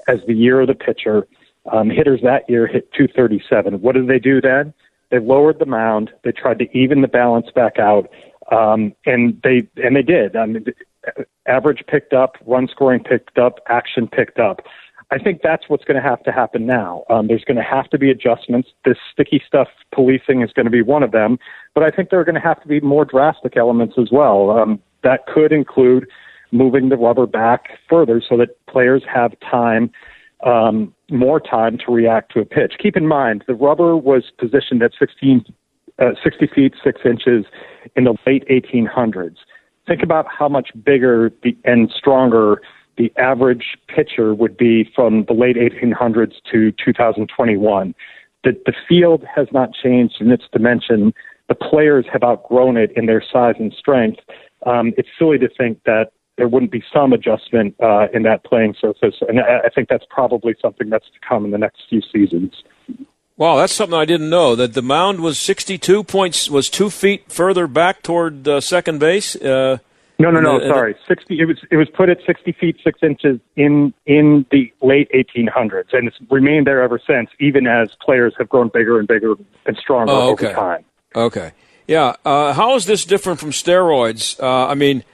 as 0.09 0.19
the 0.27 0.35
year 0.35 0.61
of 0.61 0.69
the 0.69 0.75
pitcher. 0.75 1.27
Um, 1.71 1.89
hitters 1.89 2.21
that 2.23 2.49
year 2.49 2.67
hit 2.67 2.93
237. 2.93 3.81
What 3.81 3.95
did 3.95 4.07
they 4.07 4.19
do 4.19 4.41
then? 4.41 4.75
They 5.11 5.19
lowered 5.19 5.59
the 5.59 5.67
mound. 5.67 6.11
They 6.23 6.33
tried 6.33 6.59
to 6.59 6.77
even 6.77 7.01
the 7.01 7.09
balance 7.09 7.47
back 7.55 7.79
out, 7.79 8.11
um, 8.51 8.95
and 9.07 9.41
they 9.43 9.67
and 9.77 9.97
they 9.97 10.03
did. 10.03 10.37
I 10.37 10.47
mean, 10.47 10.67
average 11.47 11.85
picked 11.87 12.13
up, 12.13 12.37
run 12.47 12.69
scoring 12.69 13.03
picked 13.03 13.39
up, 13.39 13.61
action 13.69 14.09
picked 14.09 14.39
up. 14.39 14.61
I 15.11 15.19
think 15.19 15.41
that's 15.43 15.69
what's 15.69 15.85
going 15.85 16.01
to 16.01 16.09
have 16.09 16.23
to 16.25 16.33
happen 16.33 16.67
now. 16.67 17.05
Um, 17.11 17.29
there's 17.29 17.45
going 17.45 17.57
to 17.57 17.63
have 17.63 17.89
to 17.91 17.99
be 17.99 18.11
adjustments. 18.11 18.71
This 18.85 18.97
sticky 19.13 19.43
stuff 19.47 19.69
policing 19.95 20.43
is 20.43 20.53
going 20.53 20.67
to 20.67 20.71
be 20.71 20.83
one 20.83 21.03
of 21.03 21.13
them, 21.13 21.39
but 21.75 21.85
I 21.85 21.91
think 21.91 22.11
there 22.11 22.21
are 22.21 22.25
going 22.25 22.35
to 22.35 22.41
have 22.41 22.61
to 22.63 22.69
be 22.69 22.81
more 22.81 23.05
drastic 23.05 23.57
elements 23.57 23.95
as 23.99 24.09
well. 24.11 24.51
Um, 24.51 24.81
that 25.03 25.27
could 25.27 25.53
include 25.53 26.07
moving 26.53 26.89
the 26.89 26.97
rubber 26.97 27.27
back 27.27 27.79
further 27.89 28.23
so 28.27 28.37
that 28.39 28.65
players 28.67 29.03
have 29.13 29.33
time 29.41 29.91
um, 30.45 30.95
more 31.11 31.41
time 31.41 31.79
to 31.79 31.93
react 31.93 32.33
to 32.33 32.41
a 32.41 32.45
pitch. 32.45 32.75
Keep 32.79 32.97
in 32.97 33.07
mind, 33.07 33.45
the 33.47 33.55
rubber 33.55 33.97
was 33.97 34.25
positioned 34.39 34.83
at 34.83 34.93
16, 34.99 35.45
uh, 35.99 36.11
60 36.23 36.47
feet 36.55 36.75
6 36.83 37.01
inches 37.05 37.47
in 37.97 38.05
the 38.05 38.15
late 38.27 38.45
1800s. 38.49 39.37
Think 39.87 40.03
about 40.03 40.27
how 40.27 40.49
much 40.49 40.71
bigger 40.85 41.31
and 41.65 41.91
stronger 41.97 42.61
the 42.97 43.13
average 43.17 43.77
pitcher 43.89 44.35
would 44.35 44.57
be 44.57 44.91
from 44.95 45.25
the 45.25 45.35
late 45.35 45.57
1800s 45.57 46.35
to 46.53 46.73
2021. 46.85 47.95
The, 48.45 48.53
the 48.67 48.75
field 48.89 49.25
has 49.35 49.49
not 49.53 49.71
changed 49.73 50.17
in 50.21 50.31
its 50.31 50.45
dimension. 50.53 51.13
The 51.49 51.55
players 51.55 52.07
have 52.13 52.23
outgrown 52.23 52.77
it 52.77 52.93
in 52.97 53.07
their 53.07 53.23
size 53.23 53.55
and 53.59 53.73
strength. 53.73 54.21
Um, 54.67 54.93
it's 54.97 55.09
silly 55.19 55.39
to 55.39 55.49
think 55.49 55.83
that 55.85 56.13
there 56.37 56.49
wouldn't 56.49 56.73
be 56.73 56.83
some 56.93 57.13
adjustment 57.13 57.77
uh, 57.83 58.07
in 58.13 58.23
that 58.25 58.45
playing 58.45 58.75
surface. 58.81 59.15
And 59.29 59.41
I, 59.41 59.67
I 59.67 59.69
think 59.75 59.89
that's 59.89 60.05
probably 60.11 60.55
something 60.61 60.91
that's 60.91 61.07
to 61.07 61.27
come 61.27 61.45
in 61.45 61.51
the 61.51 61.59
next 61.59 61.83
few 61.89 62.03
seasons. 62.13 62.53
Wow, 63.37 63.57
that's 63.57 63.73
something 63.73 63.99
I 63.99 64.05
didn't 64.05 64.31
know. 64.31 64.55
That 64.55 64.75
the 64.75 64.83
mound 64.83 65.21
was 65.21 65.39
62 65.39 66.05
points, 66.05 66.49
was 66.49 66.71
two 66.71 66.89
feet 66.89 67.31
further 67.33 67.67
back 67.67 68.03
toward 68.03 68.47
uh, 68.47 68.61
second 68.61 69.01
base. 69.01 69.35
Uh, 69.35 69.79
no, 70.19 70.31
no, 70.31 70.41
no. 70.41 70.61
sorry, 70.61 70.95
sixty. 71.09 71.41
It 71.41 71.47
was 71.47 71.59
it 71.71 71.77
was 71.77 71.89
put 71.89 72.09
at 72.09 72.19
sixty 72.27 72.53
feet 72.53 72.77
six 72.85 73.01
inches 73.03 73.41
in 73.57 73.93
in 74.07 74.47
the 74.51 74.73
late 74.81 75.11
1800s, 75.13 75.93
and 75.93 76.09
it's 76.09 76.17
remained 76.31 76.67
there 76.67 76.83
ever 76.83 77.01
since. 77.05 77.31
Even 77.41 77.67
as 77.67 77.89
players 78.01 78.35
have 78.39 78.49
grown 78.49 78.69
bigger 78.69 78.99
and 78.99 79.09
bigger 79.09 79.35
and 79.67 79.77
stronger 79.77 80.13
oh, 80.13 80.33
okay. 80.33 80.47
over 80.47 80.55
time. 80.55 80.85
Okay. 81.17 81.53
Yeah. 81.87 82.17
Uh, 82.25 82.53
how 82.53 82.77
is 82.77 82.87
this 82.87 83.05
different 83.05 83.41
from 83.41 83.51
steroids? 83.51 84.41
Uh, 84.41 84.69
I 84.69 84.75
mean, 84.75 85.05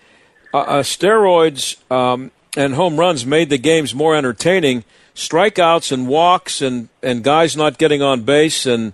uh, 0.54 0.58
uh, 0.58 0.82
steroids 0.82 1.76
um, 1.90 2.30
and 2.56 2.74
home 2.74 2.98
runs 2.98 3.26
made 3.26 3.50
the 3.50 3.58
games 3.58 3.94
more 3.94 4.14
entertaining. 4.14 4.84
Strikeouts 5.14 5.92
and 5.92 6.08
walks 6.08 6.62
and, 6.62 6.88
and 7.02 7.24
guys 7.24 7.56
not 7.56 7.78
getting 7.78 8.02
on 8.02 8.22
base 8.22 8.66
and 8.66 8.92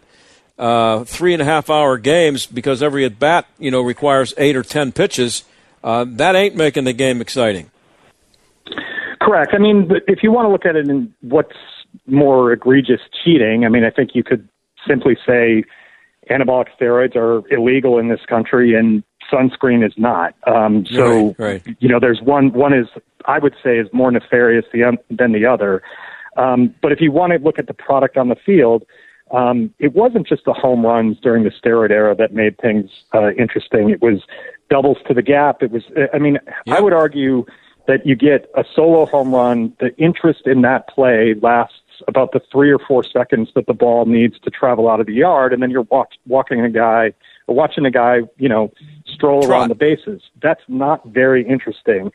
uh, 0.59 1.05
three 1.05 1.33
and 1.33 1.43
a 1.43 1.45
half 1.45 1.69
hour 1.69 1.99
games 1.99 2.47
because 2.47 2.83
every 2.83 3.05
at 3.05 3.19
bat 3.19 3.47
you 3.59 3.71
know 3.71 3.83
requires 3.83 4.33
eight 4.39 4.57
or 4.57 4.63
ten 4.63 4.93
pitches. 4.93 5.45
Uh, 5.83 6.05
that 6.09 6.35
ain't 6.35 6.57
making 6.57 6.85
the 6.85 6.93
game 6.93 7.21
exciting. 7.21 7.71
Correct. 9.21 9.53
I 9.55 9.59
mean, 9.59 9.91
if 10.07 10.23
you 10.23 10.31
want 10.31 10.47
to 10.47 10.51
look 10.51 10.67
at 10.67 10.77
it 10.77 10.89
in 10.89 11.13
what's 11.21 11.57
more 12.07 12.53
egregious 12.53 13.01
cheating, 13.25 13.65
I 13.65 13.69
mean, 13.69 13.85
I 13.85 13.91
think 13.91 14.11
you 14.15 14.23
could 14.23 14.49
simply 14.87 15.17
say 15.27 15.65
anabolic 16.31 16.67
steroids 16.79 17.17
are 17.17 17.43
illegal 17.53 17.99
in 17.99 18.09
this 18.09 18.21
country 18.29 18.75
and 18.75 19.03
sunscreen 19.33 19.85
is 19.85 19.95
not. 19.97 20.35
Um, 20.47 20.87
so, 20.87 21.35
right, 21.39 21.67
right. 21.67 21.77
you 21.81 21.89
know, 21.89 21.99
there's 22.01 22.21
one, 22.21 22.53
one 22.53 22.73
is, 22.73 22.87
I 23.27 23.39
would 23.39 23.55
say, 23.63 23.79
is 23.79 23.89
more 23.93 24.11
nefarious 24.11 24.65
than 24.73 25.33
the 25.33 25.47
other. 25.47 25.83
Um, 26.37 26.75
but 26.83 26.93
if 26.93 27.01
you 27.01 27.11
want 27.11 27.33
to 27.33 27.39
look 27.39 27.59
at 27.59 27.67
the 27.67 27.75
product 27.75 28.17
on 28.17 28.29
the 28.29 28.37
field, 28.37 28.85
um, 29.33 29.75
it 29.79 29.95
wasn't 29.95 30.29
just 30.29 30.45
the 30.45 30.53
home 30.53 30.87
runs 30.87 31.19
during 31.21 31.43
the 31.43 31.51
steroid 31.51 31.91
era 31.91 32.15
that 32.15 32.33
made 32.33 32.59
things 32.59 32.91
uh, 33.13 33.33
interesting. 33.33 33.91
It 33.91 34.01
was 34.01 34.23
doubles 34.69 34.99
to 35.09 35.15
the 35.15 35.23
gap. 35.23 35.63
It 35.63 35.71
was, 35.71 35.83
I 36.13 36.19
mean, 36.19 36.39
yep. 36.67 36.79
I 36.79 36.81
would 36.81 36.93
argue 36.93 37.45
that 37.87 38.05
you 38.05 38.17
get 38.17 38.51
a 38.57 38.65
solo 38.75 39.07
home 39.07 39.35
run. 39.35 39.73
The 39.79 39.97
interest 39.97 40.47
in 40.47 40.63
that 40.63 40.89
play 40.89 41.35
lasts 41.41 41.75
about 42.09 42.33
the 42.33 42.41
three 42.53 42.71
or 42.71 42.79
four 42.79 43.03
seconds 43.03 43.51
that 43.55 43.67
the 43.67 43.75
ball 43.75 44.05
needs 44.07 44.39
to 44.41 44.51
travel 44.51 44.89
out 44.89 45.01
of 45.01 45.07
the 45.07 45.15
yard, 45.15 45.53
and 45.53 45.63
then 45.63 45.71
you're 45.71 45.83
walk, 45.83 46.09
walking 46.27 46.61
a 46.61 46.69
guy 46.71 47.13
or 47.47 47.55
watching 47.55 47.87
a 47.87 47.91
guy, 47.91 48.21
you 48.39 48.49
know, 48.49 48.73
stroll 49.07 49.43
Trot. 49.43 49.51
around 49.51 49.69
the 49.69 49.77
bases. 49.77 50.23
That's 50.43 50.63
not 50.69 51.07
very 51.07 51.47
interesting. 51.47 52.09
Uh, 52.09 52.11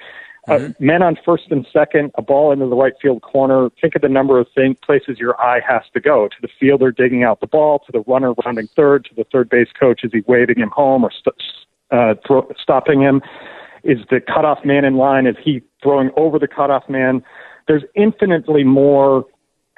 Mm-hmm. 0.47 0.65
Uh, 0.65 0.73
men 0.79 1.03
on 1.03 1.15
first 1.23 1.51
and 1.51 1.67
second, 1.71 2.11
a 2.15 2.21
ball 2.23 2.51
into 2.51 2.65
the 2.65 2.75
right 2.75 2.93
field 2.99 3.21
corner. 3.21 3.69
Think 3.79 3.95
of 3.95 4.01
the 4.01 4.09
number 4.09 4.39
of 4.39 4.47
things, 4.55 4.75
places 4.83 5.19
your 5.19 5.39
eye 5.39 5.61
has 5.67 5.83
to 5.93 5.99
go 5.99 6.27
to 6.27 6.35
the 6.41 6.47
fielder 6.59 6.91
digging 6.91 7.23
out 7.23 7.41
the 7.41 7.47
ball, 7.47 7.77
to 7.85 7.91
the 7.91 8.01
runner 8.07 8.33
rounding 8.43 8.65
third, 8.75 9.05
to 9.05 9.15
the 9.15 9.23
third 9.31 9.49
base 9.49 9.67
coach. 9.79 10.03
Is 10.03 10.11
he 10.11 10.23
waving 10.25 10.57
him 10.57 10.71
home 10.71 11.03
or 11.03 11.11
st- 11.11 11.35
uh, 11.91 12.15
throw, 12.25 12.47
stopping 12.61 13.01
him? 13.01 13.21
Is 13.83 13.99
the 14.09 14.19
cutoff 14.19 14.59
man 14.63 14.85
in 14.85 14.95
line? 14.95 15.25
Is 15.25 15.35
he 15.43 15.61
throwing 15.81 16.11
over 16.15 16.37
the 16.37 16.47
cutoff 16.47 16.87
man? 16.87 17.23
There's 17.67 17.83
infinitely 17.95 18.63
more 18.63 19.25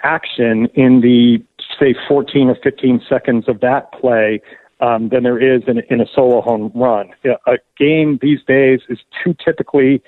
action 0.03 0.67
in 0.73 1.01
the 1.01 1.39
say 1.79 1.95
14 2.07 2.49
or 2.49 2.57
15 2.61 3.01
seconds 3.07 3.45
of 3.47 3.61
that 3.61 3.91
play 3.93 4.41
um, 4.81 5.09
than 5.09 5.23
there 5.23 5.39
is 5.39 5.63
in, 5.67 5.81
in 5.89 6.01
a 6.01 6.05
solo 6.13 6.41
home 6.41 6.71
run. 6.75 7.09
A 7.47 7.57
game 7.77 8.19
these 8.21 8.39
days 8.45 8.81
is 8.89 8.99
too 9.23 9.35
typically 9.43 10.01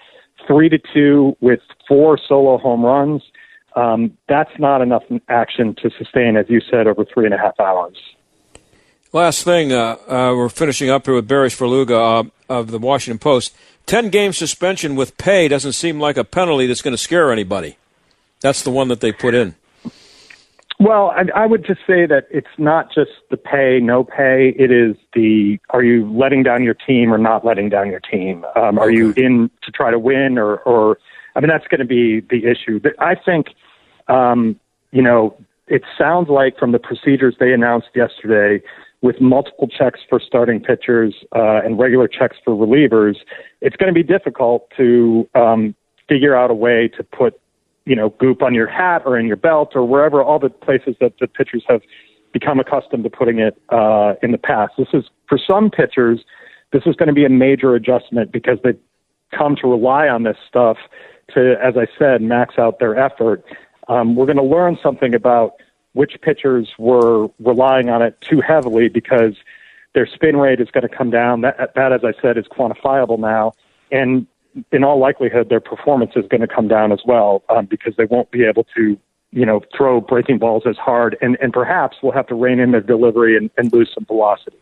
three 0.46 0.70
to 0.70 0.78
two 0.94 1.36
with 1.40 1.62
four 1.88 2.18
solo 2.18 2.58
home 2.58 2.84
runs. 2.84 3.24
Um, 3.76 4.18
that's 4.30 4.52
not 4.60 4.82
enough 4.82 5.04
action 5.30 5.76
to 5.82 5.90
sustain, 5.98 6.38
as 6.38 6.46
you 6.50 6.62
said, 6.62 6.88
over 6.88 7.06
three 7.06 7.26
and 7.26 7.34
a 7.34 7.38
half 7.38 7.60
hours. 7.60 7.98
Last 9.16 9.46
thing, 9.46 9.72
uh, 9.72 9.96
uh, 10.10 10.34
we're 10.36 10.50
finishing 10.50 10.90
up 10.90 11.06
here 11.06 11.16
with 11.16 11.26
Barry 11.26 11.48
Svrluga 11.48 12.26
uh, 12.26 12.30
of 12.50 12.70
the 12.70 12.80
Washington 12.80 13.18
Post. 13.18 13.56
Ten 13.86 14.10
game 14.10 14.34
suspension 14.34 14.98
with 14.98 15.18
pay 15.18 15.48
doesn't 15.48 15.72
seem 15.72 16.02
like 16.02 16.18
a 16.18 16.26
penalty 16.26 16.68
that's 16.68 16.82
going 16.82 16.94
to 16.94 16.98
scare 16.98 17.32
anybody. 17.32 17.78
That's 18.42 18.64
the 18.64 18.72
one 18.72 18.90
that 18.90 19.00
they 19.00 19.14
put 19.14 19.34
in. 19.34 19.56
Well, 20.82 21.12
I, 21.12 21.44
I 21.44 21.46
would 21.46 21.66
just 21.66 21.80
say 21.88 22.06
that 22.06 22.28
it's 22.30 22.50
not 22.58 22.94
just 22.94 23.12
the 23.32 23.38
pay, 23.38 23.80
no 23.82 24.04
pay. 24.04 24.54
It 24.60 24.70
is 24.70 24.98
the 25.14 25.60
are 25.70 25.82
you 25.82 26.12
letting 26.12 26.44
down 26.44 26.62
your 26.62 26.74
team 26.74 27.14
or 27.14 27.18
not 27.18 27.46
letting 27.46 27.70
down 27.70 27.90
your 27.90 28.02
team? 28.02 28.46
Um, 28.58 28.78
are 28.78 28.92
you 28.92 29.14
in 29.16 29.50
to 29.64 29.72
try 29.72 29.92
to 29.92 29.98
win 29.98 30.38
or, 30.38 30.58
or 30.58 30.98
I 31.38 31.40
mean, 31.40 31.48
that's 31.48 31.68
going 31.68 31.80
to 31.80 31.86
be 31.86 32.20
the 32.20 32.52
issue. 32.52 32.82
But 32.82 33.02
I 33.02 33.16
think, 33.16 33.48
um, 34.10 34.60
you 34.92 35.02
know, 35.02 35.38
it 35.68 35.84
sounds 35.98 36.28
like 36.28 36.60
from 36.60 36.74
the 36.74 36.80
procedures 36.80 37.36
they 37.40 37.54
announced 37.54 37.88
yesterday, 37.96 38.62
with 39.02 39.20
multiple 39.22 39.68
checks 39.68 40.00
for 40.10 40.20
starting 40.20 40.60
pitchers 40.60 41.14
uh, 41.36 41.62
and 41.64 41.78
regular 41.78 42.08
checks 42.08 42.38
for 42.44 42.54
relievers, 42.56 43.16
it's 43.62 43.76
going 43.76 43.94
to 43.94 43.94
be 43.94 44.04
difficult 44.04 44.68
to 44.78 45.30
um, 45.36 45.76
figure 46.10 46.36
out 46.36 46.50
a 46.50 46.56
way 46.56 46.90
to 46.98 47.04
put 47.04 47.40
you 47.86 47.96
know, 47.96 48.10
goop 48.20 48.42
on 48.42 48.54
your 48.54 48.68
hat 48.68 49.04
or 49.06 49.18
in 49.18 49.28
your 49.28 49.36
belt 49.36 49.74
or 49.76 49.88
wherever, 49.88 50.22
all 50.24 50.40
the 50.40 50.50
places 50.50 50.96
that 51.00 51.14
the 51.20 51.28
pitchers 51.28 51.64
have 51.68 51.82
become 52.34 52.60
accustomed 52.60 53.04
to 53.04 53.10
putting 53.10 53.40
it 53.40 53.58
uh, 53.70 54.14
in 54.22 54.32
the 54.32 54.38
past. 54.38 54.74
This 54.78 54.88
is, 54.94 55.06
for 55.30 55.38
some 55.38 55.70
pitchers, 55.70 56.26
this 56.74 56.84
is 56.86 56.96
going 56.96 57.08
to 57.08 57.14
be 57.14 57.26
a 57.26 57.30
major 57.30 57.76
adjustment 57.76 58.32
because 58.32 58.58
they 58.64 58.74
come 59.36 59.56
to 59.62 59.68
rely 59.68 60.08
on 60.08 60.24
this 60.24 60.38
stuff 60.48 60.78
to, 61.34 61.56
as 61.64 61.76
I 61.78 61.88
said, 61.98 62.22
max 62.22 62.56
out 62.58 62.80
their 62.80 62.98
effort. 62.98 63.44
Um, 63.88 64.16
we're 64.16 64.26
going 64.26 64.38
to 64.38 64.44
learn 64.44 64.78
something 64.82 65.14
about 65.14 65.54
which 65.96 66.20
pitchers 66.22 66.74
were 66.78 67.30
relying 67.40 67.90
on 67.90 68.02
it 68.02 68.20
too 68.20 68.42
heavily 68.42 68.90
because 68.90 69.36
their 69.94 70.06
spin 70.06 70.36
rate 70.36 70.60
is 70.60 70.70
going 70.70 70.88
to 70.88 70.94
come 70.94 71.10
down. 71.10 71.42
That, 71.42 71.74
that, 71.76 71.94
as 71.94 72.02
I 72.04 72.12
said, 72.22 72.38
is 72.38 72.46
quantifiable 72.46 73.18
now. 73.18 73.54
And 73.94 74.28
in 74.74 74.84
all 74.84 75.00
likelihood, 75.00 75.48
their 75.48 75.62
performance 75.62 76.12
is 76.18 76.28
going 76.28 76.42
to 76.42 76.48
come 76.48 76.68
down 76.68 76.92
as 76.92 77.00
well 77.06 77.44
um, 77.48 77.66
because 77.66 77.96
they 77.96 78.04
won't 78.04 78.30
be 78.30 78.44
able 78.44 78.66
to, 78.76 79.00
you 79.32 79.46
know, 79.46 79.62
throw 79.76 80.02
breaking 80.02 80.38
balls 80.38 80.64
as 80.68 80.76
hard. 80.76 81.18
And, 81.22 81.38
and 81.42 81.54
perhaps 81.54 81.96
we'll 82.04 82.12
have 82.12 82.28
to 82.28 82.36
rein 82.36 82.60
in 82.60 82.72
their 82.72 82.82
delivery 82.82 83.38
and, 83.38 83.50
and 83.58 83.72
lose 83.72 83.90
some 83.94 84.06
velocity. 84.06 84.58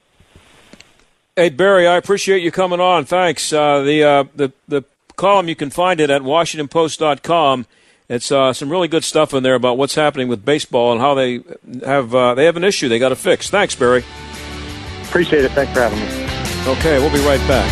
Hey 1.36 1.50
Barry, 1.50 1.88
I 1.88 1.98
appreciate 1.98 2.44
you 2.44 2.52
coming 2.52 2.80
on. 2.80 3.06
Thanks. 3.06 3.52
Uh, 3.52 3.82
the 3.82 4.04
uh, 4.04 4.24
the 4.36 4.54
the 4.68 4.84
column 5.16 5.50
you 5.50 5.56
can 5.56 5.72
find 5.72 6.00
it 6.00 6.12
at 6.12 6.22
WashingtonPost.com. 6.22 7.66
It's 8.10 8.32
uh, 8.32 8.54
some 8.54 8.70
really 8.70 8.88
good 8.88 9.04
stuff 9.04 9.34
in 9.34 9.44
there 9.44 9.56
about 9.56 9.78
what's 9.78 9.96
happening 9.96 10.28
with 10.28 10.44
baseball 10.44 10.92
and 10.92 11.02
how 11.02 11.14
they 11.14 11.42
have 11.86 12.14
uh, 12.14 12.36
they 12.36 12.46
have 12.46 12.58
an 12.58 12.64
issue 12.64 12.90
they 12.90 13.00
got 13.00 13.10
to 13.10 13.16
fix. 13.16 13.50
Thanks, 13.50 13.76
Barry. 13.76 14.04
Appreciate 15.04 15.46
it. 15.46 15.52
Thanks 15.52 15.74
for 15.74 15.80
having 15.80 16.00
me. 16.00 16.24
Okay, 16.80 17.00
we'll 17.00 17.12
be 17.12 17.26
right 17.26 17.40
back. 17.48 17.70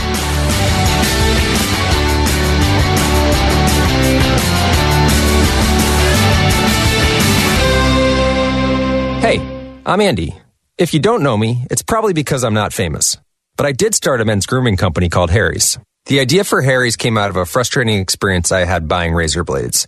Hey, 9.21 9.37
I'm 9.85 10.01
Andy. 10.01 10.35
If 10.77 10.93
you 10.93 10.99
don't 10.99 11.21
know 11.21 11.37
me, 11.37 11.65
it's 11.69 11.83
probably 11.83 12.13
because 12.13 12.43
I'm 12.43 12.55
not 12.55 12.73
famous. 12.73 13.17
But 13.55 13.65
I 13.65 13.71
did 13.71 13.93
start 13.93 14.21
a 14.21 14.25
men's 14.25 14.47
grooming 14.47 14.77
company 14.77 15.09
called 15.09 15.29
Harry's. 15.29 15.77
The 16.07 16.19
idea 16.19 16.43
for 16.43 16.61
Harry's 16.61 16.95
came 16.95 17.17
out 17.17 17.29
of 17.29 17.35
a 17.35 17.45
frustrating 17.45 17.99
experience 17.99 18.51
I 18.51 18.65
had 18.65 18.87
buying 18.87 19.13
razor 19.13 19.43
blades. 19.43 19.87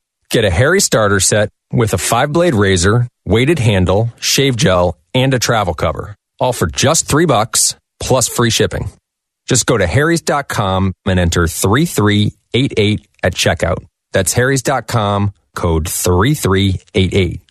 Get 0.31 0.45
a 0.45 0.49
Harry 0.49 0.79
starter 0.79 1.19
set 1.19 1.49
with 1.73 1.93
a 1.93 1.97
five 1.97 2.31
blade 2.31 2.55
razor, 2.55 3.05
weighted 3.25 3.59
handle, 3.59 4.13
shave 4.21 4.55
gel, 4.55 4.97
and 5.13 5.33
a 5.33 5.39
travel 5.39 5.73
cover. 5.73 6.15
All 6.39 6.53
for 6.53 6.67
just 6.67 7.05
three 7.05 7.25
bucks 7.25 7.75
plus 7.99 8.29
free 8.29 8.49
shipping. 8.49 8.89
Just 9.45 9.65
go 9.65 9.77
to 9.77 9.85
harrys.com 9.85 10.93
and 11.05 11.19
enter 11.19 11.47
3388 11.47 13.07
at 13.23 13.33
checkout. 13.33 13.83
That's 14.13 14.31
harrys.com 14.31 15.33
code 15.53 15.89
3388. 15.89 17.41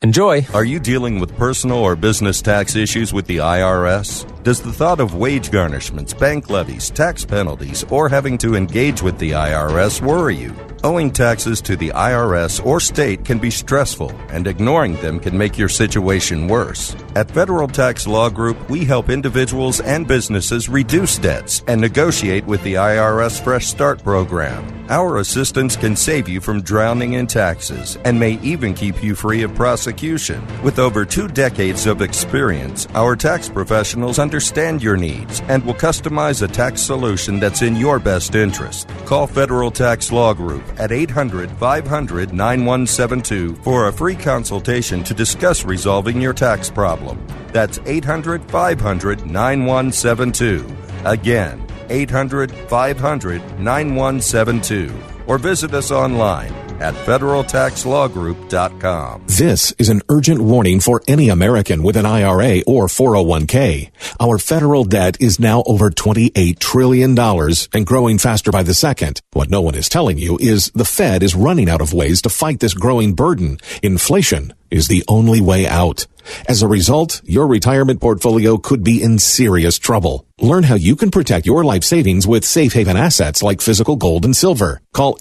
Enjoy. 0.00 0.46
Are 0.54 0.64
you 0.64 0.80
dealing 0.80 1.20
with 1.20 1.36
personal 1.36 1.78
or 1.78 1.94
business 1.94 2.40
tax 2.40 2.74
issues 2.74 3.12
with 3.12 3.26
the 3.26 3.38
IRS? 3.38 4.24
Does 4.42 4.62
the 4.62 4.72
thought 4.72 5.00
of 5.00 5.14
wage 5.14 5.50
garnishments, 5.50 6.18
bank 6.18 6.48
levies, 6.48 6.88
tax 6.88 7.26
penalties, 7.26 7.84
or 7.90 8.08
having 8.08 8.38
to 8.38 8.54
engage 8.54 9.02
with 9.02 9.18
the 9.18 9.32
IRS 9.32 10.00
worry 10.00 10.36
you? 10.36 10.54
Owing 10.84 11.12
taxes 11.12 11.62
to 11.62 11.76
the 11.76 11.92
IRS 11.94 12.62
or 12.62 12.78
state 12.78 13.24
can 13.24 13.38
be 13.38 13.50
stressful, 13.50 14.10
and 14.28 14.46
ignoring 14.46 14.96
them 14.96 15.18
can 15.18 15.38
make 15.38 15.56
your 15.56 15.70
situation 15.70 16.46
worse. 16.46 16.94
At 17.16 17.30
Federal 17.30 17.68
Tax 17.68 18.06
Law 18.06 18.28
Group, 18.28 18.68
we 18.68 18.84
help 18.84 19.08
individuals 19.08 19.80
and 19.80 20.06
businesses 20.06 20.68
reduce 20.68 21.16
debts 21.16 21.64
and 21.68 21.80
negotiate 21.80 22.44
with 22.44 22.62
the 22.64 22.74
IRS 22.74 23.42
Fresh 23.42 23.68
Start 23.68 24.02
program. 24.02 24.74
Our 24.90 25.16
assistance 25.16 25.74
can 25.74 25.96
save 25.96 26.28
you 26.28 26.42
from 26.42 26.60
drowning 26.60 27.14
in 27.14 27.26
taxes 27.26 27.96
and 28.04 28.20
may 28.20 28.32
even 28.42 28.74
keep 28.74 29.02
you 29.02 29.14
free 29.14 29.42
of 29.42 29.54
prosecution. 29.54 30.46
With 30.62 30.78
over 30.78 31.06
two 31.06 31.28
decades 31.28 31.86
of 31.86 32.02
experience, 32.02 32.86
our 32.94 33.16
tax 33.16 33.48
professionals 33.48 34.18
understand 34.18 34.82
your 34.82 34.98
needs 34.98 35.40
and 35.48 35.64
will 35.64 35.72
customize 35.72 36.42
a 36.42 36.48
tax 36.48 36.82
solution 36.82 37.40
that's 37.40 37.62
in 37.62 37.76
your 37.76 37.98
best 37.98 38.34
interest. 38.34 38.86
Call 39.06 39.26
Federal 39.26 39.70
Tax 39.70 40.12
Law 40.12 40.34
Group 40.34 40.62
at 40.78 40.92
800 40.92 41.50
500 41.50 42.32
9172 42.32 43.54
for 43.56 43.88
a 43.88 43.92
free 43.92 44.14
consultation 44.14 45.02
to 45.04 45.14
discuss 45.14 45.64
resolving 45.64 46.20
your 46.20 46.32
tax 46.32 46.70
problem. 46.70 47.24
That's 47.52 47.78
800 47.86 48.50
500 48.50 49.26
9172. 49.26 50.76
Again, 51.04 51.66
800 51.88 52.50
500 52.50 53.60
9172 53.60 54.92
or 55.26 55.38
visit 55.38 55.74
us 55.74 55.90
online 55.90 56.52
at 56.84 56.94
federaltaxlawgroup.com. 56.94 59.24
This 59.26 59.72
is 59.78 59.88
an 59.88 60.02
urgent 60.10 60.42
warning 60.42 60.80
for 60.80 61.00
any 61.08 61.30
American 61.30 61.82
with 61.82 61.96
an 61.96 62.04
IRA 62.04 62.60
or 62.66 62.88
401k. 62.88 63.90
Our 64.20 64.36
federal 64.36 64.84
debt 64.84 65.16
is 65.18 65.40
now 65.40 65.62
over 65.64 65.90
$28 65.90 66.58
trillion 66.58 67.18
and 67.18 67.86
growing 67.86 68.18
faster 68.18 68.52
by 68.52 68.62
the 68.62 68.74
second. 68.74 69.22
What 69.32 69.48
no 69.48 69.62
one 69.62 69.74
is 69.74 69.88
telling 69.88 70.18
you 70.18 70.36
is 70.38 70.70
the 70.74 70.84
Fed 70.84 71.22
is 71.22 71.34
running 71.34 71.70
out 71.70 71.80
of 71.80 71.94
ways 71.94 72.20
to 72.22 72.28
fight 72.28 72.60
this 72.60 72.74
growing 72.74 73.14
burden. 73.14 73.56
Inflation 73.82 74.52
is 74.70 74.88
the 74.88 75.04
only 75.08 75.40
way 75.40 75.66
out. 75.66 76.06
As 76.48 76.62
a 76.62 76.68
result, 76.68 77.20
your 77.24 77.46
retirement 77.46 78.00
portfolio 78.00 78.56
could 78.56 78.82
be 78.82 79.02
in 79.02 79.18
serious 79.18 79.78
trouble. 79.78 80.26
Learn 80.40 80.64
how 80.64 80.74
you 80.74 80.96
can 80.96 81.10
protect 81.10 81.46
your 81.46 81.64
life 81.64 81.84
savings 81.84 82.26
with 82.26 82.44
safe 82.44 82.72
haven 82.72 82.96
assets 82.96 83.42
like 83.42 83.60
physical 83.60 83.96
gold 83.96 84.24
and 84.24 84.36
silver. 84.36 84.80
Call 84.92 85.16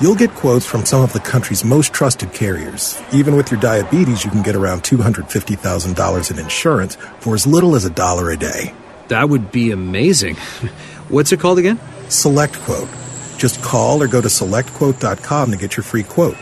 You'll 0.02 0.16
get 0.16 0.32
quotes 0.32 0.66
from 0.66 0.86
some 0.86 1.02
of 1.02 1.14
the 1.14 1.22
country's 1.22 1.64
most 1.64 1.94
trusted 1.94 2.34
carriers. 2.34 3.02
Even 3.14 3.36
with 3.36 3.50
your 3.50 3.60
diabetes, 3.60 4.26
you 4.26 4.32
can 4.32 4.44
get 4.44 4.56
around 4.56 4.84
$250,000 4.84 6.32
in 6.32 6.40
insurance 6.40 6.96
for 7.20 7.34
as 7.34 7.48
little 7.48 7.76
as 7.76 7.86
a 7.86 7.90
dollar 7.90 8.30
a 8.30 8.38
day. 8.38 8.74
That 9.08 9.30
would 9.30 9.52
be 9.52 9.72
amazing. 9.72 10.36
What's 11.10 11.32
it 11.32 11.40
called 11.40 11.60
again? 11.60 11.80
Select 12.10 12.56
Quote. 12.60 12.90
Just 13.38 13.62
call 13.62 14.02
or 14.02 14.08
go 14.08 14.22
to 14.22 14.28
selectquote.com 14.28 15.52
to 15.52 15.58
get 15.58 15.78
your 15.78 15.84
free 15.84 16.04
quote. 16.04 16.38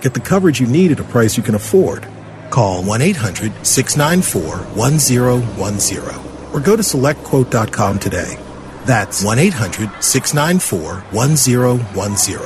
Get 0.00 0.14
the 0.14 0.20
coverage 0.20 0.60
you 0.60 0.66
need 0.66 0.92
at 0.92 1.00
a 1.00 1.04
price 1.04 1.36
you 1.36 1.42
can 1.42 1.54
afford. 1.54 2.06
Call 2.50 2.82
1 2.84 3.00
800 3.00 3.66
694 3.66 4.58
1010 4.76 6.52
or 6.52 6.60
go 6.60 6.76
to 6.76 6.82
selectquote.com 6.82 7.98
today. 7.98 8.38
That's 8.84 9.24
1 9.24 9.38
800 9.38 10.02
694 10.02 11.00
1010 11.12 12.40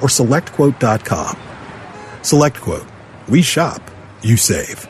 or 0.00 0.08
selectquote.com. 0.08 1.36
SelectQuote. 2.22 2.86
We 3.28 3.42
shop, 3.42 3.82
you 4.22 4.36
save. 4.36 4.86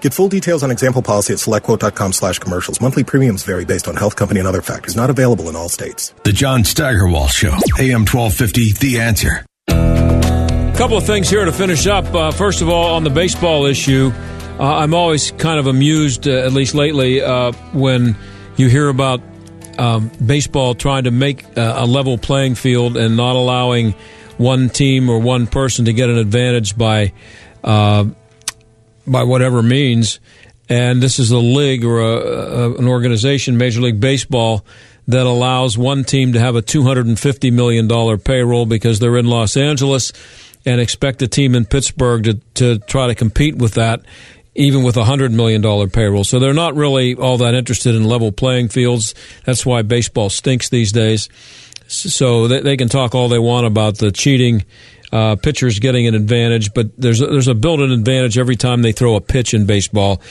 Get 0.00 0.12
full 0.12 0.28
details 0.28 0.64
on 0.64 0.70
example 0.72 1.00
policy 1.00 1.32
at 1.32 1.38
selectquote.com 1.38 2.12
slash 2.12 2.38
commercials. 2.40 2.80
Monthly 2.80 3.04
premiums 3.04 3.44
vary 3.44 3.64
based 3.64 3.86
on 3.86 3.94
health 3.94 4.16
company 4.16 4.40
and 4.40 4.48
other 4.48 4.60
factors. 4.60 4.96
Not 4.96 5.10
available 5.10 5.48
in 5.48 5.54
all 5.54 5.68
states. 5.68 6.12
The 6.24 6.32
John 6.32 6.64
Steigerwald 6.64 7.30
Show, 7.30 7.52
AM 7.78 8.04
1250, 8.04 8.72
The 8.72 8.98
Answer. 9.00 9.46
A 9.68 10.74
couple 10.76 10.96
of 10.96 11.04
things 11.06 11.30
here 11.30 11.44
to 11.44 11.52
finish 11.52 11.86
up. 11.86 12.12
Uh, 12.12 12.32
first 12.32 12.62
of 12.62 12.68
all, 12.68 12.94
on 12.94 13.04
the 13.04 13.10
baseball 13.10 13.66
issue, 13.66 14.10
uh, 14.58 14.76
I'm 14.78 14.92
always 14.92 15.30
kind 15.32 15.60
of 15.60 15.68
amused, 15.68 16.26
uh, 16.26 16.32
at 16.32 16.52
least 16.52 16.74
lately, 16.74 17.22
uh, 17.22 17.52
when 17.72 18.16
you 18.56 18.68
hear 18.68 18.88
about 18.88 19.20
um, 19.78 20.10
baseball 20.24 20.74
trying 20.74 21.04
to 21.04 21.10
make 21.10 21.44
uh, 21.56 21.74
a 21.76 21.86
level 21.86 22.18
playing 22.18 22.54
field 22.54 22.96
and 22.96 23.16
not 23.16 23.36
allowing 23.36 23.94
one 24.38 24.68
team 24.68 25.08
or 25.08 25.18
one 25.18 25.46
person 25.46 25.84
to 25.84 25.92
get 25.92 26.10
an 26.10 26.18
advantage 26.18 26.76
by 26.76 27.12
uh, 27.64 28.04
by 29.06 29.22
whatever 29.22 29.62
means. 29.62 30.20
And 30.68 31.02
this 31.02 31.18
is 31.18 31.30
a 31.30 31.38
league 31.38 31.84
or 31.84 32.00
a, 32.00 32.16
a, 32.16 32.74
an 32.76 32.88
organization, 32.88 33.58
Major 33.58 33.80
League 33.80 34.00
Baseball, 34.00 34.64
that 35.08 35.26
allows 35.26 35.76
one 35.76 36.04
team 36.04 36.32
to 36.32 36.40
have 36.40 36.56
a 36.56 36.62
$250 36.62 37.52
million 37.52 38.18
payroll 38.18 38.66
because 38.66 38.98
they're 38.98 39.18
in 39.18 39.26
Los 39.26 39.56
Angeles 39.56 40.12
and 40.64 40.80
expect 40.80 41.20
a 41.22 41.28
team 41.28 41.54
in 41.54 41.64
Pittsburgh 41.64 42.24
to, 42.24 42.34
to 42.54 42.78
try 42.78 43.08
to 43.08 43.14
compete 43.14 43.56
with 43.56 43.74
that, 43.74 44.02
even 44.54 44.82
with 44.82 44.96
a 44.96 45.02
$100 45.02 45.32
million 45.32 45.90
payroll. 45.90 46.24
So 46.24 46.38
they're 46.38 46.52
not 46.52 46.74
really 46.74 47.14
all 47.14 47.38
that 47.38 47.54
interested 47.54 47.94
in 47.94 48.04
level 48.04 48.32
playing 48.32 48.68
fields. 48.68 49.14
That's 49.44 49.64
why 49.64 49.82
baseball 49.82 50.30
stinks 50.30 50.68
these 50.68 50.92
days. 50.92 51.28
So 51.86 52.48
they, 52.48 52.60
they 52.60 52.76
can 52.76 52.88
talk 52.88 53.14
all 53.14 53.28
they 53.28 53.38
want 53.38 53.66
about 53.66 53.98
the 53.98 54.12
cheating. 54.12 54.64
Uh, 55.10 55.36
pitchers 55.36 55.78
getting 55.78 56.06
an 56.06 56.14
advantage, 56.14 56.72
but 56.72 56.86
there's 56.96 57.20
a, 57.20 57.26
there's 57.26 57.46
a 57.46 57.54
built-in 57.54 57.92
advantage 57.92 58.38
every 58.38 58.56
time 58.56 58.80
they 58.80 58.92
throw 58.92 59.14
a 59.14 59.20
pitch 59.20 59.52
in 59.52 59.66
baseball 59.66 60.22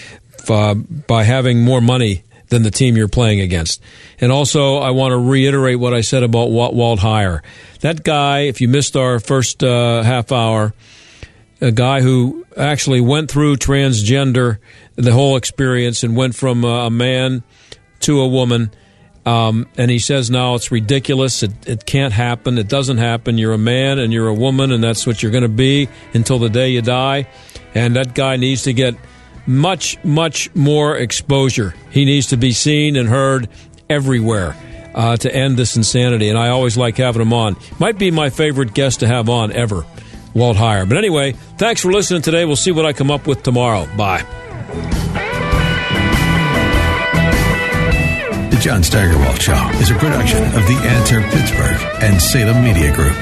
uh, 0.49 0.74
by 0.74 1.22
having 1.24 1.63
more 1.63 1.82
money 1.82 2.24
than 2.51 2.63
the 2.63 2.72
team 2.72 2.97
you're 2.97 3.07
playing 3.07 3.41
against. 3.41 3.80
And 4.19 4.32
also, 4.32 4.78
I 4.78 4.89
want 4.89 5.11
to 5.11 5.17
reiterate 5.17 5.80
what 5.80 5.93
I 5.93 6.01
said 6.01 6.24
about 6.24 6.49
Walt 6.49 6.99
Heyer. 6.99 7.41
That 7.82 8.03
guy, 8.03 8.41
if 8.41 8.59
you 8.59 8.67
missed 8.67 8.95
our 8.95 9.19
first 9.19 9.63
uh, 9.63 10.01
half 10.01 10.32
hour, 10.32 10.74
a 11.62 11.72
guy 11.72 12.01
who 12.01 12.45
actually 12.57 13.01
went 13.01 13.32
through 13.32 13.55
transgender, 13.57 14.57
the 14.95 15.14
whole 15.14 15.38
experience, 15.38 16.03
and 16.03 16.16
went 16.16 16.36
from 16.36 16.64
a 16.64 16.89
man 16.89 17.43
to 18.01 18.20
a 18.20 18.28
woman 18.28 18.72
um, 19.26 19.68
and 19.78 19.91
he 19.91 19.99
says 19.99 20.32
now 20.32 20.55
it's 20.55 20.72
ridiculous. 20.72 21.43
It, 21.43 21.51
it 21.68 21.86
can't 21.86 22.14
happen. 22.14 22.57
It 22.57 22.68
doesn't 22.68 22.97
happen. 22.97 23.38
You're 23.38 23.53
a 23.53 23.57
man 23.57 23.99
and 23.99 24.12
you're 24.12 24.28
a 24.28 24.34
woman, 24.34 24.72
and 24.72 24.84
that's 24.84 25.05
what 25.05 25.22
you're 25.22 25.32
going 25.32 25.43
to 25.43 25.49
be 25.49 25.89
until 26.14 26.39
the 26.39 26.49
day 26.49 26.70
you 26.70 26.82
die. 26.82 27.28
And 27.76 27.95
that 27.95 28.16
guy 28.16 28.38
needs 28.38 28.64
to 28.64 28.74
get 28.74 28.95
much, 29.45 30.03
much 30.03 30.53
more 30.55 30.97
exposure. 30.97 31.76
He 31.91 32.05
needs 32.05 32.28
to 32.28 32.38
be 32.38 32.51
seen 32.51 32.95
and 32.95 33.07
heard 33.07 33.47
everywhere 33.89 34.55
uh, 34.95 35.18
to 35.18 35.34
end 35.34 35.55
this 35.55 35.78
insanity. 35.78 36.30
And 36.30 36.38
I 36.38 36.49
always 36.49 36.76
like 36.76 36.97
having 36.97 37.22
him 37.22 37.34
on. 37.34 37.57
Might 37.80 37.99
be 37.99 38.09
my 38.09 38.30
favorite 38.32 38.74
guest 38.74 39.01
to 39.01 39.07
have 39.07 39.30
on 39.30 39.51
ever, 39.51 39.86
Walt 40.34 40.57
Heyer. 40.57 40.88
But 40.88 40.97
anyway, 40.97 41.34
thanks 41.57 41.82
for 41.82 41.91
listening 41.91 42.21
today. 42.21 42.45
We'll 42.45 42.55
see 42.55 42.71
what 42.71 42.86
I 42.86 42.93
come 42.93 43.11
up 43.11 43.27
with 43.27 43.43
tomorrow. 43.43 43.88
Bye. 43.97 44.25
The 48.49 48.57
John 48.61 48.84
Steigerwald 48.84 49.41
Show 49.41 49.69
is 49.79 49.91
a 49.91 49.95
production 49.95 50.43
of 50.43 50.67
The 50.67 50.79
Answer 50.84 51.21
Pittsburgh 51.21 52.03
and 52.03 52.21
Salem 52.21 52.63
Media 52.63 52.93
Group. 52.93 53.15